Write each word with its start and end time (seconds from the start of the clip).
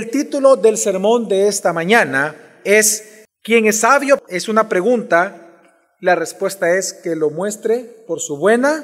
El 0.00 0.10
título 0.10 0.56
del 0.56 0.78
sermón 0.78 1.28
de 1.28 1.46
esta 1.46 1.74
mañana 1.74 2.34
es 2.64 3.26
¿Quién 3.42 3.66
es 3.66 3.80
sabio? 3.80 4.18
Es 4.28 4.48
una 4.48 4.66
pregunta. 4.66 5.60
La 6.00 6.14
respuesta 6.14 6.74
es 6.74 6.94
que 6.94 7.14
lo 7.14 7.28
muestre 7.28 7.80
por 8.06 8.18
su 8.18 8.38
buena 8.38 8.82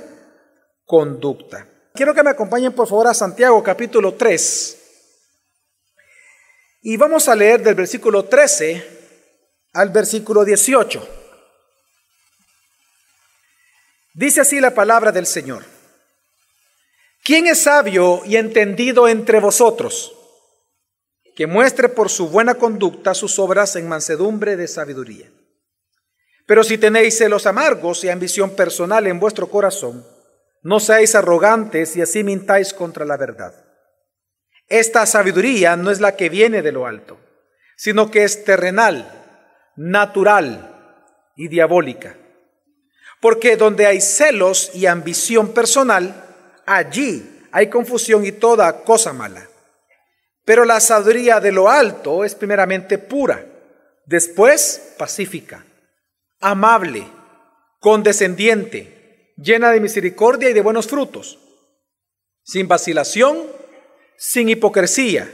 conducta. 0.84 1.66
Quiero 1.94 2.12
que 2.12 2.22
me 2.22 2.28
acompañen 2.28 2.74
por 2.74 2.86
favor 2.86 3.06
a 3.06 3.14
Santiago 3.14 3.62
capítulo 3.62 4.12
3. 4.12 4.76
Y 6.82 6.98
vamos 6.98 7.28
a 7.28 7.34
leer 7.34 7.62
del 7.62 7.76
versículo 7.76 8.26
13 8.26 8.86
al 9.72 9.88
versículo 9.88 10.44
18. 10.44 11.08
Dice 14.12 14.42
así 14.42 14.60
la 14.60 14.74
palabra 14.74 15.12
del 15.12 15.24
Señor. 15.24 15.64
¿Quién 17.24 17.46
es 17.46 17.62
sabio 17.62 18.20
y 18.26 18.36
entendido 18.36 19.08
entre 19.08 19.40
vosotros? 19.40 20.15
Que 21.36 21.46
muestre 21.46 21.88
por 21.88 22.08
su 22.08 22.28
buena 22.28 22.54
conducta 22.54 23.14
sus 23.14 23.38
obras 23.38 23.76
en 23.76 23.88
mansedumbre 23.88 24.56
de 24.56 24.66
sabiduría. 24.66 25.30
Pero 26.46 26.64
si 26.64 26.78
tenéis 26.78 27.16
celos 27.18 27.46
amargos 27.46 28.02
y 28.02 28.08
ambición 28.08 28.56
personal 28.56 29.06
en 29.06 29.20
vuestro 29.20 29.48
corazón, 29.48 30.04
no 30.62 30.80
seáis 30.80 31.14
arrogantes 31.14 31.96
y 31.96 32.02
así 32.02 32.24
mintáis 32.24 32.74
contra 32.74 33.04
la 33.04 33.16
verdad. 33.16 33.54
Esta 34.66 35.06
sabiduría 35.06 35.76
no 35.76 35.92
es 35.92 36.00
la 36.00 36.16
que 36.16 36.28
viene 36.28 36.62
de 36.62 36.72
lo 36.72 36.86
alto, 36.86 37.20
sino 37.76 38.10
que 38.10 38.24
es 38.24 38.42
terrenal, 38.44 39.70
natural 39.76 41.04
y 41.36 41.46
diabólica 41.46 42.16
porque 43.20 43.56
donde 43.56 43.86
hay 43.86 44.00
celos 44.00 44.70
y 44.74 44.86
ambición 44.86 45.52
personal, 45.52 46.24
allí 46.66 47.48
hay 47.50 47.68
confusión 47.68 48.24
y 48.24 48.32
toda 48.32 48.84
cosa 48.84 49.12
mala. 49.12 49.48
Pero 50.46 50.64
la 50.64 50.80
sabiduría 50.80 51.40
de 51.40 51.52
lo 51.52 51.68
alto 51.68 52.24
es 52.24 52.34
primeramente 52.34 52.96
pura, 52.96 53.44
después 54.06 54.94
pacífica, 54.96 55.66
amable, 56.40 57.06
condescendiente, 57.80 59.34
llena 59.36 59.72
de 59.72 59.80
misericordia 59.80 60.48
y 60.48 60.52
de 60.54 60.62
buenos 60.62 60.86
frutos, 60.86 61.38
sin 62.44 62.68
vacilación, 62.68 63.42
sin 64.16 64.48
hipocresía. 64.48 65.30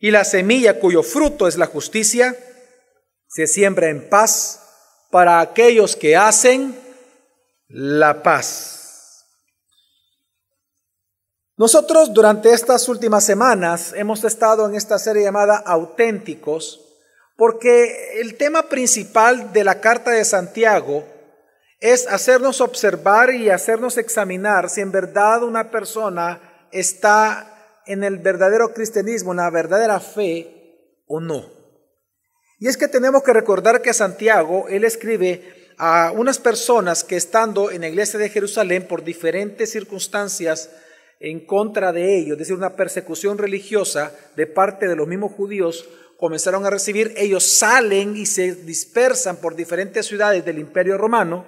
Y 0.00 0.10
la 0.10 0.24
semilla 0.24 0.80
cuyo 0.80 1.02
fruto 1.02 1.46
es 1.46 1.58
la 1.58 1.66
justicia 1.66 2.34
se 3.28 3.46
siembra 3.46 3.90
en 3.90 4.08
paz 4.08 4.62
para 5.10 5.40
aquellos 5.40 5.94
que 5.94 6.16
hacen 6.16 6.74
la 7.68 8.22
paz. 8.22 8.77
Nosotros 11.58 12.14
durante 12.14 12.52
estas 12.52 12.88
últimas 12.88 13.24
semanas 13.24 13.92
hemos 13.96 14.22
estado 14.22 14.64
en 14.68 14.76
esta 14.76 14.96
serie 14.96 15.24
llamada 15.24 15.56
Auténticos 15.56 16.84
porque 17.36 18.20
el 18.20 18.36
tema 18.36 18.68
principal 18.68 19.52
de 19.52 19.64
la 19.64 19.80
carta 19.80 20.12
de 20.12 20.24
Santiago 20.24 21.04
es 21.80 22.06
hacernos 22.06 22.60
observar 22.60 23.34
y 23.34 23.50
hacernos 23.50 23.98
examinar 23.98 24.70
si 24.70 24.82
en 24.82 24.92
verdad 24.92 25.42
una 25.42 25.72
persona 25.72 26.68
está 26.70 27.80
en 27.86 28.04
el 28.04 28.18
verdadero 28.18 28.72
cristianismo, 28.72 29.32
en 29.32 29.38
la 29.38 29.50
verdadera 29.50 29.98
fe 29.98 31.02
o 31.08 31.18
no. 31.18 31.44
Y 32.60 32.68
es 32.68 32.76
que 32.76 32.86
tenemos 32.86 33.24
que 33.24 33.32
recordar 33.32 33.82
que 33.82 33.94
Santiago, 33.94 34.66
él 34.68 34.84
escribe 34.84 35.74
a 35.76 36.12
unas 36.12 36.38
personas 36.38 37.02
que 37.02 37.16
estando 37.16 37.72
en 37.72 37.80
la 37.80 37.88
iglesia 37.88 38.20
de 38.20 38.28
Jerusalén 38.28 38.86
por 38.86 39.02
diferentes 39.02 39.72
circunstancias 39.72 40.70
en 41.20 41.44
contra 41.44 41.92
de 41.92 42.16
ellos, 42.16 42.32
es 42.32 42.38
decir, 42.38 42.54
una 42.54 42.76
persecución 42.76 43.38
religiosa 43.38 44.12
de 44.36 44.46
parte 44.46 44.86
de 44.86 44.96
los 44.96 45.08
mismos 45.08 45.32
judíos, 45.32 45.88
comenzaron 46.16 46.66
a 46.66 46.70
recibir, 46.70 47.14
ellos 47.16 47.44
salen 47.44 48.16
y 48.16 48.26
se 48.26 48.54
dispersan 48.54 49.36
por 49.36 49.54
diferentes 49.54 50.06
ciudades 50.06 50.44
del 50.44 50.58
imperio 50.58 50.98
romano. 50.98 51.46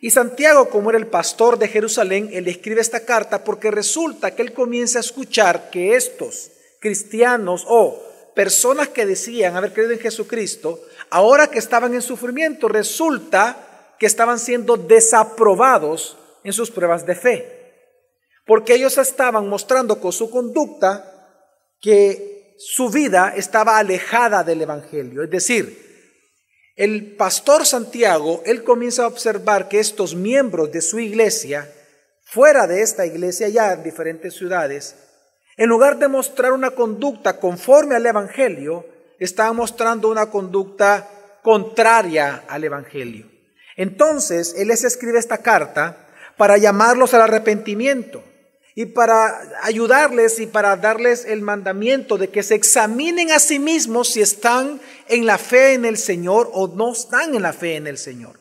Y 0.00 0.10
Santiago, 0.10 0.68
como 0.68 0.90
era 0.90 0.98
el 0.98 1.06
pastor 1.06 1.58
de 1.58 1.68
Jerusalén, 1.68 2.28
él 2.32 2.46
escribe 2.48 2.82
esta 2.82 3.04
carta 3.06 3.42
porque 3.42 3.70
resulta 3.70 4.34
que 4.34 4.42
él 4.42 4.52
comienza 4.52 4.98
a 4.98 5.00
escuchar 5.00 5.70
que 5.70 5.96
estos 5.96 6.50
cristianos 6.80 7.64
o 7.66 8.02
personas 8.34 8.88
que 8.88 9.06
decían 9.06 9.56
haber 9.56 9.72
creído 9.72 9.92
en 9.92 9.98
Jesucristo, 9.98 10.78
ahora 11.08 11.48
que 11.48 11.58
estaban 11.58 11.94
en 11.94 12.02
sufrimiento, 12.02 12.68
resulta 12.68 13.94
que 13.98 14.04
estaban 14.04 14.38
siendo 14.38 14.76
desaprobados 14.76 16.18
en 16.44 16.52
sus 16.52 16.70
pruebas 16.70 17.06
de 17.06 17.14
fe. 17.14 17.55
Porque 18.46 18.74
ellos 18.74 18.96
estaban 18.96 19.48
mostrando 19.48 20.00
con 20.00 20.12
su 20.12 20.30
conducta 20.30 21.12
que 21.80 22.54
su 22.58 22.88
vida 22.90 23.34
estaba 23.36 23.78
alejada 23.78 24.44
del 24.44 24.62
Evangelio. 24.62 25.24
Es 25.24 25.30
decir, 25.30 25.84
el 26.76 27.16
pastor 27.16 27.66
Santiago, 27.66 28.42
él 28.46 28.62
comienza 28.62 29.02
a 29.02 29.08
observar 29.08 29.68
que 29.68 29.80
estos 29.80 30.14
miembros 30.14 30.70
de 30.70 30.80
su 30.80 31.00
iglesia, 31.00 31.70
fuera 32.22 32.66
de 32.66 32.82
esta 32.82 33.04
iglesia 33.04 33.48
ya 33.48 33.72
en 33.72 33.82
diferentes 33.82 34.34
ciudades, 34.34 34.94
en 35.56 35.68
lugar 35.68 35.98
de 35.98 36.08
mostrar 36.08 36.52
una 36.52 36.70
conducta 36.70 37.40
conforme 37.40 37.96
al 37.96 38.06
Evangelio, 38.06 38.86
está 39.18 39.52
mostrando 39.52 40.08
una 40.08 40.30
conducta 40.30 41.08
contraria 41.42 42.44
al 42.46 42.62
Evangelio. 42.62 43.26
Entonces, 43.76 44.54
Él 44.56 44.68
les 44.68 44.84
escribe 44.84 45.18
esta 45.18 45.38
carta 45.38 46.06
para 46.36 46.58
llamarlos 46.58 47.12
al 47.14 47.22
arrepentimiento 47.22 48.22
y 48.78 48.84
para 48.84 49.40
ayudarles 49.62 50.38
y 50.38 50.46
para 50.46 50.76
darles 50.76 51.24
el 51.24 51.40
mandamiento 51.40 52.18
de 52.18 52.28
que 52.28 52.42
se 52.42 52.54
examinen 52.54 53.32
a 53.32 53.38
sí 53.38 53.58
mismos 53.58 54.10
si 54.10 54.20
están 54.20 54.82
en 55.08 55.24
la 55.24 55.38
fe 55.38 55.72
en 55.72 55.86
el 55.86 55.96
Señor 55.96 56.50
o 56.52 56.68
no 56.68 56.92
están 56.92 57.34
en 57.34 57.40
la 57.40 57.54
fe 57.54 57.76
en 57.76 57.86
el 57.86 57.96
Señor. 57.96 58.38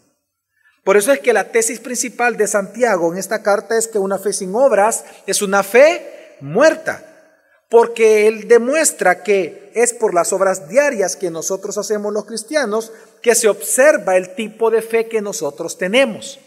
Por 0.84 0.98
eso 0.98 1.14
es 1.14 1.22
que 1.22 1.32
la 1.32 1.54
tesis 1.54 1.80
principal 1.80 2.36
de 2.36 2.48
Santiago 2.48 3.14
en 3.14 3.18
esta 3.18 3.42
carta 3.42 3.78
es 3.78 3.88
que 3.88 3.98
una 3.98 4.20
fe 4.20 4.34
sin 4.34 4.54
obras 4.54 5.06
es 5.26 5.42
una 5.42 5.64
fe 5.64 6.36
muerta 6.42 7.02
porque 7.70 8.28
Él 8.28 8.50
demuestra 8.50 9.24
que 9.24 9.72
es 9.74 9.94
por 9.94 10.14
las 10.14 10.34
obras 10.34 10.68
diarias 10.68 11.16
que 11.16 11.32
nosotros 11.32 11.78
hacemos 11.78 12.12
los 12.12 12.26
cristianos 12.26 12.92
que 13.22 13.36
se 13.36 13.48
observa 13.48 14.18
el 14.18 14.36
tipo 14.36 14.70
de 14.70 14.82
fe 14.82 15.08
que 15.08 15.22
nosotros 15.22 15.78
tenemos. 15.78 16.40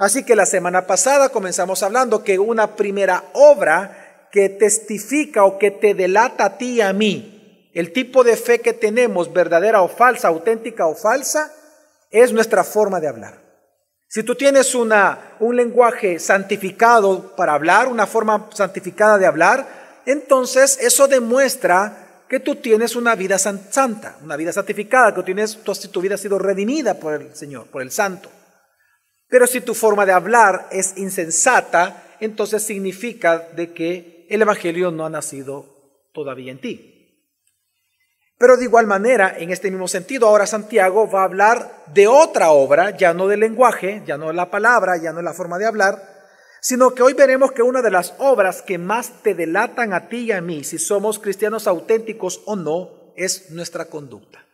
Así 0.00 0.24
que 0.24 0.34
la 0.34 0.46
semana 0.46 0.86
pasada 0.86 1.28
comenzamos 1.28 1.82
hablando 1.82 2.24
que 2.24 2.38
una 2.38 2.74
primera 2.74 3.22
obra 3.34 4.28
que 4.32 4.48
testifica 4.48 5.44
o 5.44 5.58
que 5.58 5.70
te 5.70 5.92
delata 5.92 6.46
a 6.46 6.56
ti 6.56 6.76
y 6.76 6.80
a 6.80 6.94
mí 6.94 7.68
el 7.74 7.92
tipo 7.92 8.24
de 8.24 8.38
fe 8.38 8.60
que 8.60 8.72
tenemos, 8.72 9.30
verdadera 9.30 9.82
o 9.82 9.88
falsa, 9.88 10.28
auténtica 10.28 10.86
o 10.86 10.94
falsa, 10.94 11.52
es 12.10 12.32
nuestra 12.32 12.64
forma 12.64 12.98
de 12.98 13.08
hablar. 13.08 13.42
Si 14.08 14.22
tú 14.22 14.36
tienes 14.36 14.74
una, 14.74 15.36
un 15.38 15.54
lenguaje 15.54 16.18
santificado 16.18 17.36
para 17.36 17.52
hablar, 17.52 17.86
una 17.86 18.06
forma 18.06 18.48
santificada 18.54 19.18
de 19.18 19.26
hablar, 19.26 20.00
entonces 20.06 20.78
eso 20.80 21.08
demuestra 21.08 22.24
que 22.26 22.40
tú 22.40 22.56
tienes 22.56 22.96
una 22.96 23.14
vida 23.16 23.36
santa, 23.38 24.16
una 24.24 24.36
vida 24.36 24.50
santificada, 24.50 25.14
que 25.14 25.22
tienes, 25.24 25.58
tu 25.92 26.00
vida 26.00 26.14
ha 26.14 26.18
sido 26.18 26.38
redimida 26.38 26.94
por 26.94 27.20
el 27.20 27.36
Señor, 27.36 27.66
por 27.66 27.82
el 27.82 27.90
Santo. 27.90 28.30
Pero 29.30 29.46
si 29.46 29.60
tu 29.60 29.74
forma 29.74 30.04
de 30.04 30.12
hablar 30.12 30.68
es 30.72 30.98
insensata, 30.98 32.16
entonces 32.20 32.62
significa 32.62 33.38
de 33.38 33.72
que 33.72 34.26
el 34.28 34.42
Evangelio 34.42 34.90
no 34.90 35.06
ha 35.06 35.10
nacido 35.10 35.66
todavía 36.12 36.52
en 36.52 36.60
ti. 36.60 36.90
Pero 38.36 38.56
de 38.56 38.64
igual 38.64 38.86
manera, 38.86 39.36
en 39.38 39.50
este 39.50 39.70
mismo 39.70 39.86
sentido, 39.86 40.26
ahora 40.26 40.46
Santiago 40.46 41.08
va 41.08 41.20
a 41.20 41.24
hablar 41.24 41.84
de 41.92 42.08
otra 42.08 42.50
obra, 42.50 42.96
ya 42.96 43.14
no 43.14 43.28
del 43.28 43.40
lenguaje, 43.40 44.02
ya 44.06 44.16
no 44.16 44.28
de 44.28 44.34
la 44.34 44.50
palabra, 44.50 44.96
ya 44.96 45.12
no 45.12 45.18
de 45.18 45.24
la 45.24 45.34
forma 45.34 45.58
de 45.58 45.66
hablar, 45.66 46.02
sino 46.60 46.94
que 46.94 47.02
hoy 47.02 47.12
veremos 47.12 47.52
que 47.52 47.62
una 47.62 47.82
de 47.82 47.90
las 47.90 48.14
obras 48.18 48.62
que 48.62 48.78
más 48.78 49.22
te 49.22 49.34
delatan 49.34 49.92
a 49.92 50.08
ti 50.08 50.24
y 50.24 50.32
a 50.32 50.40
mí, 50.40 50.64
si 50.64 50.78
somos 50.78 51.18
cristianos 51.18 51.66
auténticos 51.66 52.42
o 52.46 52.56
no, 52.56 53.12
es 53.14 53.50
nuestra 53.50 53.84
conducta. 53.84 54.44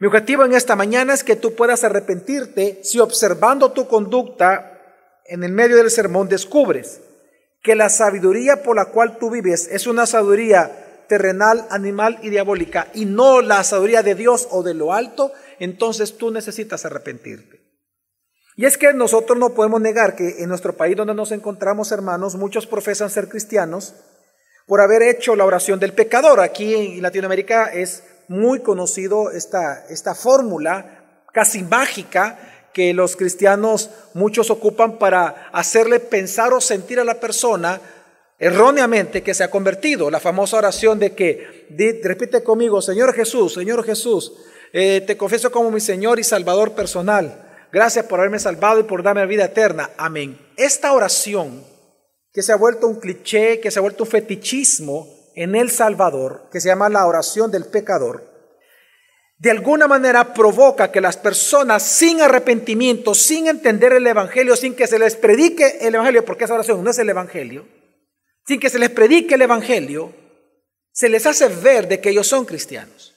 Mi 0.00 0.06
objetivo 0.06 0.46
en 0.46 0.54
esta 0.54 0.76
mañana 0.76 1.12
es 1.12 1.22
que 1.22 1.36
tú 1.36 1.54
puedas 1.54 1.84
arrepentirte 1.84 2.80
si 2.82 2.98
observando 3.00 3.72
tu 3.72 3.86
conducta 3.86 4.80
en 5.26 5.44
el 5.44 5.52
medio 5.52 5.76
del 5.76 5.90
sermón 5.90 6.26
descubres 6.26 7.02
que 7.62 7.74
la 7.74 7.90
sabiduría 7.90 8.62
por 8.62 8.76
la 8.76 8.86
cual 8.86 9.18
tú 9.18 9.28
vives 9.28 9.68
es 9.70 9.86
una 9.86 10.06
sabiduría 10.06 11.04
terrenal, 11.06 11.66
animal 11.68 12.18
y 12.22 12.30
diabólica 12.30 12.88
y 12.94 13.04
no 13.04 13.42
la 13.42 13.62
sabiduría 13.62 14.02
de 14.02 14.14
Dios 14.14 14.48
o 14.50 14.62
de 14.62 14.72
lo 14.72 14.94
alto, 14.94 15.32
entonces 15.58 16.16
tú 16.16 16.30
necesitas 16.30 16.86
arrepentirte. 16.86 17.60
Y 18.56 18.64
es 18.64 18.78
que 18.78 18.94
nosotros 18.94 19.38
no 19.38 19.52
podemos 19.52 19.82
negar 19.82 20.16
que 20.16 20.42
en 20.42 20.48
nuestro 20.48 20.78
país 20.78 20.96
donde 20.96 21.12
nos 21.12 21.30
encontramos, 21.30 21.92
hermanos, 21.92 22.36
muchos 22.36 22.66
profesan 22.66 23.10
ser 23.10 23.28
cristianos 23.28 23.94
por 24.66 24.80
haber 24.80 25.02
hecho 25.02 25.36
la 25.36 25.44
oración 25.44 25.78
del 25.78 25.92
pecador. 25.92 26.40
Aquí 26.40 26.74
en 26.74 27.02
Latinoamérica 27.02 27.66
es 27.66 28.02
muy 28.30 28.60
conocido 28.60 29.32
esta, 29.32 29.86
esta 29.88 30.14
fórmula 30.14 31.24
casi 31.32 31.64
mágica 31.64 32.38
que 32.72 32.94
los 32.94 33.16
cristianos 33.16 33.90
muchos 34.14 34.50
ocupan 34.50 35.00
para 35.00 35.48
hacerle 35.52 35.98
pensar 35.98 36.52
o 36.52 36.60
sentir 36.60 37.00
a 37.00 37.04
la 37.04 37.18
persona 37.18 37.80
erróneamente 38.38 39.24
que 39.24 39.34
se 39.34 39.42
ha 39.42 39.50
convertido. 39.50 40.12
La 40.12 40.20
famosa 40.20 40.58
oración 40.58 41.00
de 41.00 41.12
que, 41.12 41.66
repite 42.04 42.44
conmigo, 42.44 42.80
Señor 42.80 43.14
Jesús, 43.14 43.54
Señor 43.54 43.84
Jesús, 43.84 44.32
eh, 44.72 45.02
te 45.04 45.16
confieso 45.16 45.50
como 45.50 45.72
mi 45.72 45.80
Señor 45.80 46.20
y 46.20 46.24
Salvador 46.24 46.70
personal. 46.74 47.66
Gracias 47.72 48.04
por 48.06 48.20
haberme 48.20 48.38
salvado 48.38 48.78
y 48.78 48.84
por 48.84 49.02
darme 49.02 49.26
vida 49.26 49.46
eterna. 49.46 49.90
Amén. 49.96 50.38
Esta 50.56 50.92
oración 50.92 51.64
que 52.32 52.42
se 52.42 52.52
ha 52.52 52.56
vuelto 52.56 52.86
un 52.86 53.00
cliché, 53.00 53.58
que 53.58 53.72
se 53.72 53.80
ha 53.80 53.82
vuelto 53.82 54.04
un 54.04 54.10
fetichismo 54.10 55.19
en 55.34 55.54
El 55.54 55.70
Salvador, 55.70 56.48
que 56.50 56.60
se 56.60 56.68
llama 56.68 56.88
la 56.88 57.06
oración 57.06 57.50
del 57.50 57.66
pecador, 57.66 58.30
de 59.40 59.50
alguna 59.50 59.88
manera 59.88 60.34
provoca 60.34 60.92
que 60.92 61.00
las 61.00 61.16
personas 61.16 61.82
sin 61.82 62.20
arrepentimiento, 62.20 63.14
sin 63.14 63.46
entender 63.46 63.94
el 63.94 64.06
Evangelio, 64.06 64.54
sin 64.54 64.74
que 64.74 64.86
se 64.86 64.98
les 64.98 65.16
predique 65.16 65.78
el 65.80 65.94
Evangelio, 65.94 66.26
porque 66.26 66.44
esa 66.44 66.54
oración 66.54 66.84
no 66.84 66.90
es 66.90 66.98
el 66.98 67.08
Evangelio, 67.08 67.66
sin 68.46 68.60
que 68.60 68.68
se 68.68 68.78
les 68.78 68.90
predique 68.90 69.36
el 69.36 69.42
Evangelio, 69.42 70.12
se 70.92 71.08
les 71.08 71.24
hace 71.24 71.48
ver 71.48 71.88
de 71.88 72.00
que 72.00 72.10
ellos 72.10 72.26
son 72.26 72.44
cristianos. 72.44 73.14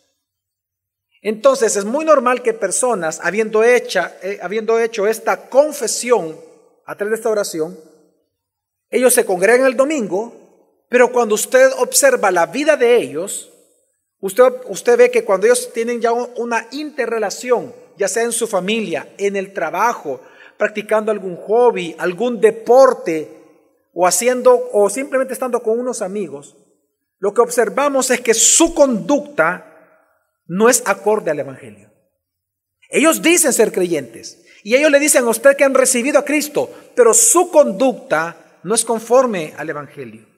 Entonces 1.21 1.75
es 1.75 1.83
muy 1.83 2.05
normal 2.05 2.41
que 2.41 2.53
personas, 2.53 3.19
habiendo, 3.21 3.63
eh, 3.63 3.83
habiendo 4.41 4.79
hecho 4.79 5.07
esta 5.07 5.49
confesión 5.49 6.37
a 6.85 6.95
través 6.95 7.11
de 7.11 7.15
esta 7.15 7.29
oración, 7.29 7.77
ellos 8.89 9.13
se 9.13 9.25
congregan 9.25 9.65
el 9.65 9.75
domingo, 9.75 10.42
pero 10.93 11.11
cuando 11.11 11.33
usted 11.33 11.71
observa 11.79 12.29
la 12.29 12.45
vida 12.45 12.77
de 12.77 12.97
ellos, 12.97 13.49
Usted, 14.23 14.43
usted 14.67 14.97
ve 14.97 15.11
que 15.11 15.25
cuando 15.25 15.47
ellos 15.47 15.73
tienen 15.73 15.99
ya 15.99 16.13
una 16.13 16.67
interrelación, 16.71 17.73
ya 17.97 18.07
sea 18.07 18.23
en 18.23 18.31
su 18.31 18.47
familia, 18.47 19.13
en 19.17 19.35
el 19.35 19.51
trabajo, 19.51 20.21
practicando 20.55 21.11
algún 21.11 21.35
hobby, 21.35 21.93
algún 21.97 22.39
deporte, 22.39 23.27
o 23.93 24.07
haciendo, 24.07 24.69
o 24.71 24.89
simplemente 24.89 25.33
estando 25.33 25.61
con 25.61 25.77
unos 25.77 26.01
amigos, 26.01 26.55
lo 27.19 27.33
que 27.33 27.41
observamos 27.41 28.11
es 28.11 28.21
que 28.21 28.33
su 28.33 28.73
conducta 28.73 30.07
no 30.45 30.69
es 30.69 30.83
acorde 30.85 31.31
al 31.31 31.39
Evangelio. 31.39 31.91
Ellos 32.89 33.21
dicen 33.21 33.51
ser 33.51 33.73
creyentes 33.73 34.45
y 34.63 34.75
ellos 34.75 34.89
le 34.89 34.99
dicen 35.01 35.25
a 35.25 35.31
usted 35.31 35.57
que 35.57 35.65
han 35.65 35.73
recibido 35.73 36.17
a 36.17 36.23
Cristo, 36.23 36.71
pero 36.95 37.13
su 37.13 37.51
conducta 37.51 38.37
no 38.63 38.73
es 38.73 38.85
conforme 38.85 39.53
al 39.57 39.69
Evangelio. 39.69 40.32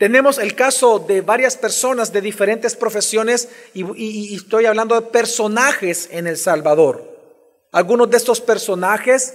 Tenemos 0.00 0.38
el 0.38 0.54
caso 0.54 0.98
de 0.98 1.20
varias 1.20 1.58
personas 1.58 2.10
de 2.10 2.22
diferentes 2.22 2.74
profesiones 2.74 3.50
y, 3.74 4.34
estoy 4.34 4.64
hablando 4.64 4.98
de 4.98 5.08
personajes 5.08 6.08
en 6.10 6.26
El 6.26 6.38
Salvador. 6.38 7.04
Algunos 7.70 8.08
de 8.08 8.16
estos 8.16 8.40
personajes, 8.40 9.34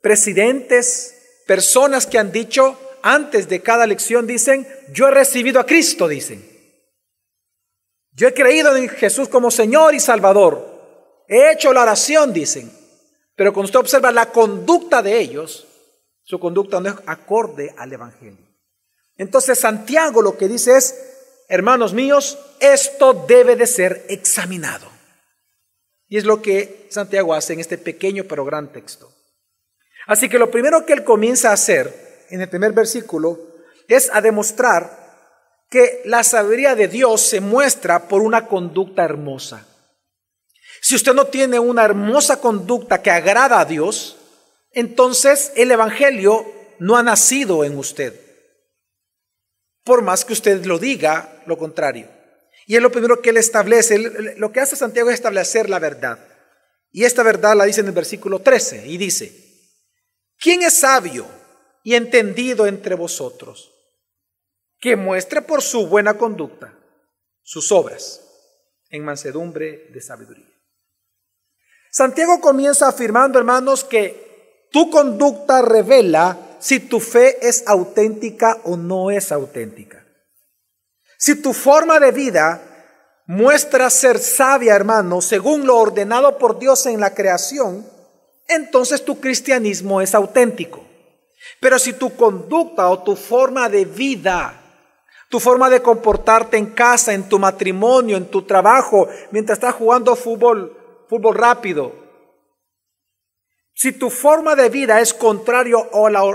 presidentes, 0.00 1.42
personas 1.46 2.06
que 2.06 2.16
han 2.18 2.32
dicho 2.32 2.78
antes 3.02 3.46
de 3.50 3.60
cada 3.60 3.86
lección, 3.86 4.26
dicen, 4.26 4.66
yo 4.90 5.08
he 5.08 5.10
recibido 5.10 5.60
a 5.60 5.66
Cristo, 5.66 6.08
dicen. 6.08 6.48
Yo 8.12 8.28
he 8.28 8.32
creído 8.32 8.74
en 8.74 8.88
Jesús 8.88 9.28
como 9.28 9.50
Señor 9.50 9.94
y 9.94 10.00
Salvador. 10.00 11.24
He 11.28 11.52
hecho 11.52 11.74
la 11.74 11.82
oración, 11.82 12.32
dicen. 12.32 12.72
Pero 13.36 13.52
cuando 13.52 13.66
usted 13.66 13.80
observa 13.80 14.10
la 14.12 14.32
conducta 14.32 15.02
de 15.02 15.20
ellos, 15.20 15.66
su 16.22 16.40
conducta 16.40 16.80
no 16.80 16.88
es 16.88 16.94
acorde 17.04 17.74
al 17.76 17.92
Evangelio. 17.92 18.49
Entonces 19.20 19.58
Santiago 19.58 20.22
lo 20.22 20.38
que 20.38 20.48
dice 20.48 20.78
es, 20.78 20.94
hermanos 21.46 21.92
míos, 21.92 22.38
esto 22.58 23.12
debe 23.28 23.54
de 23.54 23.66
ser 23.66 24.06
examinado. 24.08 24.88
Y 26.08 26.16
es 26.16 26.24
lo 26.24 26.40
que 26.40 26.86
Santiago 26.88 27.34
hace 27.34 27.52
en 27.52 27.60
este 27.60 27.76
pequeño 27.76 28.24
pero 28.24 28.46
gran 28.46 28.72
texto. 28.72 29.12
Así 30.06 30.30
que 30.30 30.38
lo 30.38 30.50
primero 30.50 30.86
que 30.86 30.94
él 30.94 31.04
comienza 31.04 31.50
a 31.50 31.52
hacer 31.52 32.24
en 32.30 32.40
el 32.40 32.48
primer 32.48 32.72
versículo 32.72 33.38
es 33.88 34.08
a 34.10 34.22
demostrar 34.22 35.66
que 35.68 36.00
la 36.06 36.24
sabiduría 36.24 36.74
de 36.74 36.88
Dios 36.88 37.20
se 37.20 37.42
muestra 37.42 38.08
por 38.08 38.22
una 38.22 38.46
conducta 38.46 39.04
hermosa. 39.04 39.66
Si 40.80 40.94
usted 40.94 41.12
no 41.12 41.26
tiene 41.26 41.58
una 41.58 41.84
hermosa 41.84 42.40
conducta 42.40 43.02
que 43.02 43.10
agrada 43.10 43.60
a 43.60 43.66
Dios, 43.66 44.16
entonces 44.72 45.52
el 45.56 45.70
Evangelio 45.72 46.50
no 46.78 46.96
ha 46.96 47.02
nacido 47.02 47.64
en 47.64 47.76
usted 47.76 48.29
por 49.84 50.02
más 50.02 50.24
que 50.24 50.32
usted 50.32 50.64
lo 50.64 50.78
diga 50.78 51.42
lo 51.46 51.58
contrario. 51.58 52.08
Y 52.66 52.76
es 52.76 52.82
lo 52.82 52.92
primero 52.92 53.20
que 53.20 53.30
él 53.30 53.36
establece. 53.36 53.98
Lo 54.36 54.52
que 54.52 54.60
hace 54.60 54.76
Santiago 54.76 55.10
es 55.10 55.14
establecer 55.14 55.68
la 55.68 55.78
verdad. 55.78 56.18
Y 56.92 57.04
esta 57.04 57.22
verdad 57.22 57.56
la 57.56 57.64
dice 57.64 57.80
en 57.80 57.86
el 57.86 57.92
versículo 57.92 58.40
13 58.40 58.86
y 58.86 58.96
dice, 58.96 59.32
¿quién 60.38 60.62
es 60.62 60.78
sabio 60.78 61.26
y 61.82 61.94
entendido 61.94 62.66
entre 62.66 62.94
vosotros? 62.94 63.72
Que 64.78 64.96
muestre 64.96 65.42
por 65.42 65.62
su 65.62 65.86
buena 65.86 66.16
conducta 66.16 66.74
sus 67.42 67.72
obras 67.72 68.20
en 68.90 69.04
mansedumbre 69.04 69.88
de 69.92 70.00
sabiduría. 70.00 70.46
Santiago 71.90 72.40
comienza 72.40 72.88
afirmando, 72.88 73.38
hermanos, 73.38 73.84
que 73.84 74.68
tu 74.70 74.90
conducta 74.90 75.62
revela 75.62 76.38
si 76.60 76.80
tu 76.80 77.00
fe 77.00 77.48
es 77.48 77.64
auténtica 77.66 78.58
o 78.64 78.76
no 78.76 79.10
es 79.10 79.32
auténtica. 79.32 80.04
Si 81.18 81.42
tu 81.42 81.52
forma 81.52 81.98
de 81.98 82.12
vida 82.12 82.62
muestra 83.26 83.90
ser 83.90 84.18
sabia, 84.18 84.74
hermano, 84.74 85.20
según 85.20 85.66
lo 85.66 85.76
ordenado 85.76 86.38
por 86.38 86.58
Dios 86.58 86.86
en 86.86 87.00
la 87.00 87.14
creación, 87.14 87.86
entonces 88.48 89.04
tu 89.04 89.20
cristianismo 89.20 90.00
es 90.00 90.14
auténtico. 90.14 90.84
Pero 91.60 91.78
si 91.78 91.92
tu 91.92 92.14
conducta 92.16 92.88
o 92.88 93.02
tu 93.02 93.16
forma 93.16 93.68
de 93.68 93.84
vida, 93.84 94.60
tu 95.28 95.38
forma 95.38 95.70
de 95.70 95.80
comportarte 95.80 96.56
en 96.56 96.66
casa, 96.66 97.12
en 97.12 97.28
tu 97.28 97.38
matrimonio, 97.38 98.16
en 98.16 98.26
tu 98.26 98.42
trabajo, 98.42 99.08
mientras 99.30 99.58
estás 99.58 99.74
jugando 99.74 100.16
fútbol, 100.16 100.76
fútbol 101.08 101.34
rápido, 101.34 101.92
si 103.80 103.92
tu 103.92 104.10
forma 104.10 104.56
de 104.56 104.68
vida 104.68 105.00
es 105.00 105.14
contrario 105.14 105.88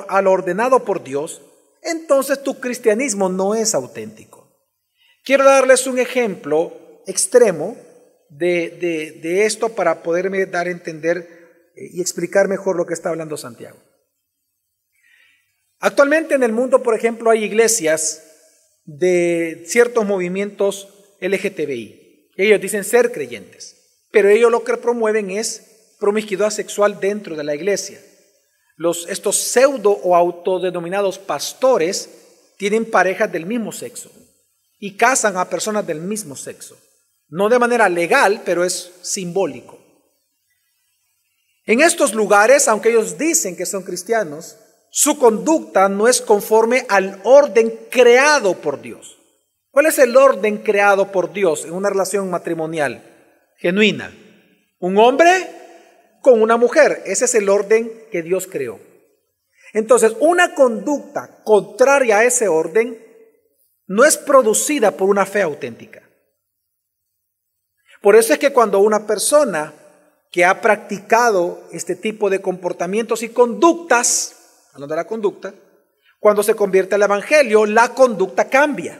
a 0.09 0.21
lo 0.23 0.31
ordenado 0.31 0.83
por 0.83 1.03
Dios, 1.03 1.43
entonces 1.83 2.41
tu 2.41 2.59
cristianismo 2.59 3.29
no 3.29 3.53
es 3.53 3.75
auténtico. 3.75 4.67
Quiero 5.23 5.43
darles 5.43 5.85
un 5.85 5.99
ejemplo 5.99 7.03
extremo 7.05 7.77
de, 8.29 9.19
de 9.21 9.45
esto 9.45 9.69
para 9.69 10.01
poderme 10.01 10.47
dar 10.47 10.65
a 10.65 10.71
entender 10.71 11.69
eh, 11.75 11.89
y 11.93 12.01
explicar 12.01 12.47
mejor 12.47 12.77
lo 12.77 12.87
que 12.87 12.95
está 12.95 13.09
hablando 13.09 13.37
Santiago. 13.37 13.77
Actualmente 15.77 16.33
en 16.33 16.41
el 16.41 16.51
mundo, 16.51 16.81
por 16.81 16.95
ejemplo, 16.95 17.29
hay 17.29 17.43
iglesias 17.43 18.23
de 18.85 19.65
ciertos 19.67 20.03
movimientos 20.03 20.87
LGTBI. 21.21 22.31
Ellos 22.37 22.59
dicen 22.59 22.83
ser 22.83 23.11
creyentes, 23.11 24.01
pero 24.11 24.29
ellos 24.29 24.49
lo 24.49 24.63
que 24.63 24.77
promueven 24.77 25.29
es 25.29 25.74
promiscuidad 25.99 26.49
sexual 26.49 26.99
dentro 26.99 27.35
de 27.35 27.43
la 27.43 27.55
iglesia. 27.55 27.99
Estos 29.07 29.37
pseudo 29.37 29.91
o 29.91 30.15
autodenominados 30.15 31.17
pastores 31.17 32.09
tienen 32.57 32.89
parejas 32.89 33.31
del 33.31 33.45
mismo 33.45 33.71
sexo 33.71 34.11
y 34.79 34.97
casan 34.97 35.37
a 35.37 35.49
personas 35.49 35.87
del 35.87 36.01
mismo 36.01 36.35
sexo. 36.35 36.77
No 37.27 37.49
de 37.49 37.59
manera 37.59 37.89
legal, 37.89 38.41
pero 38.45 38.63
es 38.63 38.91
simbólico. 39.01 39.79
En 41.65 41.81
estos 41.81 42.13
lugares, 42.13 42.67
aunque 42.67 42.89
ellos 42.89 43.17
dicen 43.17 43.55
que 43.55 43.65
son 43.65 43.83
cristianos, 43.83 44.57
su 44.91 45.17
conducta 45.17 45.89
no 45.89 46.07
es 46.07 46.21
conforme 46.21 46.85
al 46.89 47.19
orden 47.23 47.87
creado 47.89 48.55
por 48.55 48.81
Dios. 48.81 49.17
¿Cuál 49.71 49.87
es 49.87 49.99
el 49.99 50.15
orden 50.15 50.59
creado 50.59 51.11
por 51.11 51.33
Dios 51.33 51.65
en 51.65 51.73
una 51.73 51.89
relación 51.89 52.29
matrimonial 52.29 53.03
genuina? 53.57 54.15
Un 54.79 54.97
hombre 54.97 55.64
con 56.25 56.41
una 56.41 56.57
mujer. 56.57 57.03
Ese 57.05 57.25
es 57.25 57.35
el 57.35 57.49
orden 57.49 57.91
que 58.11 58.23
Dios 58.23 58.47
creó. 58.47 58.79
Entonces, 59.73 60.15
una 60.19 60.55
conducta 60.55 61.43
contraria 61.43 62.17
a 62.17 62.23
ese 62.23 62.47
orden 62.47 62.99
no 63.85 64.03
es 64.03 64.17
producida 64.17 64.97
por 64.97 65.07
una 65.07 65.27
fe 65.27 65.43
auténtica. 65.43 66.01
Por 68.01 68.15
eso 68.15 68.33
es 68.33 68.39
que 68.39 68.51
cuando 68.51 68.79
una 68.79 69.05
persona 69.05 69.71
que 70.31 70.43
ha 70.45 70.61
practicado 70.61 71.61
este 71.71 71.95
tipo 71.95 72.31
de 72.31 72.41
comportamientos 72.41 73.21
y 73.21 73.29
conductas, 73.29 74.65
hablando 74.73 74.95
de 74.95 75.01
la 75.01 75.07
conducta, 75.07 75.53
cuando 76.19 76.41
se 76.41 76.55
convierte 76.55 76.95
al 76.95 77.03
Evangelio, 77.03 77.67
la 77.67 77.89
conducta 77.89 78.49
cambia. 78.49 78.99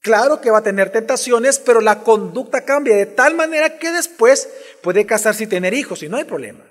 Claro 0.00 0.40
que 0.40 0.50
va 0.50 0.58
a 0.58 0.62
tener 0.62 0.90
tentaciones, 0.90 1.58
pero 1.58 1.80
la 1.80 2.02
conducta 2.02 2.64
cambia 2.64 2.96
de 2.96 3.06
tal 3.06 3.34
manera 3.34 3.78
que 3.78 3.90
después 3.90 4.48
puede 4.82 5.06
casarse 5.06 5.44
y 5.44 5.48
tener 5.48 5.74
hijos 5.74 6.02
y 6.02 6.08
no 6.08 6.16
hay 6.16 6.24
problema. 6.24 6.64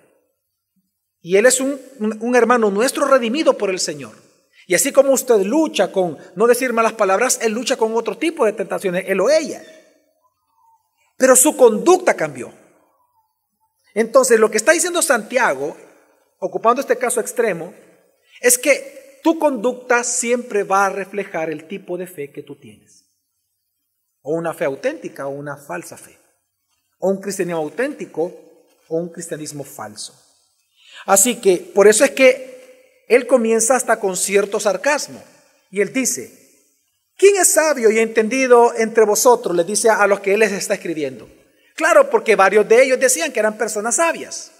Y 1.21 1.35
él 1.35 1.45
es 1.45 1.59
un, 1.59 2.35
hermano 2.35 2.71
nuestro 2.71 3.05
redimido 3.05 3.57
por 3.57 3.69
el 3.69 3.79
Señor. 3.79 4.13
Y 4.65 4.75
así 4.75 4.91
como 4.91 5.11
usted 5.11 5.41
lucha 5.41 5.91
con 5.91 6.17
no 6.35 6.47
decir 6.47 6.73
malas 6.73 6.93
palabras, 6.93 7.39
él 7.41 7.53
lucha 7.53 7.75
con 7.75 7.95
otro 7.95 8.17
tipo 8.17 8.45
de 8.45 8.53
tentaciones, 8.53 9.05
él 9.07 9.19
o 9.19 9.29
ella. 9.29 9.61
Pero 11.17 11.35
su 11.35 11.57
conducta 11.57 12.13
cambió. 12.13 12.53
Entonces, 13.93 14.39
lo 14.39 14.51
que 14.51 14.57
está 14.57 14.73
diciendo 14.73 15.01
Santiago, 15.01 15.75
ocupando 16.39 16.81
este 16.81 16.97
caso 16.97 17.19
extremo, 17.19 17.73
es 18.39 18.57
que 18.57 19.19
tu 19.23 19.39
conducta 19.39 20.03
siempre 20.03 20.63
va 20.63 20.85
a 20.85 20.89
reflejar 20.89 21.49
el 21.49 21.67
tipo 21.67 21.97
de 21.97 22.07
fe 22.07 22.31
que 22.31 22.43
tú 22.43 22.55
tienes. 22.55 23.06
O 24.29 24.33
una 24.33 24.53
fe 24.53 24.65
auténtica 24.65 25.25
o 25.25 25.29
una 25.29 25.55
falsa 25.55 25.95
fe. 25.95 26.17
O 26.99 27.09
un 27.09 27.21
cristianismo 27.21 27.61
auténtico 27.61 28.23
o 28.89 28.97
un 28.97 29.07
cristianismo 29.07 29.63
falso. 29.63 30.13
Así 31.05 31.37
que 31.37 31.71
por 31.73 31.87
eso 31.87 32.03
es 32.03 32.11
que 32.11 33.05
él 33.07 33.25
comienza 33.25 33.77
hasta 33.77 34.01
con 34.01 34.17
cierto 34.17 34.59
sarcasmo. 34.59 35.23
Y 35.71 35.79
él 35.79 35.93
dice, 35.93 36.29
¿quién 37.15 37.37
es 37.37 37.53
sabio 37.53 37.89
y 37.89 37.99
entendido 37.99 38.73
entre 38.75 39.05
vosotros? 39.05 39.55
Le 39.55 39.63
dice 39.63 39.89
a 39.89 40.05
los 40.07 40.19
que 40.19 40.33
él 40.33 40.41
les 40.41 40.51
está 40.51 40.73
escribiendo. 40.73 41.29
Claro, 41.77 42.09
porque 42.09 42.35
varios 42.35 42.67
de 42.67 42.83
ellos 42.83 42.99
decían 42.99 43.31
que 43.31 43.39
eran 43.39 43.57
personas 43.57 43.95
sabias. 43.95 44.51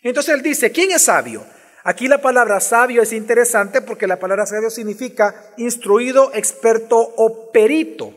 Entonces 0.00 0.32
él 0.34 0.40
dice, 0.40 0.72
¿quién 0.72 0.92
es 0.92 1.02
sabio? 1.02 1.44
Aquí 1.84 2.08
la 2.08 2.22
palabra 2.22 2.58
sabio 2.60 3.02
es 3.02 3.12
interesante 3.12 3.82
porque 3.82 4.06
la 4.06 4.18
palabra 4.18 4.46
sabio 4.46 4.70
significa 4.70 5.52
instruido, 5.58 6.32
experto 6.32 6.96
o 6.96 7.52
perito, 7.52 8.14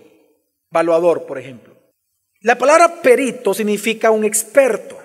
valuador, 0.75 1.25
por 1.25 1.39
ejemplo. 1.39 1.73
La 2.41 2.57
palabra 2.57 3.01
perito 3.01 3.53
significa 3.53 4.11
un 4.11 4.25
experto. 4.25 4.99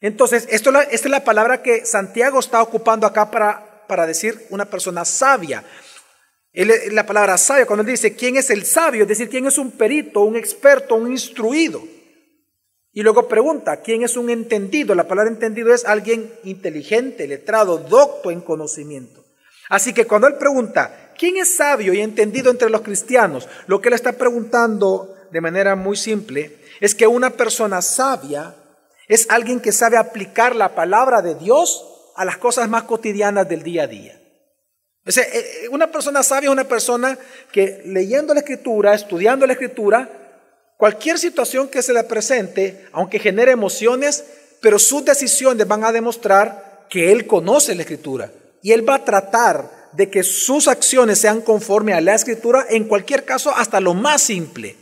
Entonces, 0.00 0.48
esto, 0.50 0.70
esta 0.78 0.90
es 0.90 1.10
la 1.10 1.22
palabra 1.22 1.62
que 1.62 1.86
Santiago 1.86 2.40
está 2.40 2.60
ocupando 2.60 3.06
acá 3.06 3.30
para, 3.30 3.86
para 3.86 4.04
decir 4.04 4.46
una 4.50 4.64
persona 4.64 5.04
sabia. 5.04 5.64
la 6.52 7.06
palabra 7.06 7.38
sabio, 7.38 7.66
cuando 7.66 7.82
él 7.82 7.90
dice 7.90 8.16
quién 8.16 8.36
es 8.36 8.50
el 8.50 8.66
sabio, 8.66 9.02
es 9.02 9.08
decir, 9.08 9.30
quién 9.30 9.46
es 9.46 9.58
un 9.58 9.70
perito, 9.70 10.22
un 10.22 10.36
experto, 10.36 10.96
un 10.96 11.12
instruido. 11.12 11.82
Y 12.92 13.02
luego 13.02 13.28
pregunta, 13.28 13.80
¿quién 13.82 14.02
es 14.02 14.16
un 14.16 14.28
entendido? 14.28 14.96
La 14.96 15.06
palabra 15.06 15.30
entendido 15.30 15.72
es 15.72 15.84
alguien 15.84 16.32
inteligente, 16.42 17.28
letrado, 17.28 17.78
docto 17.78 18.32
en 18.32 18.40
conocimiento. 18.40 19.24
Así 19.68 19.94
que 19.94 20.06
cuando 20.06 20.26
él 20.26 20.34
pregunta, 20.34 21.09
¿quién 21.20 21.36
es 21.36 21.56
sabio 21.56 21.92
y 21.92 22.00
entendido 22.00 22.50
entre 22.50 22.70
los 22.70 22.80
cristianos? 22.80 23.46
Lo 23.66 23.82
que 23.82 23.88
él 23.88 23.94
está 23.94 24.12
preguntando 24.12 25.14
de 25.30 25.42
manera 25.42 25.76
muy 25.76 25.96
simple 25.98 26.56
es 26.80 26.94
que 26.94 27.06
una 27.06 27.28
persona 27.28 27.82
sabia 27.82 28.54
es 29.06 29.26
alguien 29.28 29.60
que 29.60 29.70
sabe 29.70 29.98
aplicar 29.98 30.56
la 30.56 30.74
palabra 30.74 31.20
de 31.20 31.34
Dios 31.34 31.84
a 32.16 32.24
las 32.24 32.38
cosas 32.38 32.70
más 32.70 32.84
cotidianas 32.84 33.46
del 33.46 33.62
día 33.62 33.82
a 33.82 33.86
día. 33.86 34.18
Eh, 35.04 35.12
eh, 35.14 35.68
una 35.70 35.92
persona 35.92 36.22
sabia 36.22 36.48
es 36.48 36.52
una 36.52 36.64
persona 36.64 37.18
que 37.52 37.82
leyendo 37.84 38.32
la 38.32 38.40
escritura, 38.40 38.94
estudiando 38.94 39.46
la 39.46 39.52
escritura, 39.52 40.08
cualquier 40.78 41.18
situación 41.18 41.68
que 41.68 41.82
se 41.82 41.92
le 41.92 42.02
presente, 42.04 42.86
aunque 42.92 43.18
genere 43.18 43.52
emociones, 43.52 44.24
pero 44.62 44.78
sus 44.78 45.04
decisiones 45.04 45.68
van 45.68 45.84
a 45.84 45.92
demostrar 45.92 46.86
que 46.88 47.12
él 47.12 47.26
conoce 47.26 47.74
la 47.74 47.82
escritura 47.82 48.32
y 48.62 48.72
él 48.72 48.88
va 48.88 48.94
a 48.96 49.04
tratar 49.04 49.79
de 49.92 50.10
que 50.10 50.22
sus 50.22 50.68
acciones 50.68 51.18
sean 51.18 51.40
conforme 51.40 51.92
a 51.92 52.00
la 52.00 52.14
escritura 52.14 52.66
en 52.68 52.84
cualquier 52.84 53.24
caso 53.24 53.50
hasta 53.54 53.80
lo 53.80 53.94
más 53.94 54.22
simple. 54.22 54.76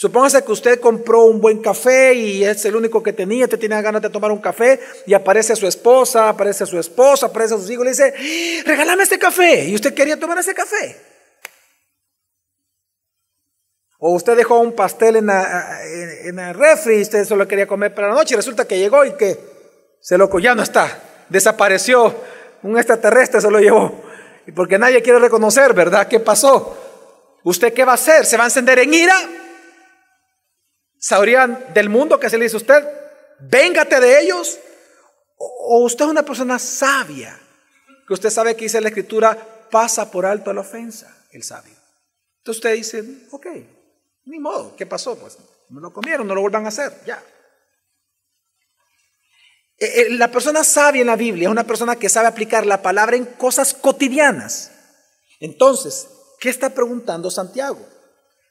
Supóngase 0.00 0.42
que 0.42 0.52
usted 0.52 0.80
compró 0.80 1.24
un 1.24 1.42
buen 1.42 1.60
café 1.60 2.14
y 2.14 2.42
es 2.42 2.64
el 2.64 2.74
único 2.74 3.02
que 3.02 3.12
tenía, 3.12 3.44
usted 3.44 3.58
tiene 3.58 3.82
ganas 3.82 4.00
de 4.00 4.08
tomar 4.08 4.32
un 4.32 4.40
café 4.40 4.80
y 5.06 5.12
aparece 5.12 5.54
su 5.54 5.66
esposa, 5.66 6.30
aparece 6.30 6.64
su 6.64 6.78
esposa, 6.78 7.26
aparece 7.26 7.54
sus 7.54 7.70
hijos 7.70 7.82
y 7.82 7.84
le 7.84 7.90
dice, 7.90 8.14
¡Ah, 8.16 8.62
regálame 8.64 9.02
este 9.02 9.18
café. 9.18 9.66
Y 9.68 9.74
usted 9.74 9.92
quería 9.92 10.18
tomar 10.18 10.38
ese 10.38 10.54
café. 10.54 10.96
O 13.98 14.14
usted 14.14 14.34
dejó 14.38 14.58
un 14.60 14.72
pastel 14.72 15.16
en 15.16 15.28
el 16.38 16.54
refri 16.54 16.96
y 16.96 17.02
usted 17.02 17.26
solo 17.26 17.46
quería 17.46 17.66
comer 17.66 17.94
para 17.94 18.08
la 18.08 18.14
noche 18.14 18.32
y 18.32 18.36
resulta 18.36 18.66
que 18.66 18.78
llegó 18.78 19.04
y 19.04 19.12
que 19.12 19.38
se 20.00 20.16
lo 20.16 20.38
ya 20.38 20.54
no 20.54 20.62
está, 20.62 20.98
desapareció, 21.28 22.14
un 22.62 22.78
extraterrestre 22.78 23.42
se 23.42 23.50
lo 23.50 23.60
llevó. 23.60 24.09
Y 24.46 24.52
porque 24.52 24.78
nadie 24.78 25.02
quiere 25.02 25.18
reconocer, 25.18 25.74
¿verdad? 25.74 26.08
¿Qué 26.08 26.20
pasó? 26.20 26.76
¿Usted 27.44 27.72
qué 27.72 27.84
va 27.84 27.92
a 27.92 27.94
hacer? 27.94 28.26
¿Se 28.26 28.36
va 28.36 28.44
a 28.44 28.46
encender 28.46 28.78
en 28.78 28.92
ira? 28.92 29.16
¿Sabrían 30.98 31.66
del 31.72 31.88
mundo 31.88 32.20
que 32.20 32.28
se 32.28 32.36
le 32.36 32.44
dice 32.44 32.56
a 32.56 32.58
usted? 32.58 32.88
Véngate 33.40 34.00
de 34.00 34.20
ellos. 34.20 34.58
O 35.36 35.84
usted 35.84 36.04
es 36.04 36.10
una 36.10 36.22
persona 36.22 36.58
sabia, 36.58 37.40
que 38.06 38.12
usted 38.12 38.28
sabe 38.28 38.54
que 38.54 38.64
dice 38.64 38.80
la 38.80 38.88
escritura, 38.88 39.36
pasa 39.70 40.10
por 40.10 40.26
alto 40.26 40.52
la 40.52 40.60
ofensa, 40.60 41.24
el 41.32 41.42
sabio. 41.42 41.74
Entonces 42.38 42.58
usted 42.58 42.74
dice, 42.74 43.04
ok, 43.30 43.46
ni 44.26 44.38
modo, 44.38 44.76
¿qué 44.76 44.84
pasó? 44.84 45.18
Pues 45.18 45.38
me 45.70 45.80
lo 45.80 45.92
comieron, 45.92 46.26
no 46.26 46.34
lo 46.34 46.42
vuelvan 46.42 46.66
a 46.66 46.68
hacer, 46.68 46.92
ya. 47.06 47.22
Eh, 49.80 50.02
eh, 50.02 50.10
la 50.10 50.30
persona 50.30 50.62
sabia 50.62 51.00
en 51.00 51.06
la 51.06 51.16
Biblia 51.16 51.48
es 51.48 51.52
una 51.52 51.66
persona 51.66 51.96
que 51.96 52.10
sabe 52.10 52.28
aplicar 52.28 52.66
la 52.66 52.82
palabra 52.82 53.16
en 53.16 53.24
cosas 53.24 53.72
cotidianas. 53.72 54.70
Entonces, 55.40 56.06
¿qué 56.38 56.50
está 56.50 56.74
preguntando 56.74 57.30
Santiago? 57.30 57.88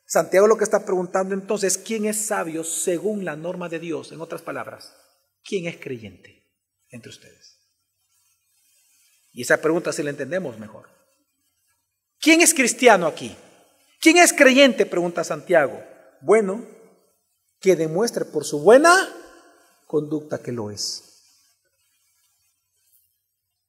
Santiago 0.07 0.47
lo 0.47 0.57
que 0.57 0.63
está 0.63 0.83
preguntando 0.83 1.35
entonces, 1.35 1.77
¿quién 1.77 2.05
es 2.05 2.17
sabio 2.25 2.63
según 2.63 3.25
la 3.25 3.35
norma 3.35 3.69
de 3.69 3.77
Dios? 3.77 4.11
En 4.11 4.21
otras 4.21 4.41
palabras, 4.41 4.91
¿quién 5.43 5.67
es 5.67 5.77
creyente 5.77 6.51
entre 6.89 7.11
ustedes? 7.11 7.59
Y 9.31 9.43
esa 9.43 9.61
pregunta 9.61 9.93
si 9.93 10.01
la 10.01 10.09
entendemos 10.09 10.57
mejor. 10.57 10.89
¿Quién 12.19 12.41
es 12.41 12.55
cristiano 12.55 13.05
aquí? 13.05 13.37
¿Quién 14.01 14.17
es 14.17 14.33
creyente? 14.33 14.87
Pregunta 14.87 15.23
Santiago. 15.23 15.79
Bueno, 16.21 16.65
que 17.61 17.75
demuestre 17.75 18.25
por 18.25 18.45
su 18.45 18.61
buena 18.61 18.95
conducta 19.85 20.41
que 20.41 20.51
lo 20.51 20.71
es. 20.71 21.08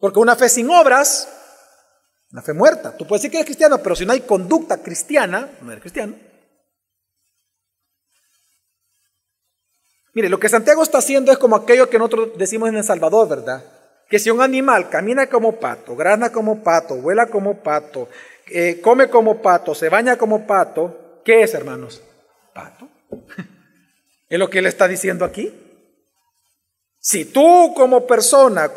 Porque 0.01 0.19
una 0.19 0.35
fe 0.35 0.49
sin 0.49 0.71
obras, 0.71 1.29
una 2.33 2.43
fe 2.43 2.55
muerta. 2.55 2.97
Tú 2.97 3.07
puedes 3.07 3.23
decir 3.23 3.31
que 3.31 3.37
eres 3.37 3.47
cristiano, 3.47 3.79
pero 3.79 3.95
si 3.95 4.07
no 4.07 4.13
hay 4.13 4.23
conducta 4.23 4.79
cristiana, 4.83 5.51
no 5.61 5.71
eres 5.71 5.83
cristiano. 5.83 6.15
Mire, 10.15 10.29
lo 10.29 10.41
que 10.41 10.49
Santiago 10.49 10.83
está 10.83 10.99
haciendo 10.99 11.31
es 11.31 11.39
como 11.39 11.55
aquello 11.55 11.89
que 11.89 11.99
nosotros 11.99 12.31
decimos 12.37 12.69
en 12.71 12.77
El 12.77 12.85
Salvador, 12.85 13.29
¿verdad? 13.29 13.63
Que 14.09 14.19
si 14.19 14.31
un 14.31 14.41
animal 14.41 14.89
camina 14.89 15.29
como 15.29 15.61
pato, 15.61 15.95
grana 15.95 16.33
como 16.33 16.65
pato, 16.65 16.97
vuela 16.97 17.27
como 17.27 17.63
pato, 17.63 18.09
eh, 18.51 18.81
come 18.81 19.09
como 19.09 19.41
pato, 19.41 19.75
se 19.75 19.89
baña 19.89 20.17
como 20.17 20.47
pato, 20.47 21.21
¿qué 21.25 21.43
es, 21.43 21.55
hermanos? 21.55 22.03
Pato. 22.53 22.89
es 24.29 24.39
lo 24.39 24.51
que 24.51 24.59
él 24.59 24.67
está 24.67 24.89
diciendo 24.89 25.25
aquí. 25.25 25.53
Si 26.99 27.27
tú 27.27 27.73
como 27.77 28.07
persona, 28.07 28.71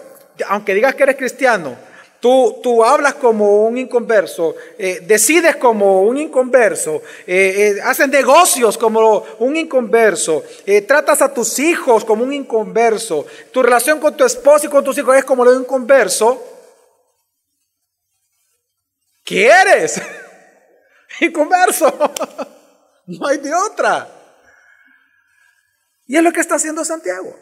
aunque 0.48 0.74
digas 0.74 0.96
que 0.96 1.04
eres 1.04 1.16
cristiano, 1.16 1.78
Tú, 2.24 2.86
hablas 2.86 3.16
como 3.16 3.66
un 3.66 3.78
inconverso, 3.78 4.56
eh, 4.78 5.02
decides 5.06 5.58
como 5.58 6.04
un 6.04 6.18
inconverso, 6.18 7.02
eh, 7.28 7.76
eh, 7.76 7.82
haces 7.84 8.08
negocios 8.08 8.78
como 8.78 9.26
un 9.40 9.58
inconverso, 9.58 10.42
tratas 10.88 11.22
a 11.22 11.34
tus 11.34 11.60
hijos 11.60 12.06
como 12.06 12.24
un 12.24 12.32
inconverso, 12.32 13.26
tu 13.52 13.62
relación 13.62 14.00
con 14.00 14.16
tu 14.16 14.24
esposo 14.24 14.68
y 14.68 14.70
con 14.70 14.86
tus 14.86 14.98
hijos 14.98 15.18
es 15.18 15.26
como 15.26 15.44
lo 15.44 15.52
de 15.52 15.58
un 15.58 15.64
inconverso. 15.64 16.42
¿Qué 19.26 19.48
eres? 19.48 20.02
Inconverso. 21.20 21.94
no 23.08 23.28
hay 23.28 23.40
de 23.40 23.54
otra. 23.54 24.08
Y 26.08 26.16
es 26.16 26.24
lo 26.24 26.32
que 26.32 26.40
está 26.40 26.56
haciendo 26.56 26.86
Santiago. 26.86 27.38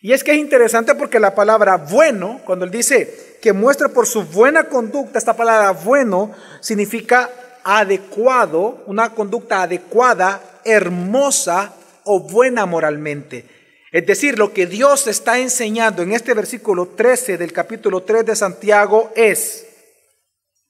Y 0.00 0.12
es 0.12 0.22
que 0.22 0.32
es 0.32 0.38
interesante 0.38 0.94
porque 0.94 1.18
la 1.18 1.34
palabra 1.34 1.76
bueno, 1.76 2.40
cuando 2.44 2.64
él 2.64 2.70
dice 2.70 3.38
que 3.42 3.52
muestra 3.52 3.88
por 3.88 4.06
su 4.06 4.24
buena 4.24 4.64
conducta, 4.64 5.18
esta 5.18 5.36
palabra 5.36 5.72
bueno 5.72 6.32
significa 6.60 7.30
adecuado, 7.64 8.84
una 8.86 9.14
conducta 9.14 9.62
adecuada, 9.62 10.60
hermosa 10.64 11.74
o 12.04 12.20
buena 12.20 12.64
moralmente. 12.64 13.44
Es 13.90 14.06
decir, 14.06 14.38
lo 14.38 14.52
que 14.52 14.66
Dios 14.66 15.06
está 15.08 15.38
enseñando 15.38 16.02
en 16.02 16.12
este 16.12 16.34
versículo 16.34 16.88
13 16.88 17.36
del 17.36 17.52
capítulo 17.52 18.02
3 18.02 18.24
de 18.24 18.36
Santiago 18.36 19.10
es 19.16 19.66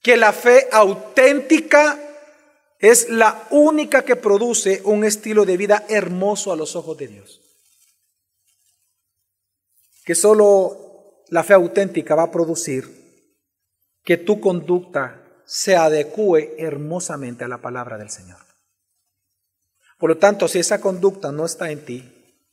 que 0.02 0.16
la 0.16 0.32
fe 0.32 0.68
auténtica 0.72 1.98
es 2.78 3.10
la 3.10 3.46
única 3.50 4.02
que 4.02 4.16
produce 4.16 4.80
un 4.84 5.04
estilo 5.04 5.44
de 5.44 5.56
vida 5.56 5.84
hermoso 5.88 6.52
a 6.52 6.56
los 6.56 6.76
ojos 6.76 6.96
de 6.96 7.08
Dios 7.08 7.47
que 10.08 10.14
solo 10.14 11.26
la 11.28 11.44
fe 11.44 11.52
auténtica 11.52 12.14
va 12.14 12.22
a 12.22 12.30
producir 12.30 12.88
que 14.02 14.16
tu 14.16 14.40
conducta 14.40 15.22
se 15.44 15.76
adecue 15.76 16.54
hermosamente 16.56 17.44
a 17.44 17.48
la 17.48 17.58
palabra 17.58 17.98
del 17.98 18.08
Señor. 18.08 18.38
Por 19.98 20.08
lo 20.08 20.16
tanto, 20.16 20.48
si 20.48 20.60
esa 20.60 20.80
conducta 20.80 21.30
no 21.30 21.44
está 21.44 21.70
en 21.70 21.84
ti, 21.84 22.48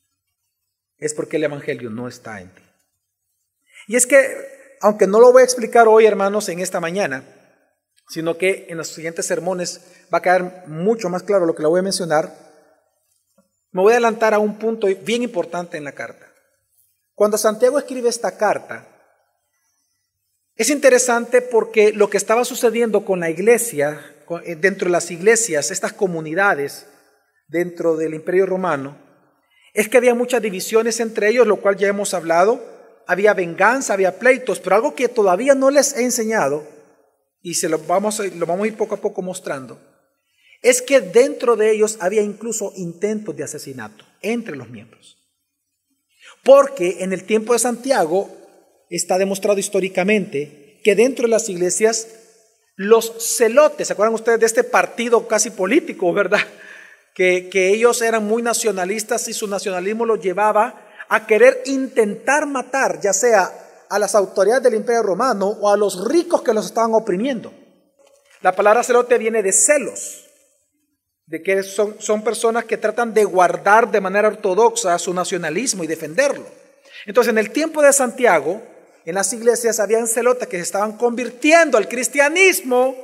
es 0.97 1.13
porque 1.13 1.38
el 1.38 1.45
Evangelio 1.45 1.89
no 1.89 2.09
está 2.09 2.41
en 2.41 2.53
ti. 2.53 2.62
Y 3.88 3.95
es 3.95 4.05
que, 4.05 4.75
aunque 4.81 5.07
no 5.07 5.21
lo 5.21 5.31
voy 5.31 5.43
a 5.43 5.45
explicar 5.45 5.88
hoy, 5.88 6.05
hermanos, 6.05 6.50
en 6.50 6.59
esta 6.59 6.81
mañana, 6.81 7.24
sino 8.09 8.38
que 8.38 8.65
en 8.67 8.75
los 8.75 8.89
siguientes 8.89 9.27
sermones 9.27 9.79
va 10.13 10.17
a 10.17 10.21
quedar 10.21 10.67
mucho 10.67 11.07
más 11.07 11.24
claro 11.24 11.45
lo 11.45 11.55
que 11.55 11.62
le 11.62 11.69
voy 11.69 11.79
a 11.79 11.83
mencionar, 11.83 12.35
me 13.71 13.81
voy 13.81 13.93
a 13.93 13.95
adelantar 13.95 14.33
a 14.33 14.39
un 14.39 14.59
punto 14.59 14.88
bien 15.05 15.24
importante 15.24 15.77
en 15.77 15.85
la 15.85 15.93
carta. 15.93 16.25
Cuando 17.15 17.38
Santiago 17.38 17.79
escribe 17.79 18.10
esta 18.10 18.38
carta, 18.38 18.91
Es 20.57 20.69
interesante 20.69 21.41
porque 21.41 21.91
lo 21.91 22.10
que 22.10 22.15
estaba 22.15 22.45
sucediendo 22.45 23.03
con 23.03 23.19
la 23.19 23.29
iglesia, 23.29 24.00
eh, 24.45 24.55
dentro 24.55 24.86
de 24.86 24.93
las 24.93 25.12
iglesias, 25.12 25.69
estas 25.69 25.91
comunidades 25.91 26.88
dentro 27.50 27.98
del 27.98 28.13
imperio 28.13 28.45
romano, 28.45 28.98
es 29.74 29.89
que 29.89 29.98
había 29.98 30.15
muchas 30.15 30.41
divisiones 30.41 31.01
entre 31.01 31.27
ellos, 31.27 31.45
lo 31.45 31.57
cual 31.57 31.75
ya 31.75 31.89
hemos 31.89 32.13
hablado. 32.13 32.63
Había 33.05 33.34
venganza, 33.34 33.93
había 33.93 34.17
pleitos, 34.17 34.62
pero 34.62 34.77
algo 34.77 34.95
que 34.95 35.10
todavía 35.10 35.55
no 35.55 35.69
les 35.72 35.93
he 35.98 36.03
enseñado, 36.03 36.65
y 37.41 37.55
se 37.55 37.67
lo 37.67 37.77
vamos, 37.79 38.19
lo 38.19 38.45
vamos 38.45 38.63
a 38.63 38.67
ir 38.67 38.77
poco 38.77 38.95
a 38.95 39.01
poco 39.01 39.22
mostrando, 39.22 39.77
es 40.62 40.81
que 40.81 41.01
dentro 41.01 41.57
de 41.57 41.72
ellos 41.72 41.98
había 42.00 42.22
incluso 42.22 42.72
intentos 42.77 43.36
de 43.36 43.43
asesinato 43.43 44.05
entre 44.22 44.55
los 44.55 44.69
miembros. 44.69 45.14
Porque 46.45 46.97
en 46.99 47.11
el 47.11 47.23
tiempo 47.23 47.53
de 47.53 47.59
Santiago 47.59 48.29
está 48.91 49.17
demostrado 49.17 49.57
históricamente 49.57 50.79
que 50.83 50.95
dentro 50.95 51.23
de 51.23 51.31
las 51.31 51.49
iglesias 51.49 52.07
los 52.75 53.13
celotes, 53.35 53.87
¿se 53.87 53.93
acuerdan 53.93 54.13
ustedes 54.13 54.39
de 54.39 54.45
este 54.45 54.63
partido 54.63 55.27
casi 55.27 55.49
político, 55.49 56.13
verdad? 56.13 56.41
Que, 57.15 57.49
que 57.49 57.69
ellos 57.69 57.99
eran 58.03 58.25
muy 58.25 58.43
nacionalistas 58.43 59.27
y 59.27 59.33
su 59.33 59.47
nacionalismo 59.47 60.05
los 60.05 60.19
llevaba 60.19 60.85
a 61.09 61.25
querer 61.25 61.63
intentar 61.65 62.45
matar, 62.45 62.99
ya 63.01 63.13
sea 63.13 63.85
a 63.89 63.97
las 63.97 64.13
autoridades 64.13 64.63
del 64.63 64.75
imperio 64.75 65.01
romano 65.01 65.47
o 65.47 65.69
a 65.69 65.77
los 65.77 66.07
ricos 66.07 66.43
que 66.43 66.53
los 66.53 66.67
estaban 66.67 66.93
oprimiendo. 66.93 67.53
La 68.41 68.55
palabra 68.55 68.83
celote 68.83 69.17
viene 69.17 69.41
de 69.41 69.51
celos, 69.51 70.25
de 71.27 71.41
que 71.41 71.63
son, 71.63 71.96
son 72.00 72.24
personas 72.24 72.65
que 72.65 72.77
tratan 72.77 73.13
de 73.13 73.24
guardar 73.24 73.89
de 73.89 74.01
manera 74.01 74.27
ortodoxa 74.27 74.98
su 75.00 75.13
nacionalismo 75.13 75.84
y 75.84 75.88
defenderlo. 75.88 76.46
Entonces, 77.05 77.32
en 77.32 77.38
el 77.38 77.51
tiempo 77.51 77.82
de 77.82 77.94
Santiago, 77.94 78.62
en 79.05 79.15
las 79.15 79.32
iglesias 79.34 79.79
habían 79.79 80.08
celotes 80.08 80.48
que 80.48 80.58
se 80.58 80.63
estaban 80.63 80.98
convirtiendo 80.98 81.77
al 81.77 81.88
cristianismo, 81.88 82.96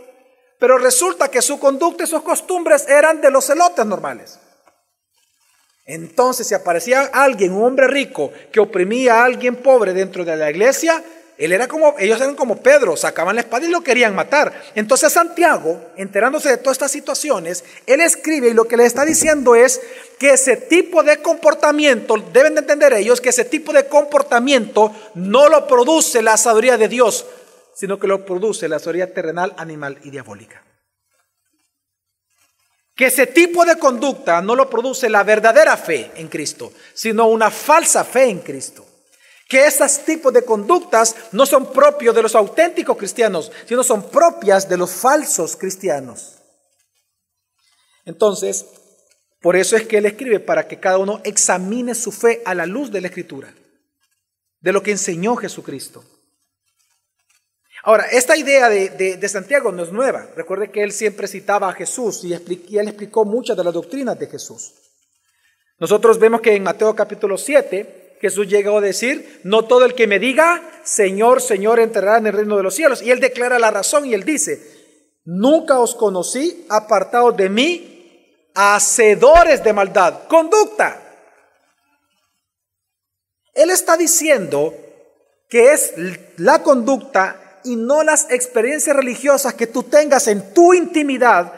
pero 0.60 0.78
resulta 0.78 1.30
que 1.30 1.42
su 1.42 1.60
conducta 1.60 2.04
y 2.04 2.08
sus 2.08 2.22
costumbres 2.22 2.88
eran 2.88 3.22
de 3.22 3.32
los 3.32 3.46
celotes 3.46 3.86
normales. 3.86 4.40
Entonces, 5.86 6.48
si 6.48 6.54
aparecía 6.54 7.10
alguien, 7.13 7.54
un 7.54 7.63
hombre 7.63 7.88
rico, 7.88 8.32
que 8.51 8.60
oprimía 8.60 9.16
a 9.16 9.25
alguien 9.25 9.58
pobre 9.58 9.94
dentro 9.94 10.24
de 10.24 10.36
la 10.36 10.50
iglesia, 10.50 11.04
él 11.41 11.53
era 11.53 11.67
como, 11.67 11.95
ellos 11.98 12.21
eran 12.21 12.36
como 12.36 12.57
Pedro, 12.57 12.95
sacaban 12.95 13.33
la 13.36 13.41
espada 13.41 13.65
y 13.65 13.69
lo 13.71 13.81
querían 13.81 14.13
matar. 14.13 14.53
Entonces 14.75 15.12
Santiago, 15.12 15.81
enterándose 15.98 16.50
de 16.50 16.57
todas 16.57 16.75
estas 16.75 16.91
situaciones, 16.91 17.63
él 17.88 18.00
escribe 18.00 18.50
y 18.50 18.53
lo 18.53 18.65
que 18.65 18.77
le 18.77 18.86
está 18.86 19.03
diciendo 19.05 19.55
es 19.55 19.81
que 20.19 20.33
ese 20.33 20.55
tipo 20.55 21.01
de 21.01 21.17
comportamiento, 21.17 22.15
deben 22.31 22.53
de 22.53 22.60
entender 22.60 22.93
ellos, 22.93 23.19
que 23.19 23.29
ese 23.29 23.45
tipo 23.45 23.74
de 23.74 23.88
comportamiento 23.88 24.95
no 25.15 25.50
lo 25.50 25.65
produce 25.65 26.21
la 26.21 26.38
sabiduría 26.38 26.77
de 26.77 26.88
Dios, 26.88 27.25
sino 27.74 27.98
que 27.98 28.05
lo 28.05 28.24
produce 28.24 28.69
la 28.69 28.77
sabiduría 28.77 29.12
terrenal, 29.12 29.55
animal 29.57 29.98
y 30.03 30.12
diabólica. 30.12 30.63
Que 32.95 33.07
ese 33.07 33.25
tipo 33.25 33.65
de 33.65 33.79
conducta 33.79 34.43
no 34.43 34.55
lo 34.55 34.69
produce 34.69 35.10
la 35.10 35.24
verdadera 35.24 35.75
fe 35.75 36.12
en 36.17 36.27
Cristo, 36.27 36.71
sino 36.93 37.25
una 37.29 37.50
falsa 37.50 38.03
fe 38.03 38.25
en 38.25 38.41
Cristo 38.41 38.86
que 39.51 39.65
esos 39.65 40.05
tipos 40.05 40.31
de 40.31 40.46
conductas 40.46 41.13
no 41.34 41.46
son 41.46 41.74
propios 41.74 42.15
de 42.15 42.22
los 42.22 42.36
auténticos 42.36 42.96
cristianos, 42.96 43.51
sino 43.67 43.84
son 43.84 44.10
propias 44.10 44.70
de 44.70 44.77
los 44.77 44.91
falsos 44.91 45.58
cristianos. 45.58 46.38
Entonces, 48.05 48.65
por 49.41 49.58
eso 49.58 49.75
es 49.75 49.86
que 49.86 49.98
él 49.98 50.05
escribe 50.05 50.39
para 50.39 50.70
que 50.70 50.79
cada 50.79 51.00
uno 51.00 51.20
examine 51.25 51.96
su 51.96 52.13
fe 52.13 52.41
a 52.46 52.55
la 52.55 52.65
luz 52.65 52.93
de 52.93 53.01
la 53.01 53.08
escritura, 53.08 53.53
de 54.62 54.72
lo 54.72 54.81
que 54.81 54.91
enseñó 54.91 55.36
Jesucristo. 55.36 56.01
Ahora, 57.84 58.05
esta 58.05 58.38
idea 58.38 58.70
de, 58.70 59.27
Santiago 59.27 59.74
no 59.74 59.84
es 59.84 59.91
nueva. 59.91 60.29
Recuerde 60.34 60.72
que 60.72 60.81
él 60.81 60.93
siempre 60.93 61.27
citaba 61.27 61.67
a 61.67 61.74
Jesús 61.74 62.24
y, 62.24 62.29
y 62.29 62.77
él 62.77 62.88
explicó 62.88 63.25
muchas 63.25 63.58
de 63.58 63.65
las 63.65 63.74
doctrinas 63.74 64.17
de 64.17 64.27
Jesús. 64.27 64.75
Nosotros 65.78 66.17
vemos 66.19 66.39
que 66.39 66.56
en 66.56 66.63
Mateo 66.63 66.95
capítulo 66.95 67.38
7, 67.38 68.01
Jesús 68.21 68.47
llegó 68.47 68.77
a 68.77 68.81
decir, 68.81 69.41
no 69.43 69.65
todo 69.65 69.84
el 69.84 69.95
que 69.95 70.05
me 70.05 70.19
diga, 70.19 70.62
Señor, 70.84 71.41
Señor, 71.41 71.79
entrará 71.79 72.19
en 72.19 72.27
el 72.27 72.34
reino 72.34 72.55
de 72.55 72.63
los 72.63 72.75
cielos. 72.75 73.01
Y 73.01 73.10
él 73.10 73.19
declara 73.19 73.57
la 73.57 73.71
razón 73.71 74.05
y 74.05 74.13
él 74.13 74.23
dice, 74.23 74.62
nunca 75.25 75.79
os 75.79 75.95
conocí 75.95 76.65
apartados 76.69 77.36
de 77.36 77.49
mí, 77.49 78.51
hacedores 78.53 79.63
de 79.63 79.73
maldad, 79.73 80.27
conducta. 80.27 81.01
Él 83.55 83.71
está 83.71 83.97
diciendo 83.97 84.73
que 85.49 85.73
es 85.73 85.93
la 86.38 86.62
conducta 86.62 87.60
y 87.63 87.75
no 87.75 88.03
las 88.03 88.29
experiencias 88.29 88.95
religiosas 88.95 89.55
que 89.55 89.65
tú 89.65 89.84
tengas 89.84 90.27
en 90.27 90.53
tu 90.53 90.75
intimidad 90.75 91.53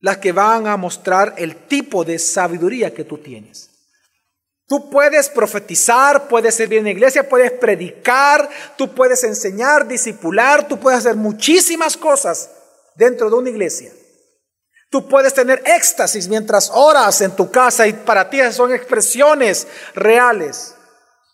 las 0.00 0.18
que 0.18 0.32
van 0.32 0.66
a 0.66 0.76
mostrar 0.76 1.34
el 1.38 1.66
tipo 1.66 2.04
de 2.04 2.18
sabiduría 2.18 2.92
que 2.92 3.04
tú 3.04 3.16
tienes. 3.16 3.75
Tú 4.68 4.90
puedes 4.90 5.28
profetizar, 5.28 6.26
puedes 6.26 6.56
servir 6.56 6.78
en 6.78 6.84
la 6.84 6.90
iglesia, 6.90 7.28
puedes 7.28 7.52
predicar, 7.52 8.48
tú 8.76 8.92
puedes 8.92 9.22
enseñar, 9.22 9.86
discipular, 9.86 10.66
tú 10.66 10.78
puedes 10.80 10.98
hacer 11.00 11.14
muchísimas 11.14 11.96
cosas 11.96 12.50
dentro 12.96 13.30
de 13.30 13.36
una 13.36 13.50
iglesia. 13.50 13.92
Tú 14.90 15.08
puedes 15.08 15.34
tener 15.34 15.62
éxtasis 15.66 16.28
mientras 16.28 16.70
oras 16.72 17.20
en 17.20 17.36
tu 17.36 17.50
casa 17.50 17.86
y 17.86 17.92
para 17.92 18.28
ti 18.28 18.40
son 18.52 18.72
expresiones 18.72 19.68
reales. 19.94 20.74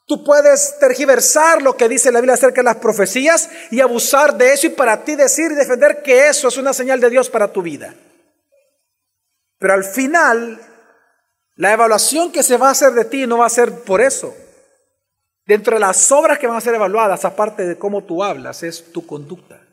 Tú 0.07 0.25
puedes 0.25 0.79
tergiversar 0.79 1.63
lo 1.63 1.77
que 1.77 1.89
dice 1.89 2.13
la 2.13 2.21
Biblia 2.21 2.35
acerca 2.35 2.61
de 2.61 2.67
las 2.67 2.77
profecías 2.77 3.49
y 3.71 3.81
abusar 3.81 4.37
de 4.37 4.53
eso 4.53 4.67
y 4.67 4.71
para 4.71 5.05
ti 5.05 5.17
decir 5.17 5.53
y 5.53 5.55
defender 5.55 6.03
que 6.03 6.29
eso 6.29 6.49
es 6.49 6.57
una 6.59 6.75
señal 6.75 7.01
de 7.01 7.09
Dios 7.09 7.31
para 7.31 7.53
tu 7.53 7.63
vida. 7.63 7.95
Pero 9.59 9.75
al 9.75 9.85
final 9.85 10.72
la 11.63 11.75
evaluación 11.75 12.33
que 12.33 12.43
se 12.43 12.57
va 12.57 12.67
a 12.67 12.73
hacer 12.73 12.91
de 12.91 13.05
ti 13.05 13.25
no 13.25 13.39
va 13.39 13.47
a 13.47 13.49
ser 13.49 13.85
por 13.85 14.01
eso. 14.01 14.35
Dentro 15.47 15.75
de 15.75 15.81
las 15.81 16.11
obras 16.11 16.41
que 16.41 16.49
van 16.49 16.57
a 16.57 16.61
ser 16.61 16.75
evaluadas, 16.75 17.25
aparte 17.25 17.65
de 17.65 17.79
cómo 17.79 18.03
tú 18.03 18.25
hablas, 18.25 18.65
es 18.65 18.91
tu 18.91 19.07
conducta. 19.07 19.65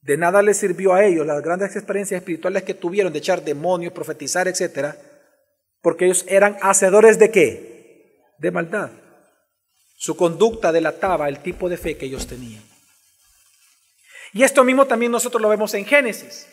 De 0.00 0.16
nada 0.16 0.40
les 0.40 0.56
sirvió 0.56 0.94
a 0.94 1.04
ellos 1.04 1.26
las 1.26 1.42
grandes 1.42 1.76
experiencias 1.76 2.22
espirituales 2.22 2.62
que 2.62 2.72
tuvieron 2.72 3.12
de 3.12 3.18
echar 3.18 3.44
demonios, 3.44 3.92
profetizar, 3.92 4.48
etcétera, 4.48 4.96
porque 5.82 6.06
ellos 6.06 6.24
eran 6.26 6.56
hacedores 6.62 7.18
de 7.18 7.30
qué? 7.30 8.32
De 8.38 8.50
maldad. 8.50 8.92
Su 9.98 10.16
conducta 10.16 10.72
delataba 10.72 11.28
el 11.28 11.40
tipo 11.40 11.68
de 11.68 11.76
fe 11.76 11.98
que 11.98 12.06
ellos 12.06 12.26
tenían. 12.26 12.64
Y 14.32 14.42
esto 14.42 14.64
mismo 14.64 14.86
también 14.86 15.12
nosotros 15.12 15.42
lo 15.42 15.50
vemos 15.50 15.74
en 15.74 15.84
Génesis. 15.84 16.46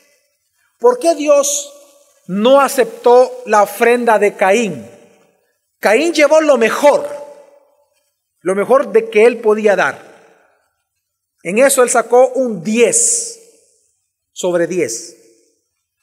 ¿Por 0.78 1.00
qué 1.00 1.16
Dios 1.16 1.81
no 2.32 2.62
aceptó 2.62 3.44
la 3.46 3.64
ofrenda 3.64 4.18
de 4.18 4.38
Caín. 4.38 4.90
Caín 5.80 6.14
llevó 6.14 6.40
lo 6.40 6.58
mejor, 6.58 7.10
lo 8.40 8.56
mejor 8.56 8.94
de 8.94 9.10
que 9.10 9.26
él 9.26 9.40
podía 9.40 9.76
dar. 9.76 10.00
En 11.44 11.58
eso 11.58 11.84
él 11.84 11.90
sacó 11.90 12.30
un 12.30 12.64
10 12.64 13.40
sobre 14.32 14.66
10. 14.66 15.18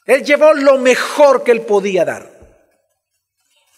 Él 0.05 0.23
llevó 0.23 0.53
lo 0.53 0.77
mejor 0.77 1.43
que 1.43 1.49
él 1.49 1.61
podía 1.61 2.05
dar. 2.05 2.29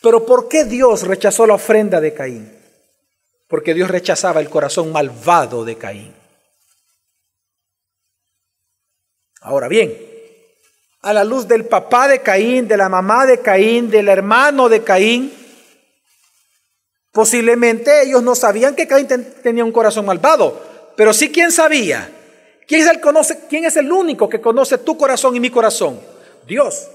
Pero 0.01 0.25
¿por 0.25 0.49
qué 0.49 0.65
Dios 0.65 1.03
rechazó 1.03 1.47
la 1.47 1.53
ofrenda 1.53 2.01
de 2.01 2.13
Caín? 2.13 2.51
Porque 3.47 3.73
Dios 3.73 3.89
rechazaba 3.89 4.41
el 4.41 4.49
corazón 4.49 4.91
malvado 4.91 5.63
de 5.63 5.77
Caín. 5.77 6.13
Ahora 9.39 9.69
bien, 9.69 10.10
a 11.01 11.13
la 11.13 11.23
luz 11.23 11.47
del 11.47 11.65
papá 11.65 12.07
de 12.07 12.21
Caín, 12.21 12.67
de 12.67 12.77
la 12.77 12.89
mamá 12.89 13.25
de 13.25 13.39
Caín, 13.39 13.89
del 13.89 14.07
hermano 14.07 14.69
de 14.69 14.83
Caín. 14.83 15.33
Posiblemente 17.11 18.03
ellos 18.03 18.21
no 18.23 18.35
sabían 18.35 18.75
que 18.75 18.87
Caín 18.87 19.07
tenía 19.41 19.65
un 19.65 19.71
corazón 19.71 20.05
malvado, 20.05 20.61
pero 20.95 21.13
sí 21.13 21.31
quién 21.31 21.51
sabía. 21.51 22.17
¿Quién 22.67 22.81
es, 22.81 22.87
el 22.87 23.01
conoce, 23.01 23.47
¿Quién 23.49 23.65
es 23.65 23.75
el 23.75 23.91
único 23.91 24.29
que 24.29 24.39
conoce 24.39 24.77
tu 24.77 24.95
corazón 24.95 25.35
y 25.35 25.39
mi 25.39 25.49
corazón? 25.49 25.99
Dios. 26.47 26.87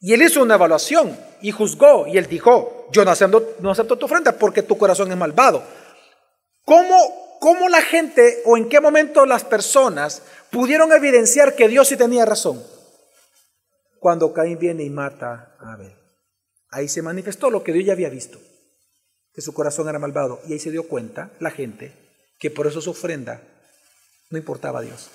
Y 0.00 0.12
él 0.12 0.22
hizo 0.22 0.42
una 0.42 0.54
evaluación 0.54 1.18
y 1.40 1.52
juzgó 1.52 2.06
y 2.06 2.18
él 2.18 2.26
dijo, 2.26 2.88
yo 2.92 3.04
no 3.04 3.10
acepto, 3.10 3.54
no 3.60 3.70
acepto 3.70 3.96
tu 3.96 4.06
ofrenda 4.06 4.32
porque 4.32 4.62
tu 4.62 4.76
corazón 4.76 5.10
es 5.10 5.16
malvado. 5.16 5.62
¿Cómo, 6.64 7.38
¿Cómo 7.40 7.68
la 7.68 7.80
gente 7.80 8.42
o 8.44 8.56
en 8.56 8.68
qué 8.68 8.80
momento 8.80 9.24
las 9.24 9.44
personas 9.44 10.22
pudieron 10.50 10.92
evidenciar 10.92 11.54
que 11.54 11.68
Dios 11.68 11.88
sí 11.88 11.96
tenía 11.96 12.26
razón? 12.26 12.62
Cuando 14.00 14.32
Caín 14.32 14.58
viene 14.58 14.84
y 14.84 14.90
mata 14.90 15.56
a 15.60 15.74
Abel. 15.74 15.94
Ahí 16.70 16.88
se 16.88 17.02
manifestó 17.02 17.50
lo 17.50 17.62
que 17.62 17.72
Dios 17.72 17.86
ya 17.86 17.92
había 17.92 18.10
visto, 18.10 18.38
que 19.32 19.40
su 19.40 19.54
corazón 19.54 19.88
era 19.88 19.98
malvado. 19.98 20.40
Y 20.46 20.52
ahí 20.52 20.58
se 20.58 20.70
dio 20.70 20.86
cuenta 20.86 21.32
la 21.40 21.50
gente 21.50 21.92
que 22.38 22.50
por 22.50 22.66
eso 22.66 22.80
su 22.80 22.90
ofrenda 22.90 23.42
no 24.30 24.38
importaba 24.38 24.80
a 24.80 24.82
Dios. 24.82 25.10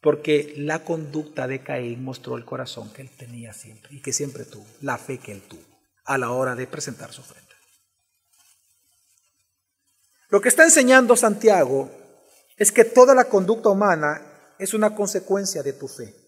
Porque 0.00 0.54
la 0.58 0.84
conducta 0.84 1.46
de 1.46 1.62
Caín 1.62 2.04
mostró 2.04 2.36
el 2.36 2.44
corazón 2.44 2.92
que 2.92 3.02
él 3.02 3.10
tenía 3.16 3.54
siempre 3.54 3.94
y 3.94 4.02
que 4.02 4.12
siempre 4.12 4.44
tuvo, 4.44 4.66
la 4.82 4.98
fe 4.98 5.18
que 5.18 5.32
él 5.32 5.42
tuvo 5.42 5.62
a 6.04 6.18
la 6.18 6.30
hora 6.30 6.54
de 6.54 6.66
presentar 6.66 7.12
su 7.12 7.22
ofrenda. 7.22 7.54
Lo 10.28 10.40
que 10.40 10.48
está 10.48 10.64
enseñando 10.64 11.16
Santiago 11.16 11.90
es 12.56 12.70
que 12.70 12.84
toda 12.84 13.14
la 13.14 13.24
conducta 13.24 13.70
humana 13.70 14.54
es 14.58 14.74
una 14.74 14.94
consecuencia 14.94 15.62
de 15.62 15.72
tu 15.72 15.88
fe. 15.88 16.23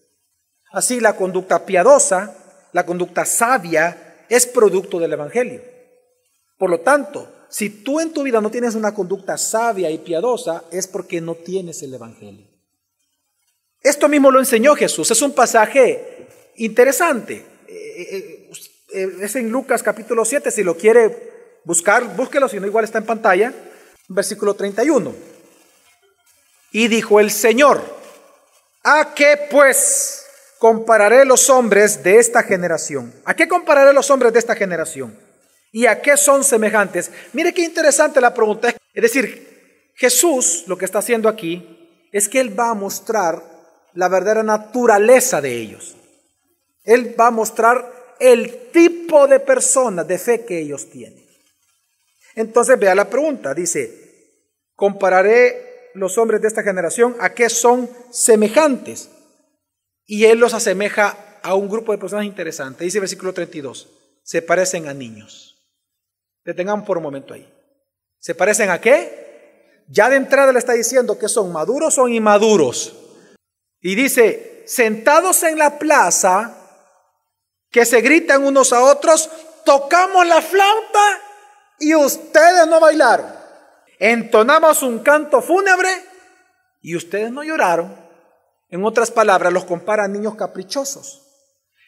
Así 0.71 0.99
la 0.99 1.15
conducta 1.15 1.65
piadosa, 1.65 2.35
la 2.73 2.85
conducta 2.85 3.25
sabia, 3.25 4.25
es 4.29 4.45
producto 4.45 4.99
del 4.99 5.13
Evangelio. 5.13 5.61
Por 6.57 6.69
lo 6.69 6.81
tanto, 6.81 7.31
si 7.49 7.69
tú 7.69 7.99
en 7.99 8.11
tu 8.11 8.23
vida 8.23 8.41
no 8.41 8.51
tienes 8.51 8.75
una 8.75 8.93
conducta 8.93 9.37
sabia 9.37 9.89
y 9.89 9.99
piadosa, 9.99 10.63
es 10.71 10.87
porque 10.87 11.21
no 11.21 11.35
tienes 11.35 11.81
el 11.83 11.93
Evangelio. 11.93 12.47
Esto 13.81 14.09
mismo 14.09 14.31
lo 14.31 14.39
enseñó 14.39 14.75
Jesús. 14.75 15.09
Es 15.11 15.21
un 15.21 15.33
pasaje 15.33 16.27
interesante. 16.55 17.45
Eh, 17.67 18.07
eh, 18.11 18.49
eh, 18.93 19.09
es 19.21 19.35
en 19.35 19.49
Lucas 19.49 19.81
capítulo 19.81 20.25
7. 20.25 20.51
Si 20.51 20.63
lo 20.63 20.75
quiere 20.75 21.59
buscar, 21.63 22.15
búsquelo, 22.15 22.49
si 22.49 22.59
no, 22.59 22.67
igual 22.67 22.83
está 22.83 22.97
en 22.97 23.05
pantalla. 23.05 23.53
Versículo 24.09 24.55
31. 24.55 25.13
Y 26.71 26.87
dijo 26.89 27.19
el 27.19 27.31
Señor, 27.31 27.81
¿a 28.83 29.13
qué 29.13 29.47
pues 29.49 30.26
compararé 30.59 31.25
los 31.25 31.49
hombres 31.49 32.03
de 32.03 32.17
esta 32.17 32.43
generación? 32.43 33.13
¿A 33.25 33.35
qué 33.35 33.47
compararé 33.47 33.93
los 33.93 34.09
hombres 34.09 34.33
de 34.33 34.39
esta 34.39 34.55
generación? 34.55 35.17
¿Y 35.71 35.85
a 35.85 36.01
qué 36.01 36.17
son 36.17 36.43
semejantes? 36.43 37.11
Mire 37.33 37.53
qué 37.53 37.63
interesante 37.63 38.21
la 38.21 38.33
pregunta. 38.33 38.73
Es 38.93 39.01
decir, 39.01 39.91
Jesús 39.95 40.63
lo 40.67 40.77
que 40.77 40.85
está 40.85 40.99
haciendo 40.99 41.29
aquí 41.29 42.07
es 42.11 42.29
que 42.29 42.39
Él 42.39 42.57
va 42.57 42.69
a 42.69 42.73
mostrar 42.73 43.41
la 43.93 44.07
verdadera 44.07 44.43
naturaleza 44.43 45.41
de 45.41 45.53
ellos. 45.53 45.95
Él 46.83 47.15
va 47.19 47.27
a 47.27 47.31
mostrar 47.31 48.15
el 48.19 48.69
tipo 48.71 49.27
de 49.27 49.39
persona 49.39 50.03
de 50.03 50.17
fe 50.17 50.45
que 50.45 50.59
ellos 50.59 50.89
tienen. 50.89 51.25
Entonces 52.35 52.79
vea 52.79 52.95
la 52.95 53.09
pregunta, 53.09 53.53
dice, 53.53 54.07
compararé 54.75 55.89
los 55.95 56.17
hombres 56.17 56.41
de 56.41 56.47
esta 56.47 56.63
generación 56.63 57.15
a 57.19 57.33
qué 57.33 57.49
son 57.49 57.89
semejantes. 58.11 59.09
Y 60.07 60.25
Él 60.25 60.39
los 60.39 60.55
asemeja 60.55 61.39
a 61.43 61.53
un 61.53 61.69
grupo 61.69 61.91
de 61.91 61.99
personas 61.99 62.25
interesantes. 62.25 62.85
Dice 62.85 62.99
versículo 62.99 63.33
32, 63.33 63.89
se 64.23 64.41
parecen 64.41 64.87
a 64.87 64.93
niños. 64.93 65.69
Detengamos 66.43 66.85
por 66.85 66.97
un 66.97 67.03
momento 67.03 67.33
ahí. 67.33 67.47
¿Se 68.17 68.33
parecen 68.33 68.69
a 68.69 68.81
qué? 68.81 69.83
Ya 69.89 70.09
de 70.09 70.15
entrada 70.15 70.51
le 70.51 70.59
está 70.59 70.73
diciendo 70.73 71.19
que 71.19 71.27
son 71.27 71.51
maduros 71.51 71.97
o 71.97 72.07
inmaduros. 72.07 72.95
Y 73.81 73.95
dice, 73.95 74.63
sentados 74.65 75.43
en 75.43 75.57
la 75.57 75.77
plaza, 75.77 76.57
que 77.69 77.85
se 77.85 78.01
gritan 78.01 78.45
unos 78.45 78.73
a 78.73 78.81
otros, 78.83 79.29
tocamos 79.65 80.25
la 80.25 80.41
flauta 80.41 81.21
y 81.79 81.93
ustedes 81.95 82.65
no 82.67 82.79
bailaron. 82.79 83.27
Entonamos 83.99 84.83
un 84.83 84.99
canto 84.99 85.41
fúnebre 85.41 85.89
y 86.81 86.95
ustedes 86.95 87.31
no 87.31 87.43
lloraron. 87.43 88.06
En 88.69 88.83
otras 88.83 89.11
palabras, 89.11 89.53
los 89.53 89.65
compara 89.65 90.03
a 90.03 90.07
niños 90.07 90.35
caprichosos 90.35 91.27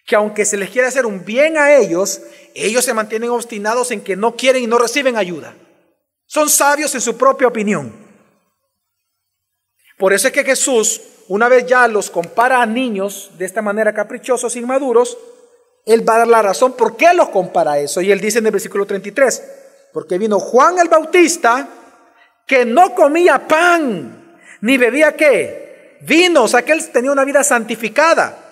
que 0.09 0.15
aunque 0.15 0.43
se 0.43 0.57
les 0.57 0.71
quiere 0.71 0.87
hacer 0.87 1.05
un 1.05 1.23
bien 1.23 1.55
a 1.55 1.75
ellos, 1.75 2.21
ellos 2.55 2.83
se 2.83 2.95
mantienen 2.95 3.29
obstinados 3.29 3.91
en 3.91 4.01
que 4.01 4.15
no 4.15 4.35
quieren 4.35 4.63
y 4.63 4.65
no 4.65 4.79
reciben 4.79 5.15
ayuda. 5.15 5.53
Son 6.25 6.49
sabios 6.49 6.95
en 6.95 7.01
su 7.01 7.15
propia 7.15 7.47
opinión. 7.47 7.93
Por 9.99 10.11
eso 10.11 10.27
es 10.27 10.33
que 10.33 10.43
Jesús, 10.43 10.99
una 11.27 11.47
vez 11.47 11.67
ya 11.67 11.87
los 11.87 12.09
compara 12.09 12.59
a 12.59 12.65
niños 12.65 13.29
de 13.37 13.45
esta 13.45 13.61
manera 13.61 13.93
caprichosos, 13.93 14.55
inmaduros, 14.55 15.15
Él 15.85 16.07
va 16.09 16.15
a 16.15 16.19
dar 16.19 16.27
la 16.27 16.41
razón 16.41 16.73
por 16.73 16.97
qué 16.97 17.13
los 17.13 17.29
compara 17.29 17.73
a 17.73 17.79
eso. 17.79 18.01
Y 18.01 18.11
Él 18.11 18.19
dice 18.19 18.39
en 18.39 18.47
el 18.47 18.51
versículo 18.51 18.87
33, 18.87 19.43
porque 19.93 20.17
vino 20.17 20.39
Juan 20.39 20.79
el 20.79 20.89
Bautista, 20.89 21.67
que 22.47 22.65
no 22.65 22.95
comía 22.95 23.47
pan, 23.47 24.39
ni 24.61 24.75
bebía 24.79 25.15
qué, 25.15 25.68
vino, 26.01 26.43
o 26.43 26.47
sea 26.47 26.63
que 26.63 26.71
Él 26.71 26.89
tenía 26.91 27.11
una 27.11 27.25
vida 27.25 27.43
santificada. 27.43 28.45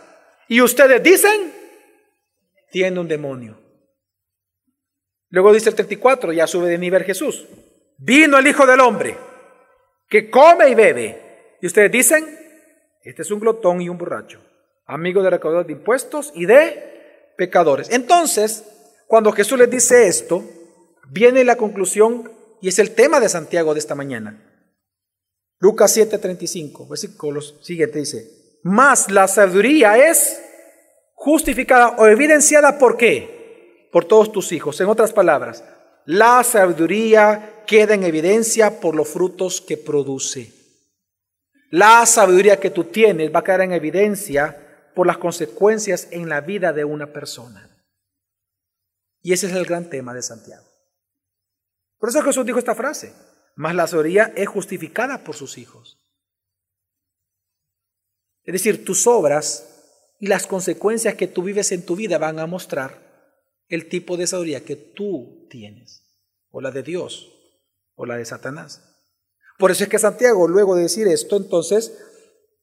Y 0.48 0.62
ustedes 0.62 1.02
dicen, 1.04 1.54
tiene 2.72 3.00
un 3.00 3.08
demonio. 3.08 3.60
Luego 5.30 5.54
dice 5.54 5.70
el 5.70 5.76
34, 5.76 6.32
ya 6.34 6.48
sube 6.48 6.70
de 6.70 6.78
nivel 6.78 7.04
Jesús. 7.04 7.46
Vino 7.98 8.38
el 8.38 8.48
Hijo 8.48 8.66
del 8.66 8.80
Hombre, 8.80 9.18
que 10.08 10.30
come 10.30 10.70
y 10.70 10.76
bebe. 10.76 11.58
Y 11.62 11.68
ustedes 11.68 11.92
dicen, 11.92 12.26
este 13.04 13.22
es 13.24 13.32
un 13.32 13.40
glotón 13.40 13.82
y 13.82 13.90
un 13.90 13.98
borracho, 13.98 14.42
amigo 14.86 15.22
de 15.24 15.30
recaudadores 15.30 15.68
de 15.68 15.74
impuestos 15.74 16.32
y 16.36 16.46
de 16.46 17.34
pecadores. 17.38 17.90
Entonces, 17.90 18.64
cuando 19.08 19.32
Jesús 19.32 19.58
les 19.58 19.70
dice 19.70 20.08
esto, 20.08 20.44
viene 21.10 21.44
la 21.44 21.56
conclusión 21.56 22.32
y 22.62 22.68
es 22.68 22.80
el 22.80 22.94
tema 22.94 23.20
de 23.20 23.30
Santiago 23.30 23.74
de 23.74 23.80
esta 23.80 23.96
mañana. 23.96 24.44
Lucas 25.60 25.96
7:35, 25.96 26.88
versículo 26.88 27.42
siguiente 27.42 28.00
dice, 28.00 28.60
más 28.64 29.10
la 29.10 29.28
sabiduría 29.28 29.98
es 30.10 30.42
justificada 31.14 31.90
o 31.98 32.06
evidenciada 32.06 32.78
por 32.78 32.98
qué? 32.98 33.90
Por 33.92 34.06
todos 34.06 34.32
tus 34.32 34.52
hijos. 34.52 34.80
En 34.82 34.88
otras 34.88 35.14
palabras, 35.14 35.64
la 36.06 36.44
sabiduría 36.44 37.64
queda 37.66 37.96
en 37.96 38.04
evidencia 38.04 38.80
por 38.80 38.96
los 38.96 39.08
frutos 39.08 39.62
que 39.62 39.78
produce. 39.78 40.54
La 41.70 42.06
sabiduría 42.06 42.60
que 42.60 42.70
tú 42.70 42.86
tienes 42.86 43.34
va 43.34 43.40
a 43.40 43.44
quedar 43.44 43.62
en 43.62 43.74
evidencia 43.74 44.92
por 44.96 45.06
las 45.06 45.18
consecuencias 45.18 46.08
en 46.12 46.30
la 46.30 46.42
vida 46.42 46.72
de 46.72 46.86
una 46.86 47.12
persona. 47.12 47.70
Y 49.22 49.34
ese 49.34 49.48
es 49.48 49.54
el 49.54 49.66
gran 49.66 49.90
tema 49.90 50.14
de 50.14 50.22
Santiago. 50.22 50.66
Por 52.00 52.10
eso 52.10 52.22
Jesús 52.22 52.46
dijo 52.46 52.60
esta 52.60 52.76
frase, 52.76 53.14
más 53.58 53.74
la 53.74 53.88
sabiduría 53.88 54.32
es 54.36 54.48
justificada 54.48 55.24
por 55.24 55.36
sus 55.36 55.58
hijos. 55.58 55.98
Es 58.44 58.54
decir, 58.54 58.86
tus 58.86 59.08
obras 59.08 60.14
y 60.20 60.28
las 60.28 60.46
consecuencias 60.46 61.16
que 61.16 61.28
tú 61.28 61.42
vives 61.42 61.72
en 61.72 61.84
tu 61.84 61.96
vida 61.96 62.20
van 62.20 62.38
a 62.40 62.46
mostrar 62.46 63.02
el 63.68 63.90
tipo 63.90 64.16
de 64.16 64.28
sabiduría 64.28 64.64
que 64.64 64.76
tú 64.76 65.48
tienes, 65.50 66.04
o 66.52 66.62
la 66.62 66.70
de 66.70 66.84
Dios, 66.84 67.34
o 67.96 68.06
la 68.06 68.16
de 68.18 68.26
Satanás. 68.26 68.84
Por 69.58 69.72
eso 69.72 69.84
es 69.84 69.90
que 69.90 69.98
Santiago, 69.98 70.48
luego 70.48 70.76
de 70.76 70.84
decir 70.84 71.08
esto, 71.08 71.36
entonces, 71.36 71.98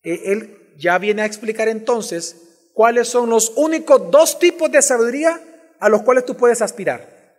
eh, 0.04 0.22
él 0.26 0.74
ya 0.78 0.98
viene 0.98 1.22
a 1.22 1.26
explicar 1.26 1.66
entonces 1.66 2.70
cuáles 2.72 3.08
son 3.08 3.30
los 3.30 3.52
únicos 3.56 4.12
dos 4.12 4.38
tipos 4.38 4.70
de 4.70 4.80
sabiduría 4.80 5.42
a 5.80 5.88
los 5.88 6.02
cuales 6.02 6.24
tú 6.24 6.36
puedes 6.36 6.62
aspirar. 6.62 7.34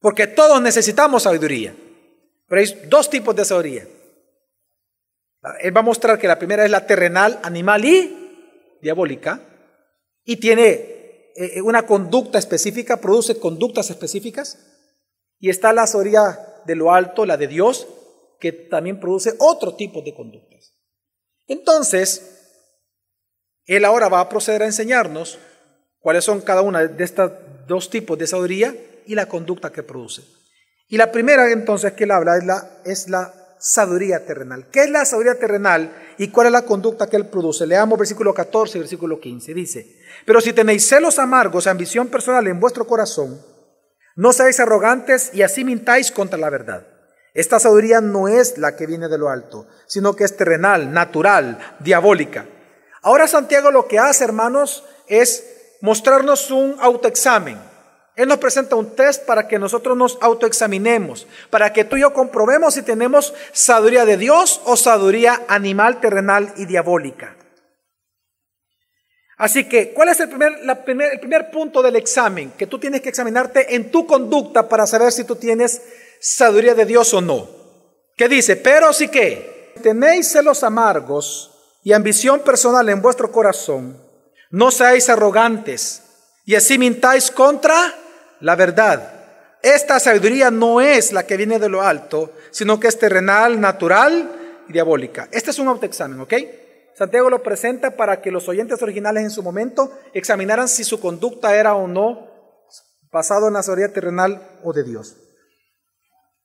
Porque 0.00 0.26
todos 0.26 0.62
necesitamos 0.62 1.24
sabiduría, 1.24 1.76
pero 2.50 2.62
hay 2.62 2.88
dos 2.88 3.08
tipos 3.08 3.36
de 3.36 3.44
sabiduría. 3.44 3.86
Él 5.60 5.74
va 5.74 5.80
a 5.80 5.84
mostrar 5.84 6.18
que 6.18 6.26
la 6.26 6.36
primera 6.36 6.64
es 6.64 6.70
la 6.72 6.84
terrenal, 6.84 7.38
animal 7.44 7.84
y 7.84 8.76
diabólica, 8.82 9.40
y 10.24 10.38
tiene 10.38 10.72
eh, 10.72 11.32
eh, 11.36 11.62
una 11.62 11.86
conducta 11.86 12.40
específica, 12.40 13.00
produce 13.00 13.38
conductas 13.38 13.90
específicas, 13.90 14.58
y 15.38 15.48
está 15.48 15.72
la 15.72 15.86
sabiduría 15.86 16.40
de 16.66 16.74
lo 16.74 16.92
alto, 16.92 17.24
la 17.24 17.36
de 17.36 17.46
Dios, 17.46 17.86
que 18.40 18.50
también 18.50 18.98
produce 18.98 19.34
otro 19.38 19.76
tipo 19.76 20.02
de 20.02 20.12
conductas. 20.12 20.74
Entonces, 21.46 22.66
él 23.64 23.84
ahora 23.84 24.08
va 24.08 24.18
a 24.18 24.28
proceder 24.28 24.64
a 24.64 24.66
enseñarnos 24.66 25.38
cuáles 26.00 26.24
son 26.24 26.40
cada 26.40 26.62
una 26.62 26.84
de 26.84 27.04
estos 27.04 27.30
dos 27.68 27.90
tipos 27.90 28.18
de 28.18 28.26
sabiduría 28.26 28.74
y 29.06 29.14
la 29.14 29.26
conducta 29.26 29.70
que 29.70 29.84
produce. 29.84 30.39
Y 30.90 30.96
la 30.96 31.12
primera 31.12 31.50
entonces 31.50 31.92
que 31.92 32.04
él 32.04 32.10
habla 32.10 32.36
es 32.84 33.08
la, 33.08 33.32
sabiduría 33.62 34.24
terrenal. 34.24 34.68
¿Qué 34.72 34.80
es 34.80 34.90
la 34.90 35.04
sabiduría 35.04 35.38
terrenal 35.38 35.94
y 36.16 36.28
cuál 36.28 36.46
es 36.46 36.52
la 36.52 36.62
conducta 36.62 37.08
que 37.08 37.16
él 37.16 37.26
produce? 37.26 37.66
Leamos 37.66 37.98
versículo 37.98 38.32
14 38.32 38.78
y 38.78 38.80
versículo 38.80 39.20
15. 39.20 39.52
Dice, 39.52 39.98
pero 40.24 40.40
si 40.40 40.54
tenéis 40.54 40.88
celos 40.88 41.18
amargos, 41.18 41.66
ambición 41.66 42.08
personal 42.08 42.46
en 42.46 42.58
vuestro 42.58 42.86
corazón, 42.86 43.38
no 44.16 44.32
seáis 44.32 44.60
arrogantes 44.60 45.30
y 45.34 45.42
así 45.42 45.62
mintáis 45.62 46.10
contra 46.10 46.38
la 46.38 46.48
verdad. 46.48 46.86
Esta 47.34 47.60
sabiduría 47.60 48.00
no 48.00 48.28
es 48.28 48.56
la 48.56 48.76
que 48.76 48.86
viene 48.86 49.08
de 49.08 49.18
lo 49.18 49.28
alto, 49.28 49.68
sino 49.86 50.16
que 50.16 50.24
es 50.24 50.36
terrenal, 50.38 50.92
natural, 50.92 51.58
diabólica. 51.80 52.46
Ahora 53.02 53.28
Santiago 53.28 53.70
lo 53.70 53.86
que 53.86 53.98
hace, 53.98 54.24
hermanos, 54.24 54.84
es 55.06 55.44
mostrarnos 55.82 56.50
un 56.50 56.76
autoexamen. 56.80 57.69
Él 58.20 58.28
nos 58.28 58.36
presenta 58.36 58.76
un 58.76 58.94
test 58.94 59.24
para 59.24 59.48
que 59.48 59.58
nosotros 59.58 59.96
nos 59.96 60.18
autoexaminemos, 60.20 61.26
para 61.48 61.72
que 61.72 61.86
tú 61.86 61.96
y 61.96 62.02
yo 62.02 62.12
comprobemos 62.12 62.74
si 62.74 62.82
tenemos 62.82 63.32
sabiduría 63.52 64.04
de 64.04 64.18
Dios 64.18 64.60
o 64.66 64.76
sabiduría 64.76 65.44
animal, 65.48 66.02
terrenal 66.02 66.52
y 66.58 66.66
diabólica. 66.66 67.34
Así 69.38 69.64
que, 69.64 69.94
¿cuál 69.94 70.10
es 70.10 70.20
el 70.20 70.28
primer, 70.28 70.52
el 70.58 71.20
primer 71.20 71.50
punto 71.50 71.80
del 71.80 71.96
examen? 71.96 72.52
Que 72.58 72.66
tú 72.66 72.78
tienes 72.78 73.00
que 73.00 73.08
examinarte 73.08 73.74
en 73.74 73.90
tu 73.90 74.06
conducta 74.06 74.68
para 74.68 74.86
saber 74.86 75.12
si 75.12 75.24
tú 75.24 75.36
tienes 75.36 75.80
sabiduría 76.20 76.74
de 76.74 76.84
Dios 76.84 77.14
o 77.14 77.22
no. 77.22 77.48
¿Qué 78.18 78.28
dice? 78.28 78.56
Pero 78.56 78.92
sí 78.92 79.08
que 79.08 79.72
tenéis 79.82 80.30
celos 80.30 80.62
amargos 80.62 81.52
y 81.82 81.94
ambición 81.94 82.40
personal 82.40 82.86
en 82.90 83.00
vuestro 83.00 83.32
corazón, 83.32 83.96
no 84.50 84.70
seáis 84.70 85.08
arrogantes 85.08 86.02
y 86.44 86.54
así 86.54 86.76
mintáis 86.76 87.30
contra 87.30 87.94
la 88.40 88.56
verdad. 88.56 89.16
esta 89.62 90.00
sabiduría 90.00 90.50
no 90.50 90.80
es 90.80 91.12
la 91.12 91.26
que 91.26 91.36
viene 91.36 91.58
de 91.58 91.68
lo 91.68 91.82
alto, 91.82 92.32
sino 92.50 92.80
que 92.80 92.88
es 92.88 92.98
terrenal, 92.98 93.60
natural 93.60 94.64
y 94.68 94.72
diabólica. 94.72 95.28
Este 95.32 95.50
es 95.50 95.58
un 95.58 95.68
autoexamen, 95.68 96.20
¿ok? 96.20 96.34
Santiago 96.94 97.30
lo 97.30 97.42
presenta 97.42 97.96
para 97.96 98.20
que 98.20 98.30
los 98.30 98.48
oyentes 98.48 98.82
originales 98.82 99.22
en 99.22 99.30
su 99.30 99.42
momento 99.42 99.92
examinaran 100.14 100.68
si 100.68 100.84
su 100.84 101.00
conducta 101.00 101.54
era 101.56 101.74
o 101.74 101.86
no 101.86 102.28
basado 103.10 103.48
en 103.48 103.54
la 103.54 103.62
sabiduría 103.62 103.92
terrenal 103.92 104.58
o 104.62 104.72
de 104.72 104.84
Dios. 104.84 105.16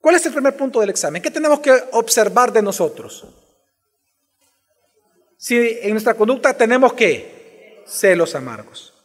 ¿Cuál 0.00 0.16
es 0.16 0.26
el 0.26 0.32
primer 0.32 0.56
punto 0.56 0.80
del 0.80 0.90
examen? 0.90 1.22
¿Qué 1.22 1.30
tenemos 1.30 1.60
que 1.60 1.72
observar 1.92 2.52
de 2.52 2.62
nosotros? 2.62 3.26
Si 5.38 5.78
en 5.82 5.90
nuestra 5.90 6.14
conducta 6.14 6.54
tenemos 6.54 6.92
que 6.92 7.84
celos 7.86 8.34
amargos. 8.34 8.95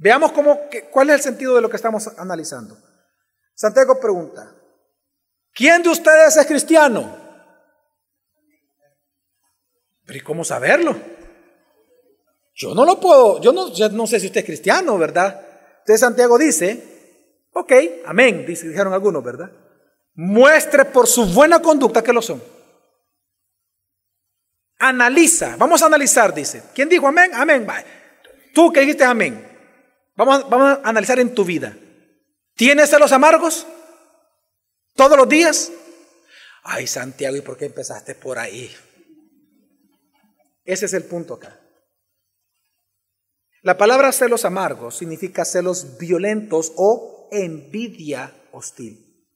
Veamos 0.00 0.32
cómo, 0.32 0.58
cuál 0.90 1.10
es 1.10 1.16
el 1.16 1.20
sentido 1.20 1.54
de 1.54 1.60
lo 1.60 1.68
que 1.68 1.76
estamos 1.76 2.08
analizando. 2.16 2.74
Santiago 3.54 4.00
pregunta, 4.00 4.50
¿quién 5.52 5.82
de 5.82 5.90
ustedes 5.90 6.38
es 6.38 6.46
cristiano? 6.46 7.14
Pero 10.06 10.18
¿y 10.18 10.22
cómo 10.22 10.42
saberlo? 10.42 10.96
Yo 12.54 12.74
no 12.74 12.86
lo 12.86 12.98
puedo, 12.98 13.42
yo 13.42 13.52
no, 13.52 14.06
sé 14.06 14.18
si 14.18 14.28
usted 14.28 14.40
es 14.40 14.46
cristiano, 14.46 14.96
¿verdad? 14.96 15.38
Entonces 15.80 16.00
Santiago 16.00 16.38
dice, 16.38 17.48
ok, 17.52 17.72
amén, 18.06 18.46
dijeron 18.46 18.94
algunos, 18.94 19.22
¿verdad? 19.22 19.50
Muestre 20.14 20.86
por 20.86 21.06
su 21.06 21.26
buena 21.26 21.60
conducta 21.60 22.02
que 22.02 22.14
lo 22.14 22.22
son. 22.22 22.42
Analiza, 24.78 25.56
vamos 25.58 25.82
a 25.82 25.86
analizar, 25.86 26.32
dice. 26.32 26.62
¿Quién 26.74 26.88
dijo 26.88 27.06
amén? 27.06 27.32
Amén. 27.34 27.66
Tú 28.54 28.72
que 28.72 28.80
dijiste 28.80 29.04
amén. 29.04 29.49
Vamos, 30.20 30.50
vamos 30.50 30.68
a 30.84 30.88
analizar 30.90 31.18
en 31.18 31.34
tu 31.34 31.46
vida. 31.46 31.74
¿Tienes 32.54 32.90
celos 32.90 33.10
amargos? 33.10 33.66
¿Todos 34.94 35.16
los 35.16 35.26
días? 35.26 35.72
Ay, 36.62 36.86
Santiago, 36.86 37.38
¿y 37.38 37.40
por 37.40 37.56
qué 37.56 37.64
empezaste 37.64 38.14
por 38.16 38.38
ahí? 38.38 38.70
Ese 40.62 40.84
es 40.84 40.92
el 40.92 41.04
punto 41.04 41.32
acá. 41.32 41.58
La 43.62 43.78
palabra 43.78 44.12
celos 44.12 44.44
amargos 44.44 44.98
significa 44.98 45.46
celos 45.46 45.96
violentos 45.96 46.74
o 46.76 47.30
envidia 47.32 48.46
hostil. 48.52 49.26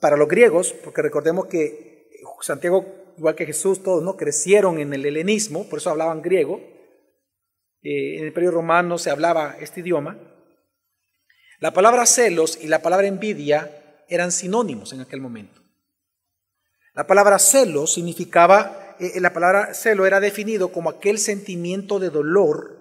Para 0.00 0.18
los 0.18 0.28
griegos, 0.28 0.74
porque 0.84 1.00
recordemos 1.00 1.46
que 1.46 2.10
Santiago, 2.42 2.84
igual 3.16 3.36
que 3.36 3.46
Jesús, 3.46 3.82
todos 3.82 4.02
no 4.02 4.18
crecieron 4.18 4.78
en 4.78 4.92
el 4.92 5.06
helenismo, 5.06 5.66
por 5.70 5.78
eso 5.78 5.88
hablaban 5.88 6.20
griego. 6.20 6.60
Eh, 7.82 8.18
en 8.18 8.26
el 8.26 8.32
periodo 8.32 8.56
romano 8.56 8.98
se 8.98 9.10
hablaba 9.10 9.56
este 9.60 9.80
idioma. 9.80 10.18
La 11.58 11.72
palabra 11.72 12.06
celos 12.06 12.58
y 12.60 12.68
la 12.68 12.82
palabra 12.82 13.06
envidia 13.06 14.04
eran 14.08 14.32
sinónimos 14.32 14.92
en 14.92 15.00
aquel 15.00 15.20
momento. 15.20 15.62
La 16.94 17.06
palabra 17.06 17.38
celos 17.38 17.94
significaba, 17.94 18.96
eh, 18.98 19.20
la 19.20 19.32
palabra 19.32 19.74
celo 19.74 20.06
era 20.06 20.20
definido 20.20 20.72
como 20.72 20.90
aquel 20.90 21.18
sentimiento 21.18 21.98
de 21.98 22.10
dolor 22.10 22.80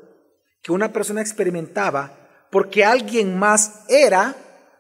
que 0.61 0.71
una 0.71 0.91
persona 0.91 1.21
experimentaba 1.21 2.47
porque 2.51 2.83
alguien 2.83 3.37
más 3.37 3.85
era 3.87 4.35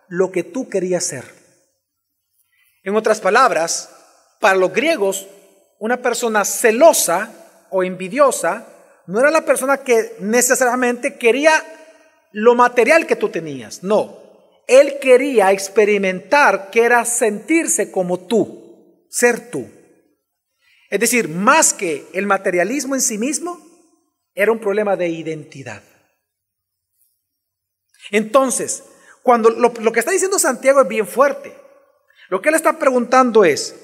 lo 0.07 0.31
que 0.31 0.43
tú 0.43 0.67
querías 0.67 1.03
ser. 1.03 1.23
En 2.83 2.95
otras 2.95 3.21
palabras, 3.21 3.89
para 4.39 4.57
los 4.57 4.73
griegos, 4.73 5.27
una 5.77 5.97
persona 5.97 6.43
celosa 6.45 7.67
o 7.69 7.83
envidiosa 7.83 8.65
no 9.09 9.19
era 9.19 9.31
la 9.31 9.43
persona 9.43 9.77
que 9.79 10.15
necesariamente 10.19 11.17
quería 11.17 11.51
lo 12.31 12.53
material 12.53 13.07
que 13.07 13.15
tú 13.15 13.29
tenías, 13.29 13.81
no. 13.81 14.19
Él 14.67 14.99
quería 15.01 15.51
experimentar 15.51 16.69
que 16.69 16.83
era 16.83 17.03
sentirse 17.05 17.89
como 17.89 18.19
tú, 18.27 19.07
ser 19.09 19.49
tú. 19.49 19.67
Es 20.91 20.99
decir, 20.99 21.27
más 21.27 21.73
que 21.73 22.05
el 22.13 22.27
materialismo 22.27 22.93
en 22.93 23.01
sí 23.01 23.17
mismo, 23.17 23.59
era 24.35 24.51
un 24.51 24.59
problema 24.59 24.95
de 24.95 25.09
identidad. 25.09 25.81
Entonces, 28.11 28.83
cuando 29.23 29.49
lo, 29.49 29.91
que 29.91 29.99
está 29.99 30.11
diciendo 30.11 30.37
Santiago 30.37 30.81
es 30.81 30.87
bien 30.87 31.07
fuerte, 31.07 31.57
lo 32.29 32.43
que 32.43 32.49
él 32.49 32.55
está 32.55 32.77
preguntando 32.77 33.43
es, 33.43 33.75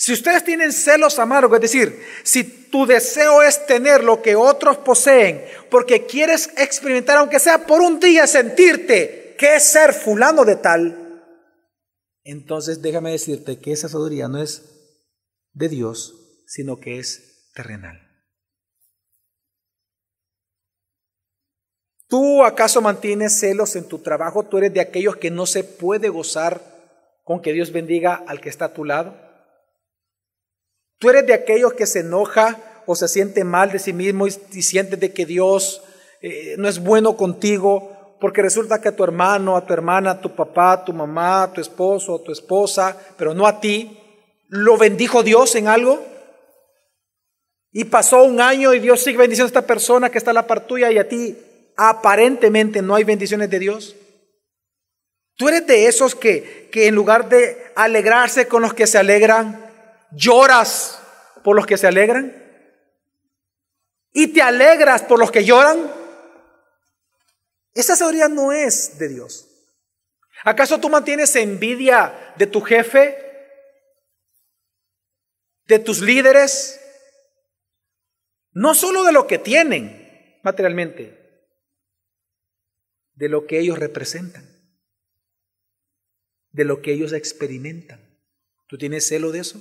si 0.00 0.14
ustedes 0.14 0.42
tienen 0.44 0.72
celos 0.72 1.18
amargos, 1.18 1.56
es 1.56 1.60
decir, 1.60 2.02
si 2.22 2.42
tu 2.42 2.86
deseo 2.86 3.42
es 3.42 3.66
tener 3.66 4.02
lo 4.02 4.22
que 4.22 4.34
otros 4.34 4.78
poseen, 4.78 5.44
porque 5.70 6.06
quieres 6.06 6.48
experimentar, 6.56 7.18
aunque 7.18 7.38
sea 7.38 7.66
por 7.66 7.82
un 7.82 8.00
día, 8.00 8.26
sentirte 8.26 9.36
que 9.38 9.56
es 9.56 9.64
ser 9.64 9.92
fulano 9.92 10.46
de 10.46 10.56
tal, 10.56 11.22
entonces 12.24 12.80
déjame 12.80 13.10
decirte 13.10 13.58
que 13.58 13.72
esa 13.72 13.90
sabiduría 13.90 14.26
no 14.28 14.42
es 14.42 14.62
de 15.52 15.68
Dios, 15.68 16.14
sino 16.46 16.80
que 16.80 16.98
es 16.98 17.50
terrenal. 17.52 18.00
¿Tú 22.08 22.42
acaso 22.42 22.80
mantienes 22.80 23.38
celos 23.38 23.76
en 23.76 23.86
tu 23.86 23.98
trabajo? 23.98 24.46
¿Tú 24.46 24.56
eres 24.56 24.72
de 24.72 24.80
aquellos 24.80 25.16
que 25.16 25.30
no 25.30 25.44
se 25.44 25.62
puede 25.62 26.08
gozar 26.08 26.62
con 27.22 27.42
que 27.42 27.52
Dios 27.52 27.70
bendiga 27.70 28.14
al 28.14 28.40
que 28.40 28.48
está 28.48 28.64
a 28.64 28.72
tu 28.72 28.86
lado? 28.86 29.29
¿Tú 31.00 31.08
eres 31.08 31.26
de 31.26 31.32
aquellos 31.32 31.72
que 31.72 31.86
se 31.86 32.00
enoja 32.00 32.58
o 32.84 32.94
se 32.94 33.08
siente 33.08 33.42
mal 33.42 33.72
de 33.72 33.78
sí 33.78 33.94
mismo 33.94 34.26
y, 34.26 34.30
siente 34.62 34.98
de 34.98 35.14
que 35.14 35.24
Dios 35.24 35.82
eh, 36.20 36.56
no 36.58 36.68
es 36.68 36.78
bueno 36.78 37.16
contigo 37.16 38.16
porque 38.20 38.42
resulta 38.42 38.82
que 38.82 38.90
a 38.90 38.96
tu 38.96 39.02
hermano, 39.02 39.56
a 39.56 39.64
tu 39.64 39.72
hermana, 39.72 40.10
a 40.10 40.20
tu 40.20 40.36
papá, 40.36 40.72
a 40.72 40.84
tu 40.84 40.92
mamá, 40.92 41.44
a 41.44 41.52
tu 41.54 41.62
esposo, 41.62 42.16
a 42.16 42.22
tu 42.22 42.32
esposa, 42.32 42.94
pero 43.16 43.32
no 43.32 43.46
a 43.46 43.62
ti, 43.62 43.98
lo 44.48 44.76
bendijo 44.76 45.22
Dios 45.22 45.54
en 45.54 45.68
algo? 45.68 46.04
Y 47.72 47.84
pasó 47.84 48.22
un 48.22 48.42
año 48.42 48.74
y 48.74 48.80
Dios 48.80 49.02
sigue 49.02 49.16
bendiciendo 49.16 49.46
a 49.46 49.56
esta 49.58 49.66
persona 49.66 50.10
que 50.10 50.18
está 50.18 50.32
a 50.32 50.34
la 50.34 50.46
par 50.46 50.66
tuya 50.66 50.90
y 50.90 50.98
a 50.98 51.08
ti 51.08 51.38
aparentemente 51.78 52.82
no 52.82 52.94
hay 52.94 53.04
bendiciones 53.04 53.48
de 53.48 53.58
Dios? 53.58 53.96
¿Tú 55.36 55.48
eres 55.48 55.66
de 55.66 55.86
esos 55.86 56.14
que, 56.14 56.68
que 56.70 56.88
en 56.88 56.94
lugar 56.94 57.30
de 57.30 57.56
alegrarse 57.74 58.48
con 58.48 58.60
los 58.60 58.74
que 58.74 58.86
se 58.86 58.98
alegran, 58.98 59.69
lloras 60.12 61.00
por 61.42 61.56
los 61.56 61.66
que 61.66 61.78
se 61.78 61.86
alegran? 61.86 62.34
¿Y 64.12 64.28
te 64.28 64.42
alegras 64.42 65.02
por 65.02 65.18
los 65.18 65.30
que 65.30 65.44
lloran? 65.44 65.90
Esa 67.74 67.96
sabiduría 67.96 68.28
no 68.28 68.52
es 68.52 68.98
de 68.98 69.08
Dios. 69.08 69.46
¿Acaso 70.44 70.80
tú 70.80 70.88
mantienes 70.88 71.36
envidia 71.36 72.34
de 72.36 72.46
tu 72.46 72.60
jefe? 72.60 73.16
¿De 75.66 75.78
tus 75.78 76.00
líderes? 76.00 76.80
No 78.52 78.74
solo 78.74 79.04
de 79.04 79.12
lo 79.12 79.26
que 79.26 79.38
tienen 79.38 80.40
materialmente, 80.42 81.16
de 83.14 83.28
lo 83.28 83.46
que 83.46 83.60
ellos 83.60 83.78
representan, 83.78 84.44
de 86.50 86.64
lo 86.64 86.82
que 86.82 86.92
ellos 86.92 87.12
experimentan. 87.12 88.00
¿Tú 88.66 88.78
tienes 88.78 89.06
celo 89.06 89.30
de 89.30 89.40
eso? 89.40 89.60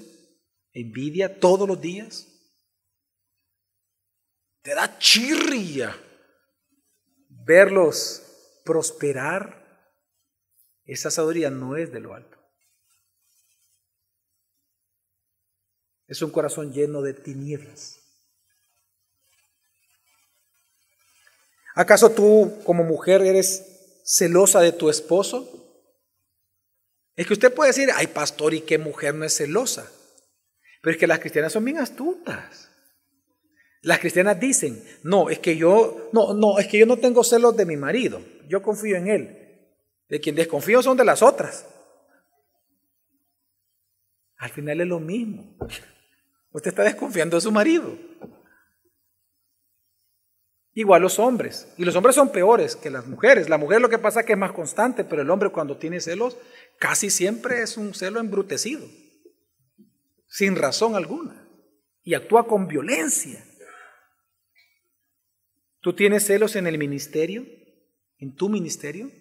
¿Envidia 0.73 1.39
todos 1.39 1.67
los 1.67 1.79
días? 1.81 2.27
¿Te 4.61 4.75
da 4.75 4.97
chirria 4.99 5.97
verlos 7.29 8.61
prosperar? 8.63 9.57
Esa 10.85 11.11
sabiduría 11.11 11.49
no 11.49 11.77
es 11.77 11.91
de 11.91 11.99
lo 11.99 12.13
alto. 12.13 12.37
Es 16.07 16.21
un 16.23 16.31
corazón 16.31 16.73
lleno 16.73 17.01
de 17.03 17.13
tinieblas. 17.13 17.99
¿Acaso 21.75 22.09
tú 22.09 22.61
como 22.65 22.83
mujer 22.83 23.21
eres 23.21 24.01
celosa 24.03 24.59
de 24.61 24.71
tu 24.71 24.89
esposo? 24.89 25.47
Es 27.15 27.27
que 27.27 27.33
usted 27.33 27.53
puede 27.53 27.69
decir, 27.69 27.89
ay 27.93 28.07
pastor, 28.07 28.53
¿y 28.53 28.61
qué 28.61 28.77
mujer 28.77 29.13
no 29.13 29.25
es 29.25 29.37
celosa? 29.37 29.91
Pero 30.81 30.93
es 30.93 30.97
que 30.97 31.07
las 31.07 31.19
cristianas 31.19 31.53
son 31.53 31.65
bien 31.65 31.77
astutas. 31.77 32.69
Las 33.81 33.99
cristianas 33.99 34.39
dicen, 34.39 34.83
no, 35.03 35.29
es 35.29 35.39
que 35.39 35.55
yo, 35.55 36.09
no, 36.11 36.33
no, 36.33 36.59
es 36.59 36.67
que 36.67 36.79
yo 36.79 36.85
no 36.85 36.97
tengo 36.97 37.23
celos 37.23 37.55
de 37.55 37.65
mi 37.65 37.77
marido, 37.77 38.21
yo 38.47 38.61
confío 38.61 38.97
en 38.97 39.07
él. 39.07 39.35
De 40.09 40.19
quien 40.19 40.35
desconfío 40.35 40.81
son 40.81 40.97
de 40.97 41.05
las 41.05 41.21
otras. 41.21 41.65
Al 44.37 44.49
final 44.49 44.81
es 44.81 44.87
lo 44.87 44.99
mismo. 44.99 45.55
Usted 46.51 46.69
está 46.69 46.83
desconfiando 46.83 47.37
de 47.37 47.41
su 47.41 47.51
marido. 47.51 47.95
Igual 50.73 51.01
los 51.01 51.19
hombres. 51.19 51.67
Y 51.77 51.83
los 51.83 51.95
hombres 51.95 52.15
son 52.15 52.31
peores 52.31 52.75
que 52.75 52.89
las 52.89 53.05
mujeres. 53.05 53.49
La 53.49 53.57
mujer 53.57 53.81
lo 53.81 53.89
que 53.89 53.97
pasa 53.97 54.21
es 54.21 54.25
que 54.25 54.33
es 54.33 54.39
más 54.39 54.53
constante, 54.53 55.03
pero 55.03 55.21
el 55.21 55.29
hombre 55.29 55.49
cuando 55.49 55.77
tiene 55.77 55.99
celos 55.99 56.37
casi 56.77 57.09
siempre 57.09 57.61
es 57.61 57.77
un 57.77 57.93
celo 57.93 58.19
embrutecido, 58.19 58.87
sin 60.29 60.55
razón 60.55 60.95
alguna, 60.95 61.45
y 62.03 62.13
actúa 62.13 62.47
con 62.47 62.67
violencia. 62.67 63.43
¿Tú 65.81 65.93
tienes 65.93 66.25
celos 66.25 66.55
en 66.55 66.67
el 66.67 66.77
ministerio? 66.77 67.45
en 68.19 68.35
tu 68.35 68.49
ministerio, 68.49 69.11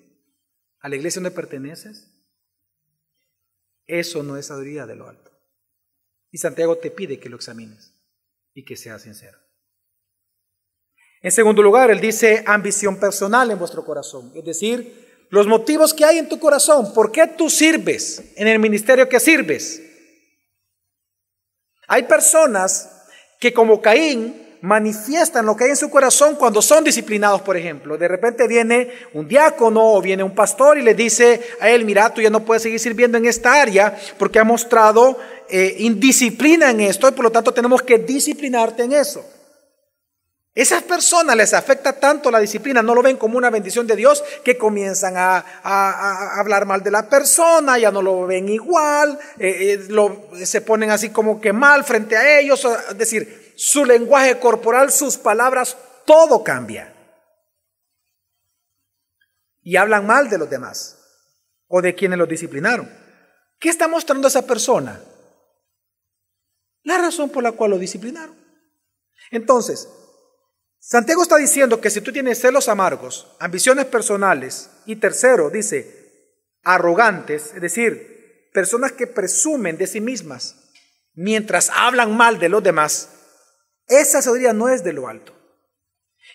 a 0.81 0.89
la 0.89 0.97
iglesia 0.97 1.21
donde 1.21 1.35
perteneces, 1.35 2.11
eso 3.87 4.23
no 4.23 4.37
es 4.37 4.47
sabiduría 4.47 4.87
de 4.87 4.97
lo 4.97 5.09
alto. 5.09 5.31
Y 6.31 6.39
Santiago 6.39 6.77
te 6.77 6.91
pide 6.91 7.19
que 7.19 7.29
lo 7.29 7.37
examines 7.37 7.95
y 8.53 8.65
que 8.65 8.77
seas 8.77 9.03
sincero. 9.03 9.39
En 11.23 11.33
segundo 11.33 11.63
lugar, 11.63 11.91
él 11.91 12.01
dice 12.01 12.45
ambición 12.47 13.01
personal 13.01 13.51
en 13.51 13.59
vuestro 13.59 13.85
corazón, 13.85 14.33
es 14.35 14.45
decir, 14.45 15.27
los 15.31 15.47
motivos 15.47 15.95
que 15.95 16.05
hay 16.05 16.19
en 16.19 16.29
tu 16.29 16.39
corazón, 16.39 16.93
¿por 16.93 17.13
qué 17.13 17.27
tú 17.27 17.51
sirves 17.51 18.33
en 18.37 18.49
el 18.49 18.59
ministerio 18.59 19.09
que 19.09 19.21
sirves? 19.21 19.83
Hay 21.89 22.05
personas 22.05 22.91
que 23.41 23.53
como 23.53 23.81
Caín 23.81 24.49
manifiestan 24.61 25.47
lo 25.47 25.57
que 25.57 25.65
hay 25.65 25.71
en 25.71 25.77
su 25.77 25.89
corazón 25.89 26.35
cuando 26.35 26.61
son 26.61 26.85
disciplinados, 26.85 27.41
por 27.43 27.57
ejemplo. 27.57 27.97
De 27.97 28.09
repente 28.09 28.47
viene 28.47 28.91
un 29.15 29.27
diácono 29.27 29.95
o 29.95 30.03
viene 30.03 30.23
un 30.23 30.35
pastor 30.35 30.79
y 30.79 30.83
le 30.83 30.95
dice 30.95 31.41
a 31.61 31.71
él, 31.71 31.85
mira, 31.85 32.13
tú 32.13 32.21
ya 32.21 32.31
no 32.31 32.45
puedes 32.45 32.63
seguir 32.63 32.81
sirviendo 32.81 33.19
en 33.19 33.27
esta 33.27 33.61
área 33.61 33.97
porque 34.19 34.39
ha 34.39 34.45
mostrado 34.45 35.19
eh, 35.49 35.77
indisciplina 35.79 36.71
en 36.71 36.81
esto 36.81 37.09
y 37.09 37.13
por 37.13 37.25
lo 37.25 37.33
tanto 37.33 37.55
tenemos 37.55 37.83
que 37.83 37.99
disciplinarte 37.99 38.83
en 38.83 38.93
eso. 38.93 39.25
Esas 40.59 40.83
personas 40.83 41.37
les 41.37 41.55
afecta 41.55 41.93
tanto 42.01 42.33
la 42.33 42.41
disciplina, 42.41 42.83
no 42.83 42.93
lo 42.93 43.01
ven 43.01 43.17
como 43.17 43.39
una 43.39 43.49
bendición 43.49 43.87
de 43.87 43.95
Dios, 43.95 44.25
que 44.43 44.59
comienzan 44.59 45.15
a, 45.17 46.41
hablar 46.41 46.67
mal 46.67 46.83
de 46.83 46.91
la 46.91 47.09
persona, 47.09 47.79
ya 47.79 47.93
no 47.93 48.03
lo 48.03 48.27
ven 48.27 48.49
igual, 48.49 49.21
eh, 49.39 49.79
eh, 49.89 50.45
se 50.45 50.61
ponen 50.63 50.91
así 50.91 51.11
como 51.11 51.41
que 51.41 51.53
mal 51.53 51.85
frente 51.85 52.17
a 52.17 52.41
ellos, 52.41 52.65
es 52.65 52.99
decir, 52.99 53.55
su 53.57 53.85
lenguaje 53.85 54.41
corporal, 54.41 54.91
sus 54.91 55.17
palabras, 55.17 55.77
todo 56.05 56.43
cambia. 56.43 56.93
Y 59.63 59.77
hablan 59.77 60.09
mal 60.09 60.29
de 60.29 60.39
los 60.39 60.51
demás 60.51 60.99
o 61.69 61.81
de 61.81 61.95
quienes 61.95 62.19
los 62.19 62.29
disciplinaron. 62.29 62.91
¿Qué 63.61 63.69
está 63.69 63.87
mostrando 63.87 64.27
esa 64.27 64.45
persona? 64.45 65.01
La 66.83 66.99
razón 66.99 67.31
por 67.31 67.45
la 67.45 67.53
cual 67.53 67.71
lo 67.71 67.79
disciplinaron. 67.79 68.37
Entonces, 69.31 69.89
Santiago 70.91 71.23
está 71.23 71.37
diciendo 71.37 71.83
que 71.83 71.91
si 71.91 72.01
tú 72.01 72.15
tienes 72.15 72.41
celos 72.41 72.67
amargos, 72.67 73.27
ambiciones 73.41 73.85
personales 73.85 74.71
y 74.87 74.97
tercero, 74.97 75.51
dice, 75.51 76.33
arrogantes, 76.65 77.53
es 77.55 77.61
decir, 77.61 78.49
personas 78.55 78.93
que 78.93 79.07
presumen 79.07 79.77
de 79.77 79.87
sí 79.87 80.01
mismas 80.01 80.57
mientras 81.13 81.69
hablan 81.75 82.17
mal 82.17 82.39
de 82.39 82.49
los 82.49 82.63
demás, 82.63 83.11
esa 83.87 84.23
sabiduría 84.23 84.55
no 84.55 84.71
es 84.71 84.83
de 84.83 84.95
lo 84.95 85.09
alto. 85.09 85.35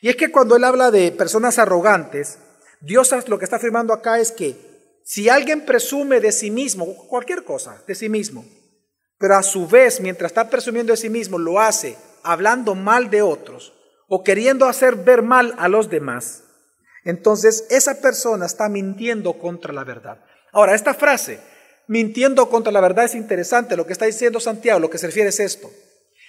Y 0.01 0.09
es 0.09 0.17
que 0.17 0.31
cuando 0.31 0.55
él 0.55 0.65
habla 0.65 0.91
de 0.91 1.11
personas 1.11 1.57
arrogantes, 1.57 2.37
Dios 2.79 3.09
lo 3.27 3.39
que 3.39 3.45
está 3.45 3.55
afirmando 3.55 3.91
acá 3.91 4.19
es 4.19 4.31
que 4.31 5.01
si 5.03 5.29
alguien 5.29 5.65
presume 5.65 6.19
de 6.19 6.31
sí 6.31 6.51
mismo, 6.51 7.07
cualquier 7.07 7.43
cosa, 7.43 7.81
de 7.87 7.95
sí 7.95 8.07
mismo, 8.07 8.45
pero 9.17 9.35
a 9.35 9.41
su 9.41 9.67
vez, 9.67 9.99
mientras 9.99 10.29
está 10.31 10.47
presumiendo 10.47 10.93
de 10.93 10.97
sí 10.97 11.09
mismo, 11.09 11.39
lo 11.39 11.59
hace 11.59 11.97
hablando 12.21 12.75
mal 12.75 13.09
de 13.09 13.23
otros 13.23 13.73
o 14.15 14.23
queriendo 14.23 14.67
hacer 14.67 14.95
ver 14.97 15.23
mal 15.23 15.55
a 15.57 15.67
los 15.67 15.89
demás, 15.89 16.43
entonces 17.03 17.65
esa 17.71 17.99
persona 17.99 18.45
está 18.45 18.69
mintiendo 18.69 19.39
contra 19.39 19.73
la 19.73 19.83
verdad. 19.83 20.19
Ahora, 20.51 20.75
esta 20.75 20.93
frase, 20.93 21.39
mintiendo 21.87 22.47
contra 22.47 22.71
la 22.71 22.79
verdad, 22.79 23.05
es 23.05 23.15
interesante. 23.15 23.75
Lo 23.75 23.87
que 23.87 23.93
está 23.93 24.05
diciendo 24.05 24.39
Santiago, 24.39 24.79
lo 24.79 24.91
que 24.91 24.99
se 24.99 25.07
refiere 25.07 25.29
es 25.29 25.39
esto. 25.39 25.71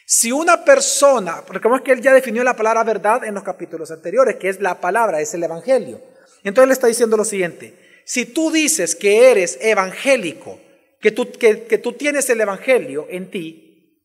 Si 0.07 0.33
una 0.33 0.65
persona, 0.65 1.43
porque 1.47 1.69
es 1.69 1.83
que 1.83 1.93
él 1.93 2.01
ya 2.01 2.15
definió 2.15 2.43
la 2.43 2.57
palabra 2.57 2.85
verdad 2.85 3.23
en 3.23 3.35
los 3.35 3.43
capítulos 3.43 3.91
anteriores, 3.91 4.37
que 4.37 4.49
es 4.49 4.63
la 4.63 4.81
palabra, 4.81 5.21
es 5.21 5.35
el 5.35 5.43
Evangelio. 5.43 6.01
Entonces 6.43 6.69
le 6.69 6.73
está 6.73 6.87
diciendo 6.87 7.19
lo 7.19 7.25
siguiente, 7.27 8.01
si 8.07 8.25
tú 8.25 8.51
dices 8.51 8.97
que 8.97 9.31
eres 9.31 9.59
evangélico, 9.61 10.59
que 11.03 11.11
tú, 11.11 11.31
que, 11.33 11.65
que 11.65 11.77
tú 11.77 11.93
tienes 11.93 12.31
el 12.31 12.41
Evangelio 12.41 13.07
en 13.11 13.31
ti, 13.31 14.01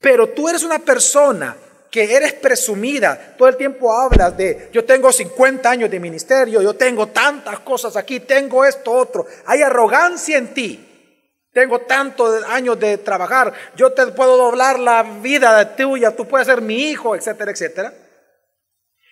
pero 0.00 0.28
tú 0.28 0.48
eres 0.48 0.62
una 0.62 0.78
persona 0.78 1.56
que 1.96 2.14
eres 2.14 2.34
presumida, 2.34 3.34
todo 3.38 3.48
el 3.48 3.56
tiempo 3.56 3.90
hablas 3.90 4.36
de, 4.36 4.68
yo 4.70 4.84
tengo 4.84 5.10
50 5.10 5.70
años 5.70 5.90
de 5.90 5.98
ministerio, 5.98 6.60
yo 6.60 6.74
tengo 6.74 7.06
tantas 7.06 7.60
cosas 7.60 7.96
aquí, 7.96 8.20
tengo 8.20 8.66
esto, 8.66 8.92
otro, 8.92 9.24
hay 9.46 9.62
arrogancia 9.62 10.36
en 10.36 10.52
ti. 10.52 10.82
Tengo 11.54 11.80
tantos 11.80 12.44
años 12.44 12.78
de 12.78 12.98
trabajar, 12.98 13.50
yo 13.76 13.94
te 13.94 14.08
puedo 14.08 14.36
doblar 14.36 14.78
la 14.78 15.04
vida 15.22 15.74
tuya, 15.74 16.14
tú 16.14 16.28
puedes 16.28 16.46
ser 16.46 16.60
mi 16.60 16.90
hijo, 16.90 17.16
etcétera, 17.16 17.50
etcétera. 17.50 17.94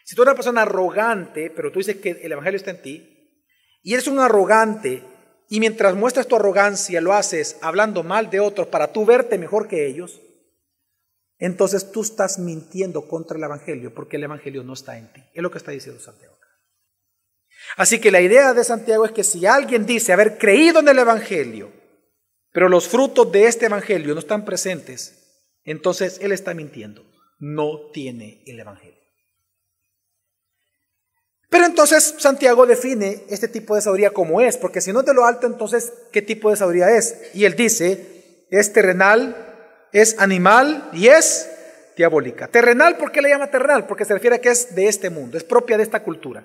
Si 0.04 0.14
tú 0.14 0.20
eres 0.20 0.32
una 0.32 0.36
persona 0.36 0.60
arrogante, 0.60 1.50
pero 1.56 1.72
tú 1.72 1.78
dices 1.78 1.96
que 1.96 2.10
el 2.10 2.32
Evangelio 2.32 2.58
está 2.58 2.70
en 2.70 2.82
ti, 2.82 3.40
y 3.82 3.94
eres 3.94 4.08
un 4.08 4.20
arrogante, 4.20 5.02
y 5.48 5.58
mientras 5.58 5.94
muestras 5.94 6.26
tu 6.26 6.36
arrogancia 6.36 7.00
lo 7.00 7.14
haces 7.14 7.56
hablando 7.62 8.02
mal 8.02 8.28
de 8.28 8.40
otros 8.40 8.66
para 8.66 8.92
tú 8.92 9.06
verte 9.06 9.38
mejor 9.38 9.68
que 9.68 9.86
ellos, 9.86 10.20
entonces 11.38 11.90
tú 11.90 12.02
estás 12.02 12.38
mintiendo 12.38 13.08
contra 13.08 13.36
el 13.36 13.44
Evangelio, 13.44 13.94
porque 13.94 14.16
el 14.16 14.24
Evangelio 14.24 14.62
no 14.62 14.74
está 14.74 14.96
en 14.98 15.12
ti. 15.12 15.22
Es 15.32 15.42
lo 15.42 15.50
que 15.50 15.58
está 15.58 15.72
diciendo 15.72 16.00
Santiago. 16.00 16.34
Así 17.76 17.98
que 18.00 18.10
la 18.10 18.20
idea 18.20 18.52
de 18.52 18.64
Santiago 18.64 19.04
es 19.04 19.12
que 19.12 19.24
si 19.24 19.46
alguien 19.46 19.86
dice 19.86 20.12
haber 20.12 20.38
creído 20.38 20.80
en 20.80 20.88
el 20.88 20.98
Evangelio, 20.98 21.72
pero 22.52 22.68
los 22.68 22.88
frutos 22.88 23.30
de 23.32 23.46
este 23.46 23.66
Evangelio 23.66 24.14
no 24.14 24.20
están 24.20 24.44
presentes, 24.44 25.42
entonces 25.64 26.18
él 26.20 26.32
está 26.32 26.54
mintiendo. 26.54 27.04
No 27.38 27.90
tiene 27.92 28.42
el 28.46 28.60
Evangelio. 28.60 28.94
Pero 31.48 31.66
entonces 31.66 32.16
Santiago 32.18 32.66
define 32.66 33.24
este 33.28 33.48
tipo 33.48 33.74
de 33.74 33.82
sabiduría 33.82 34.10
como 34.10 34.40
es, 34.40 34.56
porque 34.56 34.80
si 34.80 34.92
no 34.92 35.00
es 35.00 35.06
de 35.06 35.14
lo 35.14 35.24
alto, 35.24 35.46
entonces, 35.46 35.92
¿qué 36.12 36.22
tipo 36.22 36.50
de 36.50 36.56
sabiduría 36.56 36.96
es? 36.96 37.30
Y 37.32 37.44
él 37.44 37.54
dice, 37.54 38.46
es 38.50 38.72
terrenal, 38.72 39.53
es 40.00 40.18
animal 40.18 40.90
y 40.92 41.08
es 41.08 41.50
diabólica. 41.96 42.48
Terrenal, 42.48 42.98
¿por 42.98 43.10
qué 43.10 43.22
le 43.22 43.30
llama 43.30 43.50
terrenal? 43.50 43.86
Porque 43.86 44.04
se 44.04 44.14
refiere 44.14 44.36
a 44.36 44.40
que 44.40 44.50
es 44.50 44.74
de 44.74 44.88
este 44.88 45.08
mundo, 45.08 45.38
es 45.38 45.44
propia 45.44 45.76
de 45.76 45.82
esta 45.84 46.02
cultura. 46.02 46.44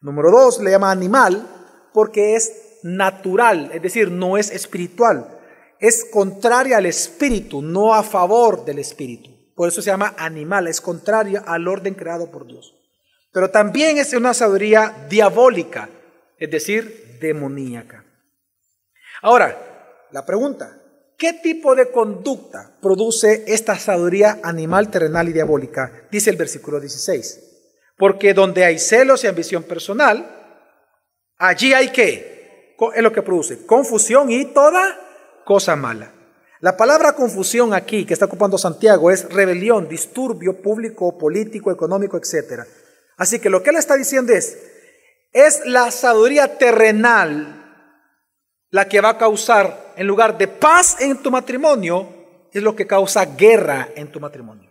Número 0.00 0.30
dos, 0.30 0.60
le 0.62 0.70
llama 0.70 0.90
animal 0.90 1.46
porque 1.92 2.36
es 2.36 2.78
natural, 2.84 3.70
es 3.74 3.82
decir, 3.82 4.10
no 4.10 4.38
es 4.38 4.50
espiritual 4.50 5.40
es 5.82 6.04
contraria 6.04 6.76
al 6.76 6.86
espíritu, 6.86 7.60
no 7.60 7.92
a 7.92 8.04
favor 8.04 8.64
del 8.64 8.78
espíritu. 8.78 9.30
Por 9.56 9.68
eso 9.68 9.82
se 9.82 9.90
llama 9.90 10.14
animal, 10.16 10.68
es 10.68 10.80
contraria 10.80 11.42
al 11.44 11.66
orden 11.66 11.94
creado 11.94 12.30
por 12.30 12.46
Dios. 12.46 12.72
Pero 13.32 13.50
también 13.50 13.98
es 13.98 14.14
una 14.14 14.32
sabiduría 14.32 15.06
diabólica, 15.10 15.90
es 16.38 16.50
decir, 16.52 17.18
demoníaca. 17.20 18.04
Ahora, 19.22 20.06
la 20.12 20.24
pregunta, 20.24 20.81
¿qué 21.22 21.34
tipo 21.34 21.76
de 21.76 21.92
conducta 21.92 22.76
produce 22.82 23.44
esta 23.46 23.78
sabiduría 23.78 24.40
animal, 24.42 24.90
terrenal 24.90 25.28
y 25.28 25.32
diabólica? 25.32 26.08
Dice 26.10 26.30
el 26.30 26.36
versículo 26.36 26.80
16. 26.80 27.38
Porque 27.96 28.34
donde 28.34 28.64
hay 28.64 28.80
celos 28.80 29.22
y 29.22 29.28
ambición 29.28 29.62
personal, 29.62 30.26
allí 31.38 31.74
hay 31.74 31.90
qué? 31.90 32.74
Es 32.92 33.02
lo 33.04 33.12
que 33.12 33.22
produce 33.22 33.64
confusión 33.64 34.32
y 34.32 34.46
toda 34.46 34.98
cosa 35.44 35.76
mala. 35.76 36.12
La 36.58 36.76
palabra 36.76 37.12
confusión 37.12 37.72
aquí 37.72 38.04
que 38.04 38.14
está 38.14 38.26
ocupando 38.26 38.58
Santiago 38.58 39.08
es 39.12 39.32
rebelión, 39.32 39.88
disturbio 39.88 40.60
público, 40.60 41.16
político, 41.18 41.70
económico, 41.70 42.16
etc. 42.16 42.64
Así 43.16 43.38
que 43.38 43.48
lo 43.48 43.62
que 43.62 43.70
él 43.70 43.76
está 43.76 43.94
diciendo 43.94 44.32
es, 44.32 44.58
es 45.32 45.64
la 45.66 45.92
sabiduría 45.92 46.58
terrenal 46.58 47.61
la 48.72 48.88
que 48.88 49.02
va 49.02 49.10
a 49.10 49.18
causar, 49.18 49.92
en 49.96 50.06
lugar 50.06 50.38
de 50.38 50.48
paz 50.48 50.96
en 50.98 51.22
tu 51.22 51.30
matrimonio, 51.30 52.08
es 52.50 52.62
lo 52.62 52.74
que 52.74 52.86
causa 52.86 53.26
guerra 53.26 53.90
en 53.94 54.10
tu 54.10 54.18
matrimonio. 54.18 54.70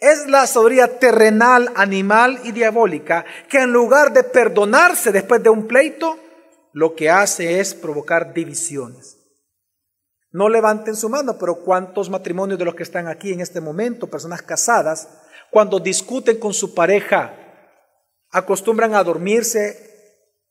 Es 0.00 0.26
la 0.26 0.46
sabiduría 0.46 0.98
terrenal, 0.98 1.70
animal 1.76 2.40
y 2.42 2.52
diabólica 2.52 3.26
que 3.50 3.58
en 3.58 3.70
lugar 3.70 4.14
de 4.14 4.24
perdonarse 4.24 5.12
después 5.12 5.42
de 5.42 5.50
un 5.50 5.68
pleito, 5.68 6.18
lo 6.72 6.96
que 6.96 7.10
hace 7.10 7.60
es 7.60 7.74
provocar 7.74 8.32
divisiones. 8.32 9.18
No 10.32 10.48
levanten 10.48 10.96
su 10.96 11.10
mano, 11.10 11.36
pero 11.38 11.56
¿cuántos 11.56 12.08
matrimonios 12.08 12.58
de 12.58 12.64
los 12.64 12.74
que 12.74 12.84
están 12.84 13.08
aquí 13.08 13.32
en 13.32 13.40
este 13.40 13.60
momento, 13.60 14.06
personas 14.06 14.40
casadas, 14.40 15.06
cuando 15.50 15.80
discuten 15.80 16.38
con 16.38 16.54
su 16.54 16.74
pareja, 16.74 17.34
acostumbran 18.30 18.94
a 18.94 19.04
dormirse 19.04 19.89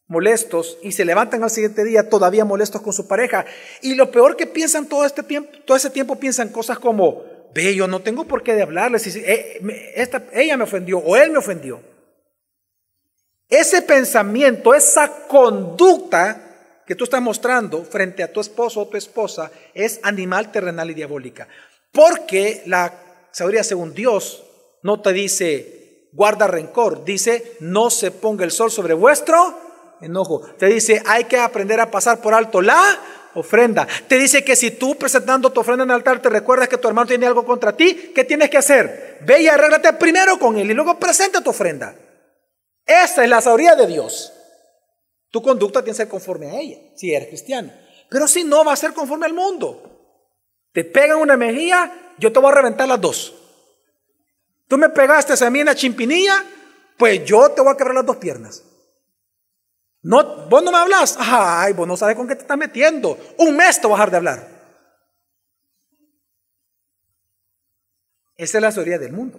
molestos 0.09 0.77
y 0.83 0.91
se 0.91 1.05
levantan 1.05 1.41
al 1.43 1.49
siguiente 1.49 1.85
día 1.85 2.09
todavía 2.09 2.43
molestos 2.43 2.81
con 2.81 2.91
su 2.91 3.07
pareja? 3.07 3.45
Y 3.81 3.95
lo 3.95 4.11
peor 4.11 4.35
que 4.35 4.45
piensan 4.45 4.87
todo 4.87 5.05
este 5.05 5.23
tiempo, 5.23 5.57
todo 5.65 5.77
ese 5.77 5.89
tiempo 5.89 6.17
piensan 6.17 6.49
cosas 6.49 6.77
como, 6.77 7.23
ve, 7.55 7.73
yo 7.73 7.87
no 7.87 8.01
tengo 8.01 8.25
por 8.25 8.43
qué 8.43 8.53
de 8.53 8.63
hablarles, 8.63 9.15
eh, 9.15 9.61
esta, 9.95 10.25
ella 10.33 10.57
me 10.57 10.65
ofendió 10.65 10.97
o 10.97 11.15
él 11.15 11.31
me 11.31 11.37
ofendió. 11.37 11.81
Ese 13.47 13.81
pensamiento, 13.81 14.75
esa 14.75 15.25
conducta 15.27 16.81
que 16.85 16.95
tú 16.95 17.05
estás 17.05 17.21
mostrando 17.21 17.83
frente 17.85 18.21
a 18.21 18.33
tu 18.33 18.41
esposo 18.41 18.81
o 18.81 18.87
tu 18.87 18.97
esposa 18.97 19.51
es 19.73 19.99
animal, 20.03 20.51
terrenal 20.51 20.91
y 20.91 20.95
diabólica. 20.95 21.47
Porque 21.91 22.63
la 22.65 22.93
sabiduría 23.31 23.63
según 23.63 23.93
Dios 23.93 24.43
no 24.83 25.01
te 25.01 25.13
dice 25.13 25.79
guarda 26.11 26.47
rencor. 26.47 27.03
Dice, 27.05 27.57
no 27.59 27.89
se 27.89 28.11
ponga 28.11 28.45
el 28.45 28.51
sol 28.51 28.71
sobre 28.71 28.93
vuestro 28.93 29.68
enojo. 30.01 30.41
Te 30.57 30.67
dice, 30.67 31.01
hay 31.05 31.25
que 31.25 31.37
aprender 31.37 31.79
a 31.79 31.91
pasar 31.91 32.21
por 32.21 32.33
alto 32.33 32.61
la 32.61 32.99
ofrenda. 33.35 33.87
Te 34.07 34.17
dice 34.17 34.43
que 34.43 34.55
si 34.55 34.71
tú 34.71 34.95
presentando 34.95 35.51
tu 35.51 35.61
ofrenda 35.61 35.83
en 35.83 35.89
el 35.89 35.95
altar 35.95 36.21
te 36.21 36.29
recuerdas 36.29 36.67
que 36.67 36.77
tu 36.77 36.87
hermano 36.87 37.07
tiene 37.07 37.27
algo 37.27 37.45
contra 37.45 37.75
ti, 37.75 38.11
¿qué 38.13 38.23
tienes 38.23 38.49
que 38.49 38.57
hacer? 38.57 39.19
Ve 39.21 39.41
y 39.41 39.47
arréglate 39.47 39.93
primero 39.93 40.39
con 40.39 40.57
él 40.57 40.69
y 40.69 40.73
luego 40.73 40.97
presenta 40.99 41.41
tu 41.41 41.49
ofrenda. 41.51 41.95
Esa 42.85 43.23
es 43.23 43.29
la 43.29 43.41
sabiduría 43.41 43.75
de 43.75 43.87
Dios. 43.87 44.33
Tu 45.31 45.41
conducta 45.41 45.81
tiene 45.81 45.93
que 45.93 45.97
ser 45.97 46.07
conforme 46.07 46.49
a 46.49 46.59
ella, 46.59 46.77
si 46.95 47.13
eres 47.13 47.27
cristiano. 47.27 47.71
Pero 48.09 48.27
si 48.27 48.43
no, 48.43 48.65
va 48.65 48.73
a 48.73 48.77
ser 48.77 48.93
conforme 48.93 49.27
al 49.27 49.33
mundo. 49.33 49.83
Te 50.73 50.83
pegan 50.83 51.19
una 51.19 51.37
mejilla, 51.37 52.15
yo 52.17 52.31
te 52.31 52.39
voy 52.39 52.51
a 52.51 52.55
reventar 52.55 52.87
las 52.87 52.99
dos. 52.99 53.35
Tú 54.67 54.77
me 54.77 54.89
pegaste 54.89 55.33
a 55.43 55.49
mí 55.49 55.59
en 55.59 55.67
la 55.67 55.75
chimpinilla, 55.75 56.43
pues 56.97 57.23
yo 57.25 57.49
te 57.51 57.61
voy 57.61 57.73
a 57.73 57.77
quebrar 57.77 57.95
las 57.95 58.05
dos 58.05 58.17
piernas. 58.17 58.63
No, 60.01 60.47
vos 60.47 60.63
no 60.63 60.71
me 60.71 60.77
hablas. 60.77 61.17
Ay, 61.19 61.73
vos 61.73 61.87
no 61.87 61.97
sabes 61.97 62.15
con 62.15 62.27
qué 62.27 62.35
te 62.35 62.41
estás 62.41 62.57
metiendo. 62.57 63.17
Un 63.37 63.55
mes 63.55 63.79
te 63.79 63.87
voy 63.87 63.95
a 63.95 63.97
dejar 63.97 64.11
de 64.11 64.17
hablar. 64.17 64.59
Esa 68.39 68.57
es 68.57 68.61
la 68.61 68.71
sabiduría 68.71 68.99
del 68.99 69.11
mundo, 69.11 69.37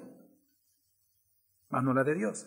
más 1.71 1.83
no 1.83 1.95
la 1.95 2.05
de 2.05 2.15
Dios. 2.15 2.45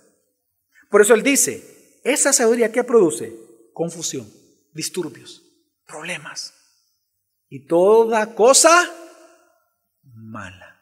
Por 0.87 1.01
eso 1.01 1.15
Él 1.15 1.23
dice, 1.23 1.99
esa 2.03 2.31
sabiduría 2.31 2.71
que 2.71 2.83
produce 2.83 3.35
confusión, 3.73 4.31
disturbios, 4.71 5.41
problemas 5.87 6.53
y 7.49 7.65
toda 7.65 8.35
cosa 8.35 8.87
mala, 10.03 10.79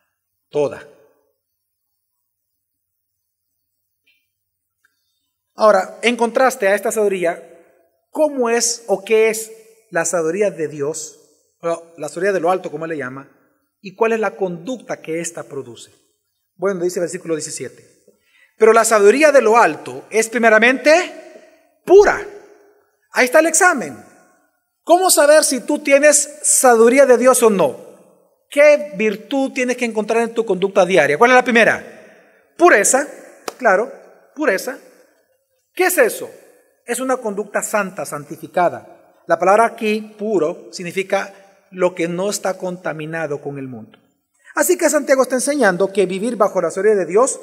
toda. 0.49 0.85
Ahora, 5.61 5.99
en 6.01 6.17
contraste 6.17 6.67
a 6.67 6.73
esta 6.73 6.91
sabiduría, 6.91 7.39
¿cómo 8.09 8.49
es 8.49 8.83
o 8.87 9.05
qué 9.05 9.29
es 9.29 9.51
la 9.91 10.05
sabiduría 10.05 10.49
de 10.49 10.67
Dios, 10.67 11.19
la 11.97 12.09
sabiduría 12.09 12.31
de 12.31 12.39
lo 12.39 12.49
alto, 12.49 12.71
como 12.71 12.87
le 12.87 12.97
llama, 12.97 13.29
y 13.79 13.93
cuál 13.93 14.13
es 14.13 14.19
la 14.19 14.35
conducta 14.35 15.03
que 15.03 15.21
ésta 15.21 15.43
produce? 15.43 15.91
Bueno, 16.55 16.83
dice 16.83 16.97
el 16.97 17.03
versículo 17.03 17.35
17. 17.35 17.77
Pero 18.57 18.73
la 18.73 18.83
sabiduría 18.83 19.31
de 19.31 19.43
lo 19.43 19.55
alto 19.55 20.05
es 20.09 20.29
primeramente 20.29 21.79
pura. 21.85 22.25
Ahí 23.11 23.25
está 23.25 23.37
el 23.37 23.45
examen. 23.45 24.03
¿Cómo 24.81 25.11
saber 25.11 25.43
si 25.43 25.59
tú 25.59 25.77
tienes 25.77 26.39
sabiduría 26.41 27.05
de 27.05 27.19
Dios 27.19 27.43
o 27.43 27.51
no? 27.51 27.77
¿Qué 28.49 28.93
virtud 28.95 29.51
tienes 29.53 29.77
que 29.77 29.85
encontrar 29.85 30.23
en 30.23 30.33
tu 30.33 30.43
conducta 30.43 30.87
diaria? 30.87 31.19
¿Cuál 31.19 31.29
es 31.29 31.35
la 31.35 31.43
primera? 31.43 32.53
Pureza, 32.57 33.07
claro, 33.59 33.93
pureza. 34.33 34.79
¿Qué 35.73 35.85
es 35.85 35.97
eso? 35.97 36.29
Es 36.85 36.99
una 36.99 37.17
conducta 37.17 37.61
santa, 37.61 38.05
santificada. 38.05 39.23
La 39.27 39.39
palabra 39.39 39.65
aquí, 39.65 40.15
puro, 40.17 40.69
significa 40.71 41.33
lo 41.71 41.95
que 41.95 42.07
no 42.07 42.29
está 42.29 42.57
contaminado 42.57 43.41
con 43.41 43.57
el 43.57 43.67
mundo. 43.67 43.97
Así 44.55 44.77
que 44.77 44.89
Santiago 44.89 45.23
está 45.23 45.35
enseñando 45.35 45.93
que 45.93 46.05
vivir 46.05 46.35
bajo 46.35 46.61
la 46.61 46.71
sabiduría 46.71 47.05
de 47.05 47.11
Dios 47.11 47.39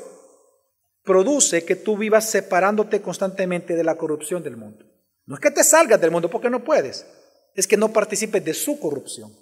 produce 1.04 1.64
que 1.64 1.76
tú 1.76 1.96
vivas 1.96 2.28
separándote 2.28 3.00
constantemente 3.00 3.74
de 3.74 3.84
la 3.84 3.96
corrupción 3.96 4.42
del 4.42 4.58
mundo. 4.58 4.84
No 5.24 5.34
es 5.34 5.40
que 5.40 5.50
te 5.50 5.64
salgas 5.64 6.00
del 6.00 6.10
mundo 6.10 6.28
porque 6.28 6.50
no 6.50 6.62
puedes, 6.62 7.06
es 7.54 7.66
que 7.66 7.78
no 7.78 7.92
participes 7.92 8.44
de 8.44 8.52
su 8.52 8.78
corrupción. 8.78 9.32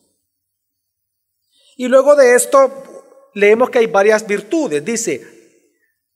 Y 1.77 1.89
luego 1.89 2.15
de 2.15 2.35
esto 2.35 3.31
leemos 3.35 3.71
que 3.71 3.79
hay 3.79 3.87
varias 3.87 4.27
virtudes. 4.27 4.85
Dice, 4.85 5.36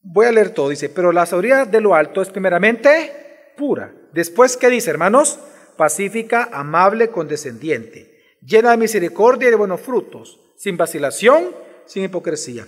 Voy 0.03 0.27
a 0.27 0.33
leer 0.33 0.51
todo, 0.51 0.71
dice, 0.71 0.89
pero 0.89 1.13
la 1.13 1.27
sabiduría 1.27 1.67
de 1.67 1.81
lo 1.81 1.95
alto 1.95 2.23
es 2.23 2.31
primeramente 2.31 3.53
pura. 3.57 3.95
Después, 4.13 4.57
¿qué 4.57 4.71
dice, 4.71 4.91
hermanos? 4.91 5.39
Pacífica, 5.77 6.49
amable, 6.53 7.11
condescendiente, 7.11 8.37
llena 8.41 8.71
de 8.71 8.79
misericordia 8.79 9.49
y 9.49 9.51
de 9.51 9.57
buenos 9.57 9.81
frutos, 9.81 10.41
sin 10.57 10.77
vacilación, 10.77 11.55
sin 11.87 12.05
hipocresía. 12.05 12.67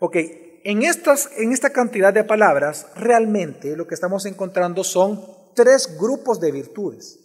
Ok, 0.00 0.16
en, 0.64 0.82
estas, 0.82 1.30
en 1.36 1.52
esta 1.52 1.70
cantidad 1.70 2.12
de 2.12 2.24
palabras, 2.24 2.88
realmente 2.96 3.76
lo 3.76 3.86
que 3.86 3.94
estamos 3.94 4.26
encontrando 4.26 4.82
son 4.82 5.24
tres 5.54 5.96
grupos 5.98 6.40
de 6.40 6.52
virtudes. 6.52 7.20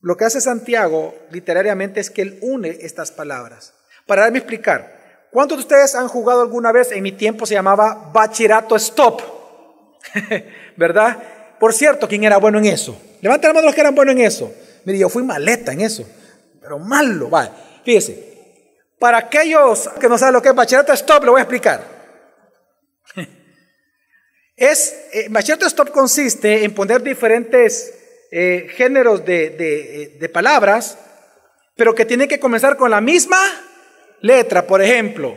Lo 0.00 0.16
que 0.16 0.24
hace 0.24 0.40
Santiago 0.40 1.14
literariamente 1.30 2.00
es 2.00 2.10
que 2.10 2.22
él 2.22 2.38
une 2.42 2.70
estas 2.70 3.10
palabras. 3.10 3.74
Para 4.06 4.22
darme 4.22 4.38
explicar, 4.38 5.01
¿Cuántos 5.32 5.56
de 5.56 5.62
ustedes 5.62 5.94
han 5.94 6.08
jugado 6.08 6.42
alguna 6.42 6.72
vez? 6.72 6.92
En 6.92 7.02
mi 7.02 7.12
tiempo 7.12 7.46
se 7.46 7.54
llamaba 7.54 8.10
bachillerato 8.12 8.76
stop. 8.76 9.22
¿Verdad? 10.76 11.22
Por 11.58 11.72
cierto, 11.72 12.06
¿quién 12.06 12.24
era 12.24 12.36
bueno 12.36 12.58
en 12.58 12.66
eso? 12.66 13.00
Levanten 13.22 13.48
la 13.48 13.54
mano 13.54 13.66
los 13.66 13.74
que 13.74 13.80
eran 13.80 13.94
buenos 13.94 14.14
en 14.14 14.20
eso. 14.20 14.52
Mire, 14.84 14.98
yo 14.98 15.08
fui 15.08 15.22
maleta 15.22 15.72
en 15.72 15.80
eso. 15.80 16.06
Pero 16.60 16.78
malo, 16.78 17.30
vale. 17.30 17.50
Fíjese. 17.82 18.30
Para 18.98 19.16
aquellos 19.18 19.88
que 19.98 20.06
no 20.06 20.18
saben 20.18 20.34
lo 20.34 20.42
que 20.42 20.50
es 20.50 20.54
bachillerato 20.54 20.92
stop, 20.92 21.24
le 21.24 21.30
voy 21.30 21.38
a 21.38 21.44
explicar. 21.44 21.82
Es, 24.54 25.08
eh, 25.14 25.28
bachillerato 25.30 25.66
stop 25.66 25.90
consiste 25.92 26.62
en 26.62 26.74
poner 26.74 27.02
diferentes 27.02 27.94
eh, 28.30 28.68
géneros 28.76 29.24
de, 29.24 29.48
de, 29.48 30.18
de 30.20 30.28
palabras, 30.28 30.98
pero 31.74 31.94
que 31.94 32.04
tienen 32.04 32.28
que 32.28 32.38
comenzar 32.38 32.76
con 32.76 32.90
la 32.90 33.00
misma 33.00 33.38
letra, 34.22 34.66
por 34.66 34.80
ejemplo, 34.80 35.36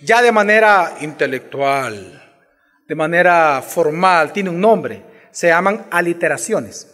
ya 0.00 0.22
de 0.22 0.32
manera 0.32 0.96
intelectual, 1.00 2.22
de 2.88 2.94
manera 2.94 3.62
formal, 3.62 4.32
tiene 4.32 4.50
un 4.50 4.60
nombre, 4.60 5.02
se 5.30 5.48
llaman 5.48 5.86
aliteraciones. 5.90 6.88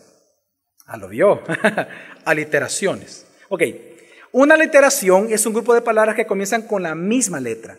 Ah, 0.86 0.96
lo 0.96 1.08
vio, 1.08 1.42
aliteraciones. 2.24 3.26
Ok, 3.48 3.62
una 4.32 4.54
aliteración 4.54 5.28
es 5.30 5.46
un 5.46 5.54
grupo 5.54 5.74
de 5.74 5.82
palabras 5.82 6.16
que 6.16 6.26
comienzan 6.26 6.62
con 6.62 6.82
la 6.82 6.94
misma 6.94 7.40
letra. 7.40 7.78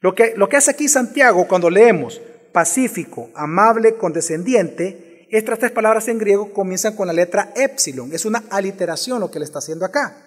Lo 0.00 0.14
que, 0.14 0.34
lo 0.36 0.48
que 0.48 0.56
hace 0.56 0.70
aquí 0.70 0.88
Santiago 0.88 1.46
cuando 1.48 1.70
leemos 1.70 2.20
pacífico, 2.52 3.30
amable, 3.34 3.96
condescendiente, 3.96 5.26
estas 5.30 5.58
tres 5.58 5.72
palabras 5.72 6.08
en 6.08 6.18
griego 6.18 6.52
comienzan 6.52 6.94
con 6.94 7.06
la 7.06 7.12
letra 7.12 7.52
epsilon. 7.56 8.12
Es 8.12 8.24
una 8.24 8.44
aliteración 8.50 9.20
lo 9.20 9.30
que 9.30 9.38
le 9.38 9.44
está 9.44 9.58
haciendo 9.58 9.84
acá. 9.84 10.25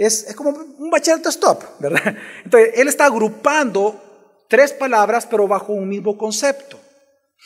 Es, 0.00 0.34
como 0.34 0.50
un 0.50 0.88
bachillerato 0.88 1.28
stop, 1.28 1.62
¿verdad? 1.78 2.16
Entonces, 2.44 2.72
él 2.76 2.88
está 2.88 3.04
agrupando 3.04 4.42
tres 4.48 4.72
palabras, 4.72 5.26
pero 5.26 5.46
bajo 5.46 5.74
un 5.74 5.90
mismo 5.90 6.16
concepto. 6.16 6.80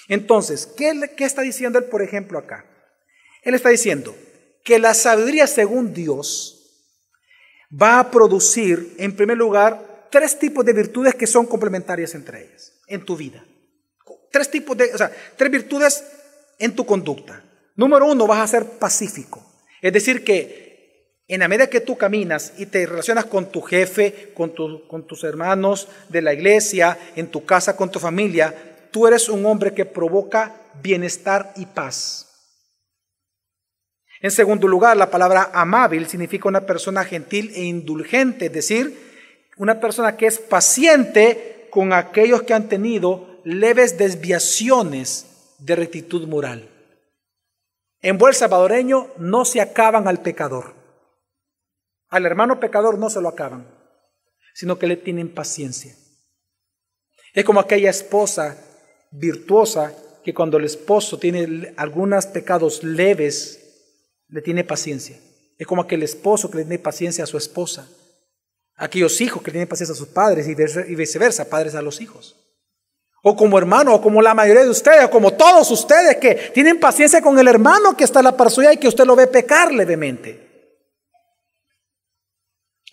Entonces, 0.09 0.65
¿qué, 0.67 1.11
¿qué 1.17 1.25
está 1.25 1.43
diciendo 1.43 1.81
él, 1.81 1.87
por 1.87 2.01
ejemplo, 2.01 2.39
acá? 2.39 2.65
Él 3.43 3.55
está 3.55 3.71
diciendo 3.71 4.15
que 4.63 4.79
la 4.79 4.95
sabiduría 4.95 5.49
según 5.49 5.93
Dios 5.93 6.87
va 7.71 7.99
a 7.99 8.11
producir, 8.13 8.95
en 8.99 9.17
primer 9.17 9.37
lugar, 9.37 10.07
tres 10.13 10.39
tipos 10.39 10.65
de 10.65 10.75
virtudes 10.75 11.17
que 11.17 11.27
son 11.27 11.47
complementarias 11.47 12.15
entre 12.15 12.45
ellas 12.45 12.73
en 12.87 13.05
tu 13.05 13.17
vida. 13.17 13.45
Tres 14.31 14.49
tipos 14.49 14.77
de, 14.77 14.95
o 14.95 14.99
sea, 14.99 15.11
tres 15.37 15.51
virtudes 15.51 16.05
en 16.61 16.77
tu 16.77 16.87
conducta. 16.87 17.43
Número 17.75 18.07
uno, 18.07 18.29
vas 18.29 18.39
a 18.39 18.47
ser 18.47 18.65
pacífico. 18.79 19.45
Es 19.83 19.93
decir, 19.93 20.23
que 20.23 20.64
en 21.27 21.41
la 21.41 21.49
medida 21.49 21.68
que 21.68 21.81
tú 21.81 21.97
caminas 21.97 22.53
y 22.59 22.66
te 22.66 22.85
relacionas 22.87 23.25
con 23.25 23.51
tu 23.51 23.62
jefe, 23.62 24.33
con, 24.35 24.53
tus 25.07 25.25
hermanos 25.25 25.89
de 26.09 26.20
la 26.20 26.35
iglesia, 26.35 26.99
en 27.16 27.29
tu 27.29 27.47
casa, 27.47 27.77
con 27.77 27.91
tu 27.91 27.99
familia, 27.99 28.55
tú 28.91 29.07
eres 29.07 29.29
un 29.29 29.47
hombre 29.47 29.72
que 29.72 29.87
provoca 29.87 30.55
bienestar 30.83 31.53
y 31.57 31.66
paz. 31.66 32.31
En 34.20 34.31
segundo 34.31 34.68
lugar, 34.68 34.97
la 34.97 35.11
palabra 35.11 35.51
amable 35.55 36.09
significa 36.09 36.49
una 36.49 36.66
persona 36.66 37.05
gentil 37.05 37.53
e 37.55 37.64
indulgente, 37.64 38.47
es 38.47 38.53
decir, 38.53 38.99
una 39.57 39.81
persona 39.81 40.16
que 40.16 40.27
es 40.27 40.39
paciente 40.39 41.68
con 41.70 41.93
aquellos 41.93 42.43
que 42.43 42.55
han 42.55 42.68
tenido 42.68 43.41
leves 43.45 43.97
desviaciones 43.99 45.27
de 45.59 45.77
rectitud 45.77 46.27
moral. 46.27 46.68
En 48.01 48.18
buen 48.18 48.35
salvadoreño 48.35 49.09
no 49.18 49.45
se 49.45 49.61
acaban 49.61 50.07
al 50.07 50.20
pecador. 50.20 50.84
Al 52.09 52.27
hermano 52.27 52.61
pecador 52.61 52.99
no 52.99 53.11
se 53.11 53.21
lo 53.21 53.29
acaban, 53.29 53.67
sino 54.55 54.79
que 54.79 54.87
le 54.87 54.97
tienen 54.97 55.33
paciencia. 55.33 55.95
Es 57.35 57.45
como 57.45 57.61
aquella 57.61 57.91
esposa 57.91 58.57
virtuosa 59.11 59.93
que 60.25 60.33
cuando 60.33 60.57
el 60.57 60.65
esposo 60.65 61.19
tiene 61.19 61.75
algunos 61.77 62.27
pecados 62.27 62.83
leves, 62.83 63.61
le 64.29 64.41
tiene 64.41 64.65
paciencia. 64.65 65.19
Es 65.59 65.67
como 65.67 65.83
aquel 65.83 66.03
esposo 66.03 66.51
que 66.51 66.59
le 66.59 66.65
tiene 66.65 66.79
paciencia 66.79 67.25
a 67.25 67.27
su 67.27 67.37
esposa. 67.37 67.89
Aquellos 68.77 69.21
hijos 69.21 69.43
que 69.43 69.49
le 69.49 69.53
tienen 69.53 69.69
paciencia 69.69 69.93
a 69.95 69.97
sus 69.97 70.09
padres 70.09 70.49
y 70.49 70.95
viceversa, 70.95 71.49
padres 71.49 71.75
a 71.75 71.83
los 71.83 72.01
hijos. 72.01 72.37
O 73.23 73.37
como 73.37 73.57
hermano, 73.59 73.95
o 73.95 74.03
como 74.03 74.21
la 74.21 74.35
mayoría 74.35 74.65
de 74.65 74.71
ustedes, 74.71 75.05
o 75.05 75.11
como 75.11 75.33
todos 75.33 75.71
ustedes 75.71 76.17
que 76.17 76.51
tienen 76.53 76.79
paciencia 76.79 77.23
con 77.23 77.39
el 77.39 77.49
hermano 77.49 77.97
que 77.97 78.05
está 78.05 78.21
a 78.21 78.23
la 78.23 78.37
par 78.37 78.51
suya 78.51 78.73
y 78.73 78.77
que 78.77 78.89
usted 78.89 79.05
lo 79.05 79.17
ve 79.17 79.27
pecar 79.27 79.73
levemente. 79.73 80.44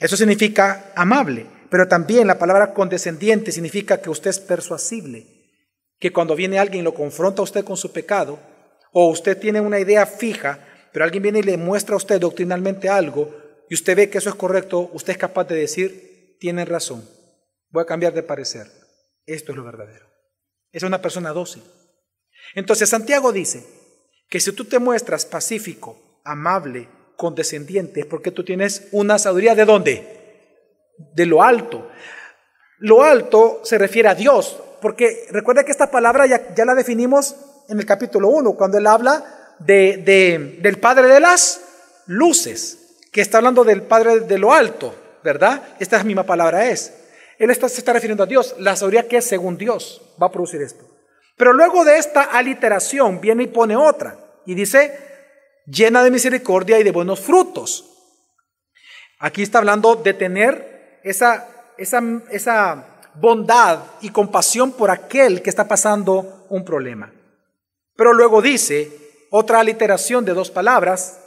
Eso 0.02 0.18
significa 0.18 0.92
amable. 0.96 1.46
pero 1.70 1.88
también 1.88 2.28
la 2.28 2.38
palabra 2.38 2.74
condescendiente 2.74 3.54
significa 3.54 4.02
que 4.02 4.10
usted 4.10 4.30
es 4.30 4.40
persuasible, 4.42 5.26
que 5.98 6.12
cuando 6.12 6.36
viene 6.36 6.60
alguien 6.60 6.82
y 6.82 6.84
lo 6.84 6.94
confronta 6.94 7.42
a 7.42 7.44
usted 7.44 7.64
con 7.64 7.78
su 7.78 7.94
pecado, 7.94 8.40
o 8.92 9.10
usted 9.10 9.40
tiene 9.40 9.62
una 9.62 9.80
idea 9.80 10.06
fija, 10.06 10.60
pero 10.92 11.06
alguien 11.06 11.24
viene 11.24 11.40
y 11.40 11.44
le 11.44 11.56
muestra 11.56 11.94
a 11.94 11.98
usted 11.98 12.20
doctrinalmente 12.20 12.90
algo, 12.90 13.34
y 13.70 13.76
usted 13.76 13.96
ve 13.96 14.10
que 14.10 14.18
eso 14.18 14.28
es 14.28 14.36
correcto, 14.36 14.90
usted 14.92 15.14
es 15.14 15.18
capaz 15.18 15.46
de 15.46 15.56
decir, 15.56 16.36
tienen 16.42 16.68
razón, 16.68 17.08
voy 17.70 17.84
a 17.84 17.86
cambiar 17.86 18.14
de 18.14 18.24
parecer, 18.24 18.68
esto 19.26 19.54
es 19.54 19.58
lo 19.58 19.64
verdadero. 19.64 20.08
Es 20.74 20.84
una 20.84 21.02
persona 21.02 21.30
dócil. 21.30 21.64
Entonces 22.54 22.90
Santiago 22.90 23.32
dice 23.32 23.64
que 24.28 24.42
si 24.42 24.52
tú 24.52 24.66
te 24.66 24.80
muestras 24.80 25.26
pacífico, 25.26 26.22
amable, 26.26 26.90
condescendiente, 27.22 28.00
es 28.00 28.06
porque 28.08 28.32
tú 28.32 28.44
tienes 28.44 28.88
una 28.92 29.20
sabiduría 29.20 29.54
de 29.54 29.66
dónde? 29.66 30.48
De 31.14 31.28
lo 31.28 31.44
alto. 31.44 31.88
Lo 32.80 33.04
alto 33.04 33.62
se 33.64 33.78
refiere 33.78 34.10
a 34.10 34.16
Dios, 34.16 34.58
porque 34.82 35.28
recuerda 35.30 35.64
que 35.64 35.70
esta 35.70 35.92
palabra 35.92 36.26
ya, 36.26 36.56
ya 36.56 36.66
la 36.66 36.74
definimos 36.74 37.36
en 37.70 37.78
el 37.78 37.86
capítulo 37.86 38.30
1, 38.30 38.54
cuando 38.54 38.80
él 38.80 38.88
habla 38.88 39.54
de, 39.60 40.58
del 40.64 40.80
Padre 40.80 41.10
de 41.10 41.20
las 41.20 41.62
luces, 42.08 42.98
que 43.12 43.22
está 43.22 43.38
hablando 43.38 43.64
del 43.64 43.84
Padre 43.84 44.22
de 44.22 44.40
lo 44.40 44.52
alto, 44.52 44.96
¿verdad? 45.24 45.62
Esta 45.80 46.04
misma 46.04 46.24
palabra 46.24 46.70
es. 46.70 46.92
Él 47.38 47.52
está, 47.52 47.70
se 47.70 47.82
está 47.82 47.94
refiriendo 47.94 48.24
a 48.24 48.26
Dios, 48.26 48.56
la 48.58 48.76
sabiduría 48.76 49.08
que 49.08 49.18
es 49.18 49.26
según 49.26 49.60
Dios 49.60 50.02
va 50.20 50.26
a 50.26 50.32
producir 50.32 50.60
esto. 50.64 50.84
Pero 51.38 51.54
luego 51.54 51.86
de 51.86 52.00
esta 52.00 52.24
aliteración 52.24 53.22
viene 53.22 53.44
y 53.44 53.48
pone 53.48 53.76
otra 53.76 54.18
y 54.44 54.56
dice, 54.56 55.11
llena 55.66 56.04
de 56.04 56.12
misericordia 56.12 56.80
y 56.80 56.84
de 56.84 56.92
buenos 56.92 57.20
frutos. 57.20 57.86
Aquí 59.20 59.44
está 59.44 59.60
hablando 59.60 59.96
de 59.96 60.14
tener 60.14 61.00
esa, 61.04 61.48
esa, 61.78 62.02
esa 62.32 62.86
bondad 63.16 63.80
y 64.02 64.10
compasión 64.10 64.72
por 64.72 64.90
aquel 64.90 65.42
que 65.42 65.50
está 65.50 65.68
pasando 65.68 66.46
un 66.50 66.66
problema. 66.66 67.12
Pero 67.96 68.14
luego 68.14 68.42
dice 68.42 68.92
otra 69.30 69.60
aliteración 69.60 70.26
de 70.26 70.34
dos 70.34 70.50
palabras 70.50 71.20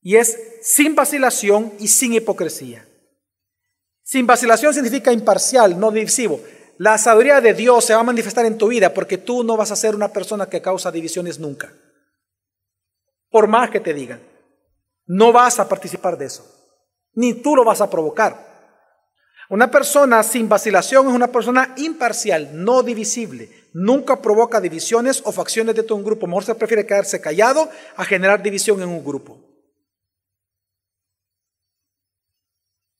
y 0.00 0.16
es 0.16 0.36
sin 0.62 0.94
vacilación 0.94 1.72
y 1.78 1.88
sin 1.88 2.14
hipocresía. 2.14 2.86
Sin 4.02 4.26
vacilación 4.26 4.74
significa 4.74 5.12
imparcial, 5.12 5.78
no 5.78 5.90
divisivo. 5.90 6.40
La 6.78 6.98
sabiduría 6.98 7.40
de 7.40 7.54
Dios 7.54 7.84
se 7.84 7.94
va 7.94 8.00
a 8.00 8.04
manifestar 8.04 8.44
en 8.44 8.58
tu 8.58 8.68
vida 8.68 8.92
porque 8.92 9.18
tú 9.18 9.44
no 9.44 9.56
vas 9.56 9.70
a 9.70 9.76
ser 9.76 9.94
una 9.94 10.08
persona 10.08 10.46
que 10.46 10.60
causa 10.60 10.90
divisiones 10.90 11.38
nunca. 11.38 11.72
Por 13.32 13.48
más 13.48 13.70
que 13.70 13.80
te 13.80 13.94
digan, 13.94 14.20
no 15.06 15.32
vas 15.32 15.58
a 15.58 15.68
participar 15.68 16.18
de 16.18 16.26
eso. 16.26 16.46
Ni 17.14 17.34
tú 17.34 17.56
lo 17.56 17.64
vas 17.64 17.80
a 17.80 17.90
provocar. 17.90 18.52
Una 19.48 19.70
persona 19.70 20.22
sin 20.22 20.48
vacilación 20.48 21.08
es 21.08 21.14
una 21.14 21.28
persona 21.28 21.74
imparcial, 21.76 22.50
no 22.52 22.82
divisible. 22.82 23.50
Nunca 23.72 24.20
provoca 24.20 24.60
divisiones 24.60 25.22
o 25.24 25.32
facciones 25.32 25.74
de 25.74 25.82
todo 25.82 25.96
un 25.96 26.04
grupo. 26.04 26.26
Mejor 26.26 26.44
se 26.44 26.54
prefiere 26.54 26.86
quedarse 26.86 27.20
callado 27.20 27.68
a 27.96 28.04
generar 28.04 28.42
división 28.42 28.82
en 28.82 28.88
un 28.90 29.04
grupo. 29.04 29.38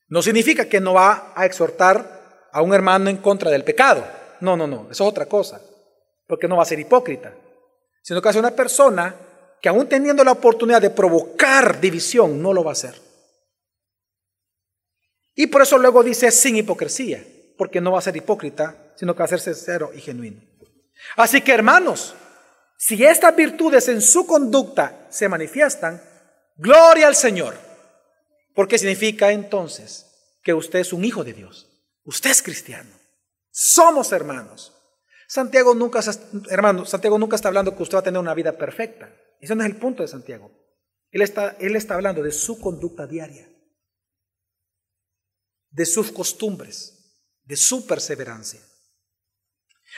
No 0.09 0.21
significa 0.23 0.67
que 0.67 0.81
no 0.81 0.95
va 0.95 1.33
a 1.35 1.47
exhortar 1.47 2.49
a 2.53 2.61
un 2.63 2.75
hermano 2.75 3.09
en 3.09 3.19
contra 3.19 3.51
del 3.51 3.65
pecado. 3.65 4.05
No, 4.41 4.57
no, 4.57 4.67
no, 4.67 4.89
eso 4.91 5.05
es 5.05 5.11
otra 5.11 5.27
cosa. 5.27 5.61
Porque 6.27 6.49
no 6.49 6.57
va 6.57 6.63
a 6.63 6.67
ser 6.67 6.81
hipócrita. 6.81 7.35
Sino 8.03 8.21
que 8.21 8.29
es 8.29 8.37
una 8.37 8.51
persona 8.51 9.15
que 9.63 9.69
aún 9.69 9.89
teniendo 9.89 10.25
la 10.25 10.33
oportunidad 10.33 10.83
de 10.83 10.91
provocar 10.91 11.81
división, 11.81 12.43
no 12.43 12.53
lo 12.53 12.65
va 12.65 12.73
a 12.73 12.75
hacer. 12.75 13.01
Y 15.37 15.47
por 15.47 15.63
eso 15.63 15.79
luego 15.79 16.03
dice 16.03 16.33
sin 16.33 16.57
hipocresía, 16.57 17.25
porque 17.57 17.81
no 17.81 17.93
va 17.93 18.01
a 18.01 18.03
ser 18.03 18.17
hipócrita, 18.17 18.93
sino 18.97 19.15
que 19.15 19.21
va 19.21 19.27
a 19.27 19.29
ser 19.29 19.41
sincero 19.41 19.93
y 19.95 20.01
genuino. 20.01 20.43
Así 21.17 21.41
que 21.43 21.53
hermanos, 21.53 22.17
si 22.77 23.03
estas 23.05 23.37
virtudes 23.37 23.87
en 23.87 24.03
su 24.03 24.27
conducta 24.27 25.07
se 25.11 25.29
manifiestan, 25.29 26.03
gloria 26.57 27.07
al 27.07 27.15
Señor. 27.15 27.55
Porque 28.57 28.79
significa 28.79 29.31
entonces 29.31 30.07
que 30.43 30.55
usted 30.55 30.81
es 30.81 30.93
un 30.93 31.05
hijo 31.05 31.23
de 31.23 31.35
Dios. 31.35 31.69
Usted 32.05 32.31
es 32.31 32.43
cristiano. 32.43 32.91
Somos 33.53 34.11
hermanos. 34.11 34.73
Santiago 35.29 35.73
nunca, 35.75 36.01
hermano, 36.51 36.85
Santiago 36.85 37.17
nunca 37.17 37.37
está 37.37 37.47
hablando 37.47 37.77
que 37.77 37.83
usted 37.85 37.95
va 37.95 38.01
a 38.01 38.05
tener 38.05 38.21
una 38.21 38.35
vida 38.35 38.59
perfecta. 38.59 39.09
Ese 39.43 39.57
no 39.57 39.63
es 39.65 39.69
el 39.69 39.77
punto 39.77 40.03
de 40.03 40.09
Santiago. 40.09 40.51
Él 41.11 41.21
está, 41.21 41.57
él 41.59 41.75
está 41.75 41.95
hablando 41.95 42.23
de 42.23 42.31
su 42.31 42.61
conducta 42.61 43.07
diaria, 43.07 43.47
de 45.69 45.85
sus 45.85 46.13
costumbres, 46.13 47.27
de 47.43 47.57
su 47.57 47.87
perseverancia. 47.87 48.61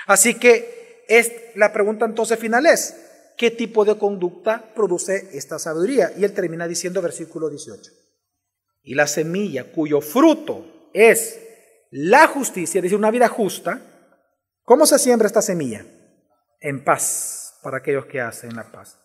Así 0.07 0.35
que 0.35 1.05
es, 1.07 1.31
la 1.55 1.73
pregunta 1.75 2.07
entonces 2.07 2.39
final 2.39 2.65
es, 2.65 2.97
¿qué 3.37 3.51
tipo 3.51 3.85
de 3.85 3.99
conducta 3.99 4.73
produce 4.75 5.29
esta 5.35 5.59
sabiduría? 5.59 6.13
Y 6.17 6.25
él 6.25 6.33
termina 6.33 6.67
diciendo 6.67 7.03
versículo 7.03 7.51
18 7.51 7.93
y 8.83 8.95
la 8.95 9.07
semilla 9.07 9.73
cuyo 9.73 10.01
fruto 10.01 10.89
es 10.95 11.41
la 11.91 12.27
justicia, 12.29 12.81
dice 12.81 12.97
una 12.97 13.11
vida 13.11 13.29
justa, 13.29 13.81
¿cómo 14.63 14.87
se 14.87 14.99
siembra 14.99 15.27
esta 15.27 15.43
semilla? 15.43 15.85
En 16.61 16.83
paz 16.83 17.59
para 17.63 17.79
aquellos 17.79 18.07
que 18.07 18.21
hacen 18.21 18.57
la 18.57 18.73
paz. 18.73 19.04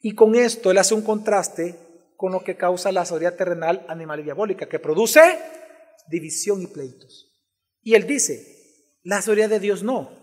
Y 0.00 0.14
con 0.14 0.34
esto 0.34 0.70
él 0.70 0.78
hace 0.78 0.94
un 0.94 1.02
contraste 1.02 1.76
con 2.16 2.32
lo 2.32 2.42
que 2.42 2.56
causa 2.56 2.92
la 2.92 3.04
sabiduría 3.04 3.36
terrenal 3.36 3.84
animal 3.88 4.20
y 4.20 4.24
diabólica, 4.24 4.68
que 4.68 4.78
produce 4.78 5.20
división 6.08 6.62
y 6.62 6.66
pleitos. 6.66 7.32
Y 7.82 7.94
él 7.94 8.06
dice, 8.06 8.98
la 9.02 9.22
sabiduría 9.22 9.48
de 9.48 9.60
Dios 9.60 9.82
no. 9.82 10.18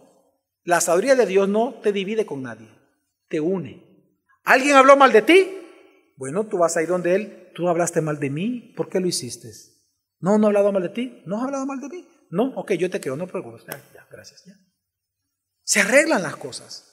La 0.64 0.82
sabiduría 0.82 1.16
de 1.16 1.26
Dios 1.26 1.48
no 1.48 1.80
te 1.82 1.92
divide 1.92 2.26
con 2.26 2.44
nadie, 2.44 2.70
te 3.30 3.40
une. 3.40 3.84
¿Alguien 4.44 4.76
habló 4.76 4.98
mal 4.98 5.12
de 5.12 5.22
ti? 5.22 5.50
Bueno, 6.18 6.48
tú 6.48 6.58
vas 6.58 6.76
a 6.78 6.82
ir 6.82 6.90
donde 6.90 7.16
él 7.16 7.48
tú 7.58 7.68
hablaste 7.68 8.02
mal 8.02 8.20
de 8.20 8.30
mí, 8.30 8.74
¿por 8.78 8.88
qué 8.88 9.00
lo 9.00 9.08
hiciste? 9.08 9.52
No, 10.20 10.38
no 10.38 10.46
he 10.46 10.50
hablado 10.50 10.72
mal 10.72 10.84
de 10.84 10.90
ti, 10.90 11.24
no 11.26 11.38
has 11.38 11.46
hablado 11.46 11.66
mal 11.66 11.80
de 11.80 11.90
mí. 11.90 12.08
No, 12.30 12.54
ok, 12.56 12.74
yo 12.74 12.88
te 12.90 13.02
creo, 13.02 13.16
no 13.16 13.26
preocupes. 13.26 13.64
Ya, 13.66 13.82
ya, 13.96 14.08
gracias. 14.12 14.46
Ya. 14.46 14.54
Se 15.64 15.80
arreglan 15.80 16.22
las 16.22 16.36
cosas. 16.36 16.86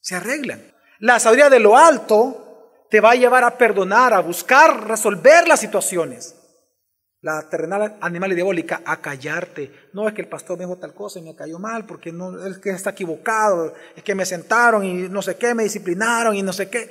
Se 0.00 0.16
arreglan. 0.16 0.60
La 1.02 1.18
sabiduría 1.18 1.50
de 1.50 1.58
lo 1.58 1.76
alto 1.76 2.86
te 2.88 3.00
va 3.00 3.10
a 3.10 3.16
llevar 3.16 3.42
a 3.42 3.58
perdonar, 3.58 4.14
a 4.14 4.20
buscar 4.20 4.86
resolver 4.86 5.48
las 5.48 5.58
situaciones. 5.58 6.36
La 7.22 7.48
terrenal 7.48 7.96
animal 8.00 8.30
y 8.30 8.34
diabólica 8.36 8.82
a 8.84 9.00
callarte. 9.00 9.88
No 9.94 10.06
es 10.06 10.14
que 10.14 10.20
el 10.20 10.28
pastor 10.28 10.58
me 10.58 10.64
dijo 10.64 10.78
tal 10.78 10.94
cosa 10.94 11.18
y 11.18 11.22
me 11.22 11.34
cayó 11.34 11.58
mal 11.58 11.86
porque 11.86 12.12
no, 12.12 12.46
es 12.46 12.58
que 12.58 12.70
está 12.70 12.90
equivocado, 12.90 13.74
es 13.96 14.04
que 14.04 14.14
me 14.14 14.24
sentaron 14.24 14.84
y 14.84 15.08
no 15.08 15.22
sé 15.22 15.36
qué, 15.36 15.54
me 15.54 15.64
disciplinaron 15.64 16.36
y 16.36 16.42
no 16.42 16.52
sé 16.52 16.70
qué. 16.70 16.88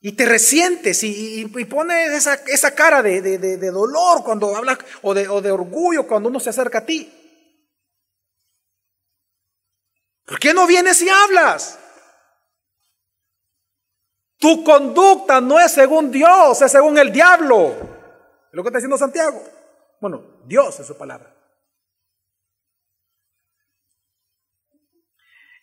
Y 0.00 0.12
te 0.12 0.24
resientes 0.24 1.02
y, 1.02 1.44
pones 1.68 2.28
esa, 2.46 2.74
cara 2.76 3.02
de, 3.02 3.70
dolor 3.72 4.22
cuando 4.22 4.54
hablas 4.54 4.78
o 5.02 5.14
de, 5.14 5.28
o 5.28 5.40
de 5.40 5.50
orgullo 5.50 6.06
cuando 6.06 6.28
uno 6.28 6.38
se 6.38 6.50
acerca 6.50 6.78
a 6.78 6.86
ti. 6.86 7.21
¿Por 10.32 10.40
qué 10.40 10.54
no 10.54 10.66
vienes 10.66 11.02
y 11.02 11.10
hablas? 11.10 11.78
Tu 14.38 14.64
conducta 14.64 15.42
no 15.42 15.60
es 15.60 15.72
según 15.72 16.10
Dios, 16.10 16.62
es 16.62 16.72
según 16.72 16.96
el 16.96 17.12
diablo. 17.12 17.72
Es 17.72 18.54
lo 18.54 18.62
que 18.62 18.68
está 18.70 18.78
diciendo 18.78 18.96
Santiago. 18.96 19.44
Bueno, 20.00 20.40
Dios 20.46 20.80
es 20.80 20.86
su 20.86 20.96
palabra. 20.96 21.36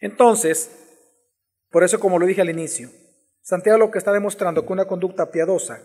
Entonces, 0.02 0.70
por 1.72 1.84
eso 1.84 2.00
como 2.00 2.20
lo 2.20 2.28
dije 2.28 2.42
al 2.42 2.52
inicio, 2.52 2.92
Santiago 3.42 3.80
lo 3.80 3.90
que 3.90 3.98
está 3.98 4.14
demostrando 4.14 4.68
que 4.68 4.74
una 4.74 4.86
conducta 4.86 5.32
piadosa 5.32 5.82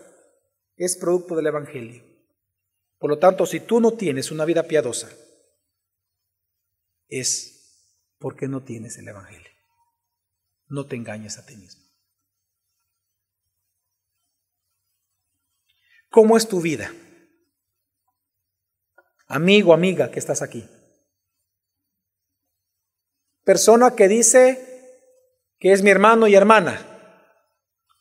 es 0.75 0.95
producto 0.95 1.35
del 1.35 1.47
Evangelio. 1.47 2.03
Por 2.99 3.09
lo 3.09 3.17
tanto, 3.17 3.47
si 3.47 3.61
tú 3.61 3.81
no 3.81 3.93
tienes 3.93 4.29
una 4.29 4.45
vida 4.45 4.61
piadosa, 4.61 5.09
es 7.07 7.54
porque 8.17 8.47
no 8.47 8.63
tienes 8.63 8.97
el 8.97 9.07
Evangelio. 9.07 9.51
No 10.67 10.85
te 10.87 10.95
engañes 10.95 11.37
a 11.37 11.45
ti 11.45 11.55
mismo. 11.55 11.83
¿Cómo 16.09 16.37
es 16.37 16.47
tu 16.47 16.61
vida? 16.61 16.93
Amigo, 19.27 19.73
amiga 19.73 20.11
que 20.11 20.19
estás 20.19 20.41
aquí. 20.41 20.67
Persona 23.43 23.95
que 23.95 24.07
dice 24.07 24.99
que 25.59 25.71
es 25.71 25.83
mi 25.83 25.89
hermano 25.89 26.27
y 26.27 26.35
hermana 26.35 26.91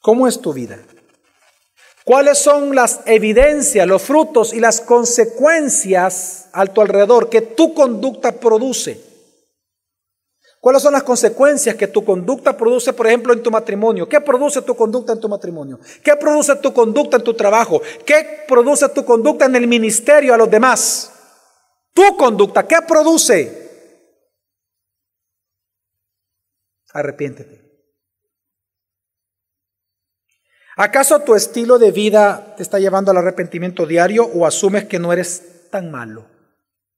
¿Cómo 0.05 0.29
es 0.29 0.39
tu 0.43 0.53
vida? 0.53 0.79
¿Cuáles 2.05 2.37
son 2.37 2.75
las 2.75 3.01
evidencias, 3.07 3.87
los 3.89 4.03
frutos 4.03 4.53
y 4.53 4.61
las 4.61 4.83
consecuencias 4.83 6.51
a 6.53 6.67
tu 6.67 6.83
alrededor 6.83 7.31
que 7.31 7.41
tu 7.41 7.73
conducta 7.73 8.33
produce? 8.33 9.01
¿Cuáles 10.65 10.81
son 10.81 10.95
las 10.95 11.03
consecuencias 11.03 11.77
que 11.77 11.89
tu 11.89 12.03
conducta 12.03 12.57
produce, 12.57 12.95
por 12.95 13.07
ejemplo, 13.07 13.35
en 13.35 13.43
tu 13.43 13.51
matrimonio? 13.51 14.09
¿Qué 14.09 14.19
produce 14.23 14.63
tu 14.63 14.75
conducta 14.75 15.13
en 15.13 15.21
tu 15.21 15.29
matrimonio? 15.29 15.79
¿Qué 16.03 16.17
produce 16.17 16.57
tu 16.57 16.73
conducta 16.73 17.19
en 17.19 17.23
tu 17.23 17.35
trabajo? 17.35 17.83
¿Qué 18.07 18.47
produce 18.49 18.89
tu 18.89 19.05
conducta 19.05 19.45
en 19.45 19.57
el 19.57 19.67
ministerio 19.67 20.33
a 20.33 20.39
los 20.39 20.51
demás? 20.51 21.13
Tu 21.93 22.17
conducta, 22.17 22.67
¿qué 22.67 22.77
produce? 22.89 24.01
Arrepiéntete. 26.95 27.61
¿Acaso 30.79 31.21
tu 31.21 31.35
estilo 31.35 31.79
de 31.79 31.91
vida 31.91 32.55
te 32.57 32.63
está 32.63 32.79
llevando 32.79 33.11
al 33.11 33.19
arrepentimiento 33.19 33.85
diario 33.85 34.25
o 34.25 34.47
asumes 34.47 34.87
que 34.87 34.99
no 34.99 35.13
eres 35.13 35.69
tan 35.71 35.91
malo? 35.91 36.25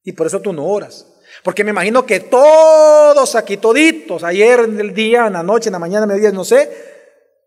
Y 0.04 0.12
por 0.12 0.28
eso 0.28 0.40
tú 0.40 0.52
no 0.52 0.66
oras. 0.66 1.15
Porque 1.42 1.64
me 1.64 1.70
imagino 1.70 2.04
que 2.04 2.20
todos 2.20 3.34
aquí, 3.34 3.56
toditos, 3.56 4.24
ayer 4.24 4.60
en 4.60 4.80
el 4.80 4.94
día, 4.94 5.26
en 5.26 5.34
la 5.34 5.42
noche, 5.42 5.68
en 5.68 5.74
la 5.74 5.78
mañana, 5.78 6.04
en 6.04 6.12
el 6.12 6.20
día, 6.20 6.32
no 6.32 6.44
sé, 6.44 6.70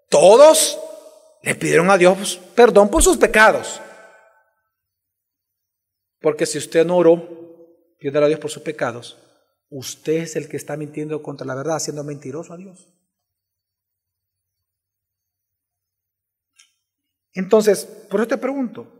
todos 0.09 0.79
le 1.41 1.55
pidieron 1.55 1.89
a 1.89 1.97
Dios 1.97 2.39
perdón 2.55 2.89
por 2.89 3.03
sus 3.03 3.17
pecados. 3.17 3.81
Porque 6.19 6.45
si 6.45 6.57
usted 6.57 6.85
no 6.85 6.97
oró, 6.97 7.39
pidiendo 7.97 8.23
a 8.23 8.27
Dios 8.27 8.39
por 8.39 8.51
sus 8.51 8.63
pecados, 8.63 9.17
usted 9.69 10.13
es 10.13 10.35
el 10.35 10.49
que 10.49 10.57
está 10.57 10.75
mintiendo 10.75 11.21
contra 11.21 11.45
la 11.45 11.55
verdad, 11.55 11.79
siendo 11.79 12.03
mentiroso 12.03 12.53
a 12.53 12.57
Dios. 12.57 12.87
Entonces, 17.33 17.85
por 17.85 18.19
eso 18.19 18.27
te 18.27 18.37
pregunto, 18.37 18.98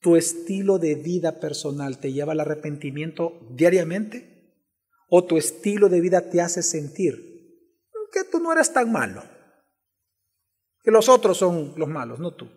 ¿Tu 0.00 0.16
estilo 0.16 0.78
de 0.78 0.94
vida 0.94 1.40
personal 1.40 1.98
te 1.98 2.12
lleva 2.12 2.32
al 2.32 2.40
arrepentimiento 2.40 3.38
diariamente? 3.50 4.64
¿O 5.08 5.24
tu 5.24 5.36
estilo 5.36 5.88
de 5.88 6.00
vida 6.00 6.30
te 6.30 6.40
hace 6.40 6.62
sentir 6.62 7.30
que 8.12 8.24
tú 8.24 8.40
no 8.40 8.52
eres 8.52 8.72
tan 8.72 8.90
malo? 8.90 9.22
Que 10.82 10.90
los 10.90 11.08
otros 11.08 11.36
son 11.36 11.74
los 11.76 11.88
malos, 11.88 12.18
no 12.18 12.34
tú. 12.34 12.50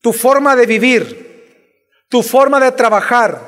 Tu 0.00 0.12
forma 0.12 0.56
de 0.56 0.66
vivir, 0.66 2.04
tu 2.08 2.22
forma 2.22 2.60
de 2.60 2.72
trabajar, 2.72 3.40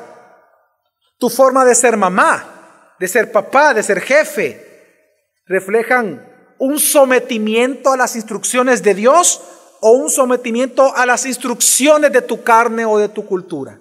tu 1.19 1.29
forma 1.29 1.65
de 1.65 1.75
ser 1.75 1.97
mamá, 1.97 2.95
de 2.99 3.09
ser 3.09 3.33
papá, 3.33 3.75
de 3.75 3.83
ser 3.83 4.01
jefe, 4.01 5.33
reflejan 5.47 6.55
un 6.59 6.79
sometimiento 6.79 7.93
a 7.93 7.97
las 7.97 8.17
instrucciones 8.17 8.83
de 8.83 8.95
Dios 8.95 9.43
o 9.85 9.91
un 9.93 10.11
sometimiento 10.11 10.95
a 10.95 11.05
las 11.05 11.27
instrucciones 11.27 12.13
de 12.13 12.23
tu 12.23 12.43
carne 12.43 12.85
o 12.85 12.99
de 12.99 13.09
tu 13.09 13.27
cultura? 13.27 13.81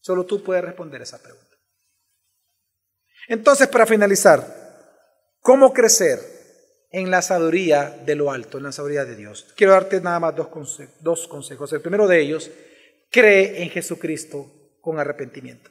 Solo 0.00 0.26
tú 0.26 0.42
puedes 0.42 0.62
responder 0.62 1.00
esa 1.00 1.18
pregunta. 1.18 1.56
Entonces, 3.26 3.68
para 3.68 3.86
finalizar, 3.86 5.36
¿cómo 5.40 5.72
crecer 5.72 6.20
en 6.90 7.10
la 7.10 7.22
sabiduría 7.22 7.88
de 8.04 8.14
lo 8.16 8.30
alto, 8.30 8.58
en 8.58 8.64
la 8.64 8.72
sabiduría 8.72 9.06
de 9.06 9.16
Dios? 9.16 9.46
Quiero 9.56 9.72
darte 9.72 10.00
nada 10.02 10.20
más 10.20 10.36
dos, 10.36 10.48
dos 11.00 11.26
consejos. 11.26 11.72
El 11.72 11.80
primero 11.80 12.06
de 12.06 12.20
ellos, 12.20 12.50
cree 13.10 13.62
en 13.62 13.70
Jesucristo 13.70 14.46
con 14.82 14.98
arrepentimiento. 14.98 15.70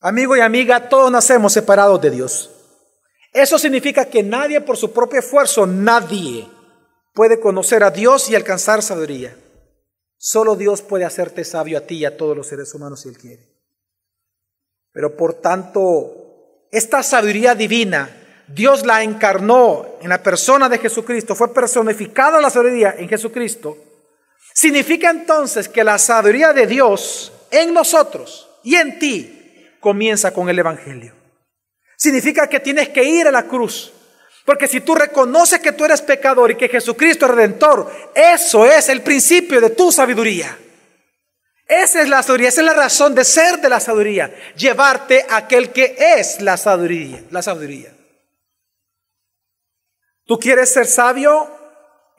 Amigo 0.00 0.34
y 0.34 0.40
amiga, 0.40 0.88
todos 0.88 1.10
nacemos 1.10 1.52
separados 1.52 2.00
de 2.00 2.10
Dios. 2.10 2.55
Eso 3.36 3.58
significa 3.58 4.06
que 4.06 4.22
nadie 4.22 4.62
por 4.62 4.78
su 4.78 4.94
propio 4.94 5.20
esfuerzo, 5.20 5.66
nadie 5.66 6.48
puede 7.12 7.38
conocer 7.38 7.84
a 7.84 7.90
Dios 7.90 8.30
y 8.30 8.34
alcanzar 8.34 8.80
sabiduría. 8.80 9.36
Solo 10.16 10.56
Dios 10.56 10.80
puede 10.80 11.04
hacerte 11.04 11.44
sabio 11.44 11.76
a 11.76 11.82
ti 11.82 11.96
y 11.96 12.06
a 12.06 12.16
todos 12.16 12.34
los 12.34 12.46
seres 12.46 12.72
humanos 12.72 13.02
si 13.02 13.10
Él 13.10 13.18
quiere. 13.18 13.46
Pero 14.90 15.18
por 15.18 15.34
tanto, 15.34 16.68
esta 16.72 17.02
sabiduría 17.02 17.54
divina, 17.54 18.08
Dios 18.48 18.86
la 18.86 19.02
encarnó 19.02 19.84
en 20.00 20.08
la 20.08 20.22
persona 20.22 20.70
de 20.70 20.78
Jesucristo, 20.78 21.34
fue 21.34 21.52
personificada 21.52 22.40
la 22.40 22.48
sabiduría 22.48 22.94
en 22.96 23.06
Jesucristo. 23.06 23.76
Significa 24.54 25.10
entonces 25.10 25.68
que 25.68 25.84
la 25.84 25.98
sabiduría 25.98 26.54
de 26.54 26.66
Dios 26.66 27.30
en 27.50 27.74
nosotros 27.74 28.48
y 28.64 28.76
en 28.76 28.98
ti 28.98 29.76
comienza 29.78 30.32
con 30.32 30.48
el 30.48 30.58
Evangelio. 30.58 31.15
Significa 31.96 32.48
que 32.48 32.60
tienes 32.60 32.90
que 32.90 33.02
ir 33.02 33.26
a 33.26 33.32
la 33.32 33.44
cruz. 33.44 33.92
Porque 34.44 34.68
si 34.68 34.80
tú 34.80 34.94
reconoces 34.94 35.58
que 35.58 35.72
tú 35.72 35.84
eres 35.84 36.02
pecador 36.02 36.52
y 36.52 36.56
que 36.56 36.68
Jesucristo 36.68 37.26
es 37.26 37.32
redentor, 37.32 37.90
eso 38.14 38.64
es 38.64 38.88
el 38.88 39.02
principio 39.02 39.60
de 39.60 39.70
tu 39.70 39.90
sabiduría. 39.90 40.56
Esa 41.66 42.00
es 42.00 42.08
la 42.08 42.22
sabiduría, 42.22 42.50
esa 42.50 42.60
es 42.60 42.66
la 42.66 42.74
razón 42.74 43.14
de 43.16 43.24
ser 43.24 43.60
de 43.60 43.68
la 43.68 43.80
sabiduría, 43.80 44.32
llevarte 44.54 45.26
a 45.28 45.38
aquel 45.38 45.72
que 45.72 45.96
es 45.98 46.40
la 46.40 46.56
sabiduría, 46.56 47.24
la 47.30 47.42
sabiduría. 47.42 47.92
¿Tú 50.26 50.38
quieres 50.38 50.72
ser 50.72 50.86
sabio 50.86 51.50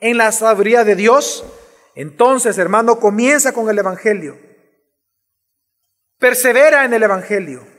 en 0.00 0.18
la 0.18 0.32
sabiduría 0.32 0.84
de 0.84 0.96
Dios? 0.96 1.46
Entonces, 1.94 2.58
hermano, 2.58 3.00
comienza 3.00 3.52
con 3.52 3.70
el 3.70 3.78
evangelio. 3.78 4.38
Persevera 6.18 6.84
en 6.84 6.92
el 6.92 7.02
evangelio 7.02 7.77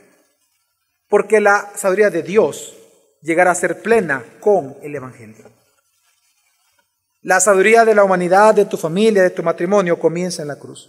porque 1.10 1.40
la 1.40 1.72
sabiduría 1.74 2.08
de 2.08 2.22
Dios 2.22 2.76
llegará 3.20 3.50
a 3.50 3.56
ser 3.56 3.82
plena 3.82 4.24
con 4.40 4.76
el 4.80 4.94
Evangelio. 4.94 5.44
La 7.20 7.40
sabiduría 7.40 7.84
de 7.84 7.94
la 7.94 8.04
humanidad, 8.04 8.54
de 8.54 8.64
tu 8.64 8.78
familia, 8.78 9.22
de 9.22 9.30
tu 9.30 9.42
matrimonio 9.42 9.98
comienza 9.98 10.40
en 10.40 10.48
la 10.48 10.56
cruz. 10.56 10.88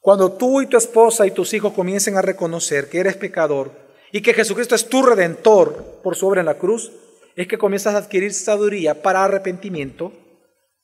Cuando 0.00 0.32
tú 0.32 0.60
y 0.60 0.66
tu 0.66 0.76
esposa 0.76 1.26
y 1.26 1.30
tus 1.30 1.54
hijos 1.54 1.72
comiencen 1.72 2.16
a 2.16 2.22
reconocer 2.22 2.90
que 2.90 2.98
eres 2.98 3.16
pecador 3.16 3.70
y 4.10 4.20
que 4.20 4.34
Jesucristo 4.34 4.74
es 4.74 4.88
tu 4.88 5.02
redentor 5.02 6.00
por 6.02 6.16
su 6.16 6.26
obra 6.26 6.40
en 6.40 6.46
la 6.46 6.58
cruz, 6.58 6.92
es 7.36 7.46
que 7.46 7.56
comienzas 7.56 7.94
a 7.94 7.98
adquirir 7.98 8.34
sabiduría 8.34 9.00
para 9.00 9.24
arrepentimiento, 9.24 10.12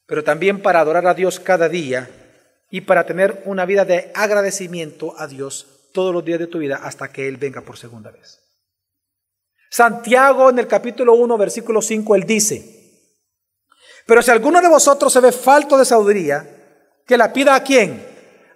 pero 0.07 0.23
también 0.23 0.63
para 0.63 0.81
adorar 0.81 1.07
a 1.09 1.15
Dios 1.15 1.41
cada 1.41 1.69
día 1.69 2.09
y 2.71 2.83
para 2.83 3.05
tener 3.05 3.43
una 3.45 3.67
vida 3.67 3.85
de 3.85 4.13
agradecimiento 4.15 5.15
a 5.19 5.27
Dios 5.27 5.67
todos 5.93 6.15
los 6.15 6.25
días 6.25 6.39
de 6.39 6.47
tu 6.47 6.59
vida 6.59 6.77
hasta 6.77 7.09
que 7.09 7.27
Él 7.27 7.39
venga 7.39 7.61
por 7.61 7.77
segunda 7.77 8.13
vez. 8.13 8.48
Santiago 9.71 10.51
en 10.51 10.59
el 10.59 10.67
capítulo 10.67 11.15
1, 11.15 11.37
versículo 11.39 11.83
5, 11.83 12.15
él 12.15 12.25
dice, 12.25 12.79
pero 14.07 14.23
si 14.23 14.31
alguno 14.31 14.63
de 14.63 14.69
vosotros 14.69 15.13
se 15.13 15.21
ve 15.21 15.33
falto 15.33 15.77
de 15.77 15.85
sabiduría, 15.85 16.47
que 17.07 17.19
la 17.19 17.33
pida 17.33 17.55
a 17.55 17.63
quién? 17.63 18.07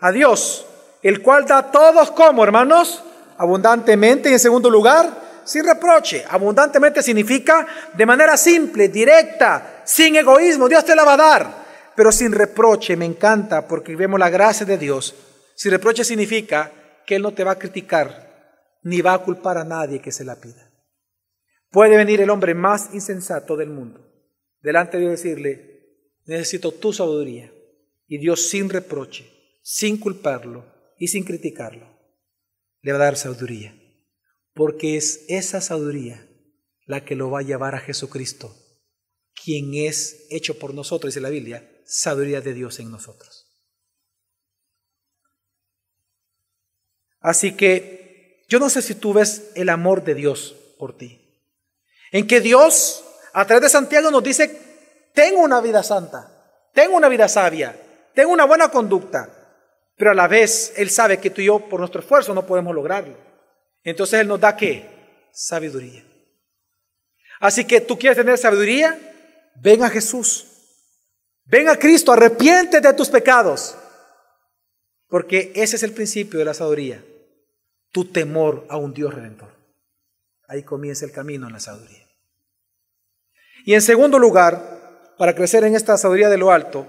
A 0.01 0.11
Dios, 0.11 0.65
el 1.03 1.21
cual 1.21 1.45
da 1.45 1.59
a 1.59 1.71
todos 1.71 2.11
como, 2.13 2.43
hermanos, 2.43 3.03
abundantemente 3.37 4.31
y 4.31 4.33
en 4.33 4.39
segundo 4.39 4.71
lugar, 4.71 5.11
sin 5.45 5.65
reproche. 5.65 6.25
Abundantemente 6.29 7.03
significa 7.03 7.67
de 7.93 8.07
manera 8.07 8.37
simple, 8.37 8.89
directa, 8.89 9.83
sin 9.85 10.17
egoísmo. 10.17 10.69
Dios 10.69 10.85
te 10.85 10.97
la 10.97 11.05
va 11.05 11.15
a 11.15 11.17
dar, 11.19 11.55
pero 11.95 12.13
sin 12.13 12.33
reproche. 12.33 12.97
Me 12.97 13.05
encanta 13.05 13.67
porque 13.67 13.97
vemos 13.97 14.19
la 14.19 14.31
gracia 14.31 14.65
de 14.65 14.79
Dios. 14.79 15.15
Sin 15.55 15.71
reproche 15.71 16.05
significa 16.05 16.71
que 17.05 17.17
Él 17.17 17.23
no 17.23 17.33
te 17.33 17.45
va 17.45 17.53
a 17.53 17.59
criticar 17.59 18.31
ni 18.85 19.01
va 19.01 19.15
a 19.15 19.19
culpar 19.19 19.59
a 19.59 19.65
nadie 19.65 20.01
que 20.01 20.13
se 20.13 20.25
la 20.25 20.37
pida. 20.37 20.62
Puede 21.73 21.97
venir 21.97 22.21
el 22.21 22.31
hombre 22.31 22.55
más 22.55 22.93
insensato 22.93 23.57
del 23.57 23.71
mundo 23.71 24.13
delante 24.63 24.97
de 24.97 25.05
Dios 25.05 25.23
decirle, 25.23 26.09
necesito 26.25 26.73
tu 26.73 26.93
sabiduría. 26.93 27.53
Y 28.07 28.19
Dios 28.19 28.49
sin 28.49 28.69
reproche, 28.69 29.27
sin 29.63 29.99
culparlo 29.99 30.67
y 30.99 31.09
sin 31.09 31.25
criticarlo, 31.25 31.89
le 32.81 32.93
va 32.93 32.99
a 32.99 33.05
dar 33.05 33.17
sabiduría. 33.17 33.75
Porque 34.55 34.97
es 34.97 35.25
esa 35.29 35.61
sabiduría 35.61 36.29
la 36.85 37.05
que 37.05 37.17
lo 37.17 37.31
va 37.31 37.41
a 37.41 37.45
llevar 37.45 37.75
a 37.75 37.81
Jesucristo, 37.81 38.55
quien 39.43 39.75
es 39.75 40.27
hecho 40.31 40.59
por 40.59 40.75
nosotros, 40.75 41.15
dice 41.15 41.23
la 41.23 41.31
Biblia, 41.31 41.83
sabiduría 41.87 42.43
de 42.43 42.53
Dios 42.53 42.79
en 42.81 42.91
nosotros. 42.91 43.49
Así 47.21 47.57
que 47.57 48.45
yo 48.49 48.59
no 48.59 48.69
sé 48.69 48.83
si 48.83 48.95
tú 48.95 49.15
ves 49.15 49.53
el 49.55 49.71
amor 49.71 50.05
de 50.05 50.15
Dios 50.15 50.55
por 50.77 50.99
ti 50.99 51.22
en 52.13 52.27
que 52.27 52.41
Dios, 52.41 53.03
a 53.33 53.47
través 53.47 53.63
de 53.63 53.69
Santiago, 53.71 54.11
nos 54.11 54.23
dice, 54.23 54.61
tengo 55.15 55.41
una 55.41 55.61
vida 55.61 55.83
santa, 55.83 56.31
tengo 56.75 56.97
una 56.97 57.09
vida 57.09 57.27
sabia, 57.27 57.75
tengo 58.15 58.31
una 58.31 58.45
buena 58.45 58.69
conducta, 58.69 59.31
pero 59.97 60.11
a 60.11 60.15
la 60.15 60.29
vez 60.29 60.75
Él 60.77 60.91
sabe 60.91 61.19
que 61.19 61.31
tú 61.31 61.41
y 61.41 61.47
yo, 61.47 61.59
por 61.69 61.81
nuestro 61.81 62.01
esfuerzo, 62.01 62.35
no 62.35 62.47
podemos 62.47 62.75
lograrlo. 62.75 63.17
Entonces 63.83 64.21
Él 64.21 64.29
nos 64.29 64.41
da 64.41 64.57
qué? 64.57 64.89
Sabiduría. 65.33 66.05
Así 67.41 67.65
que 67.65 67.81
tú 67.81 67.99
quieres 67.99 68.19
tener 68.19 68.37
sabiduría, 68.37 68.99
ven 69.57 69.83
a 69.83 69.89
Jesús, 69.89 70.47
ven 71.45 71.69
a 71.69 71.77
Cristo, 71.77 72.13
arrepiente 72.13 72.81
de 72.81 72.93
tus 72.93 73.09
pecados, 73.09 73.75
porque 75.09 75.51
ese 75.55 75.77
es 75.77 75.83
el 75.83 75.93
principio 75.93 76.39
de 76.39 76.45
la 76.45 76.55
sabiduría, 76.55 77.03
tu 77.91 78.05
temor 78.05 78.67
a 78.69 78.77
un 78.77 78.93
Dios 78.93 79.15
redentor. 79.15 79.51
Ahí 80.47 80.63
comienza 80.63 81.07
el 81.07 81.13
camino 81.13 81.47
en 81.47 81.55
la 81.55 81.61
sabiduría. 81.61 82.02
Y 83.65 83.75
en 83.75 83.83
segundo 83.83 84.19
lugar, 84.19 85.15
para 85.19 85.35
crecer 85.35 85.65
en 85.65 85.75
esta 85.75 85.97
sabiduría 85.97 86.29
de 86.29 86.39
lo 86.39 86.51
alto, 86.51 86.87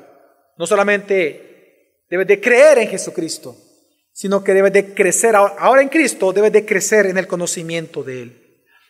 no 0.57 0.65
solamente 0.65 2.03
debes 2.09 2.27
de 2.27 2.39
creer 2.39 2.79
en 2.79 2.87
Jesucristo, 2.87 3.55
sino 4.11 4.43
que 4.43 4.53
debe 4.53 4.69
de 4.71 4.93
crecer, 4.93 5.35
ahora 5.35 5.81
en 5.81 5.89
Cristo 5.89 6.31
debe 6.31 6.51
de 6.51 6.65
crecer 6.65 7.07
en 7.07 7.17
el 7.17 7.27
conocimiento 7.27 8.03
de 8.03 8.21
Él. 8.23 8.43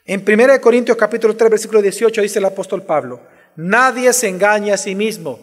En 0.05 0.23
1 0.27 0.59
Corintios 0.59 0.97
capítulo 0.97 1.35
3, 1.35 1.49
versículo 1.49 1.81
18 1.81 2.21
dice 2.21 2.39
el 2.39 2.45
apóstol 2.45 2.83
Pablo, 2.83 3.21
nadie 3.55 4.11
se 4.11 4.27
engaña 4.27 4.73
a 4.73 4.77
sí 4.77 4.95
mismo. 4.95 5.39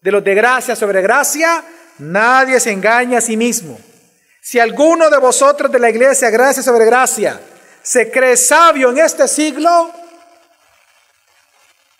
De 0.00 0.12
los 0.12 0.24
de 0.24 0.34
gracia 0.34 0.76
sobre 0.76 1.02
gracia, 1.02 1.62
nadie 1.98 2.60
se 2.60 2.70
engaña 2.70 3.18
a 3.18 3.20
sí 3.20 3.36
mismo. 3.36 3.78
Si 4.40 4.58
alguno 4.58 5.10
de 5.10 5.18
vosotros 5.18 5.70
de 5.70 5.78
la 5.78 5.90
iglesia, 5.90 6.30
gracia 6.30 6.62
sobre 6.62 6.86
gracia, 6.86 7.38
se 7.82 8.10
cree 8.10 8.36
sabio 8.36 8.90
en 8.90 8.98
este 8.98 9.28
siglo, 9.28 9.92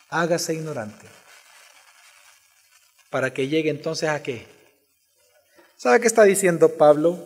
hágase 0.08 0.54
ignorante. 0.54 1.06
Para 3.10 3.32
que 3.32 3.48
llegue 3.48 3.70
entonces 3.70 4.08
a 4.08 4.22
qué? 4.22 4.46
¿Sabe 5.76 6.00
qué 6.00 6.06
está 6.06 6.24
diciendo 6.24 6.76
Pablo? 6.76 7.24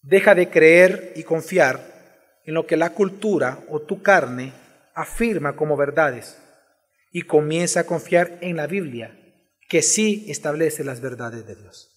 Deja 0.00 0.34
de 0.34 0.48
creer 0.48 1.12
y 1.16 1.24
confiar 1.24 2.40
en 2.44 2.54
lo 2.54 2.66
que 2.66 2.76
la 2.76 2.90
cultura 2.90 3.64
o 3.68 3.80
tu 3.80 4.02
carne 4.02 4.52
afirma 4.94 5.56
como 5.56 5.76
verdades 5.76 6.38
y 7.10 7.22
comienza 7.22 7.80
a 7.80 7.84
confiar 7.84 8.38
en 8.40 8.56
la 8.56 8.66
Biblia, 8.66 9.16
que 9.68 9.82
sí 9.82 10.26
establece 10.28 10.84
las 10.84 11.00
verdades 11.00 11.46
de 11.46 11.56
Dios. 11.56 11.90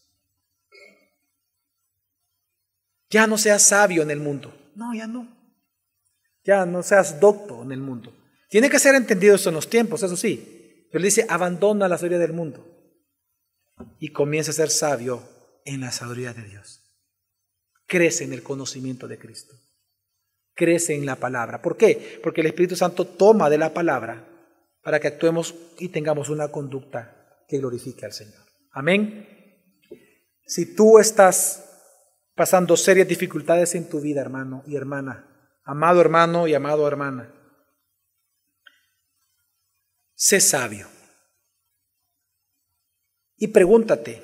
Ya 3.10 3.28
no 3.28 3.38
seas 3.38 3.64
sabio 3.64 4.04
en 4.04 4.12
el 4.12 4.20
mundo. 4.20 4.54
No, 4.76 4.94
ya 4.94 5.08
no. 5.08 5.28
Ya 6.44 6.66
no 6.66 6.84
seas 6.84 7.20
docto 7.20 7.64
en 7.64 7.72
el 7.72 7.80
mundo. 7.80 8.14
Tiene 8.50 8.70
que 8.70 8.80
ser 8.80 8.96
entendido 8.96 9.36
eso 9.36 9.50
en 9.50 9.56
los 9.56 9.70
tiempos, 9.70 10.04
eso 10.04 10.18
sí. 10.18 10.88
Pero 10.92 11.04
dice, 11.04 11.26
abandona 11.28 11.88
la 11.88 11.98
sabiduría 11.98 12.20
del 12.20 12.34
mundo 12.34 12.66
y 14.00 14.12
comienza 14.12 14.52
a 14.52 14.56
ser 14.56 14.70
sabio 14.70 15.22
en 15.66 15.82
la 15.82 15.92
sabiduría 15.92 16.34
de 16.34 16.44
Dios. 16.44 16.82
Crece 17.86 18.24
en 18.24 18.34
el 18.34 18.44
conocimiento 18.44 19.08
de 19.08 19.18
Cristo 19.18 19.56
crece 20.58 20.96
en 20.96 21.06
la 21.06 21.16
palabra. 21.16 21.62
¿Por 21.62 21.78
qué? 21.78 22.20
Porque 22.22 22.42
el 22.42 22.48
Espíritu 22.48 22.76
Santo 22.76 23.06
toma 23.06 23.50
de 23.50 23.60
la 23.60 23.74
palabra 23.74 24.28
para 24.84 25.00
que 25.00 25.08
actuemos 25.08 25.56
y 25.80 25.90
tengamos 25.90 26.30
una 26.30 26.50
conducta 26.50 27.44
que 27.48 27.60
glorifique 27.60 28.06
al 28.06 28.12
Señor. 28.12 28.44
Amén. 28.72 29.28
Si 30.46 30.76
tú 30.76 31.00
estás 31.00 31.64
pasando 32.36 32.76
serias 32.76 33.08
dificultades 33.08 33.76
en 33.76 33.88
tu 33.88 34.02
vida, 34.02 34.22
hermano 34.22 34.64
y 34.66 34.76
hermana, 34.76 35.60
amado 35.64 36.02
hermano 36.02 36.48
y 36.48 36.56
amado 36.56 36.88
hermana, 36.88 37.34
sé 40.18 40.42
sabio. 40.42 40.88
Y 43.36 43.50
pregúntate, 43.50 44.24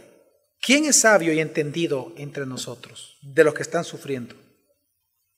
¿quién 0.60 0.86
es 0.86 1.02
sabio 1.02 1.32
y 1.34 1.40
entendido 1.40 2.14
entre 2.18 2.48
nosotros, 2.48 3.20
de 3.22 3.44
los 3.44 3.54
que 3.54 3.62
están 3.62 3.84
sufriendo? 3.84 4.36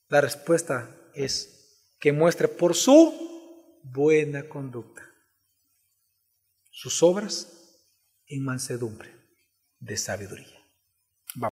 La 0.07 0.21
respuesta 0.21 0.95
es 1.13 1.91
que 1.99 2.13
muestre 2.13 2.47
por 2.47 2.73
su 2.73 3.81
buena 3.83 4.47
conducta 4.47 5.03
sus 6.71 7.03
obras 7.03 7.47
en 8.27 8.43
mansedumbre 8.43 9.09
de 9.79 9.97
sabiduría. 9.97 10.54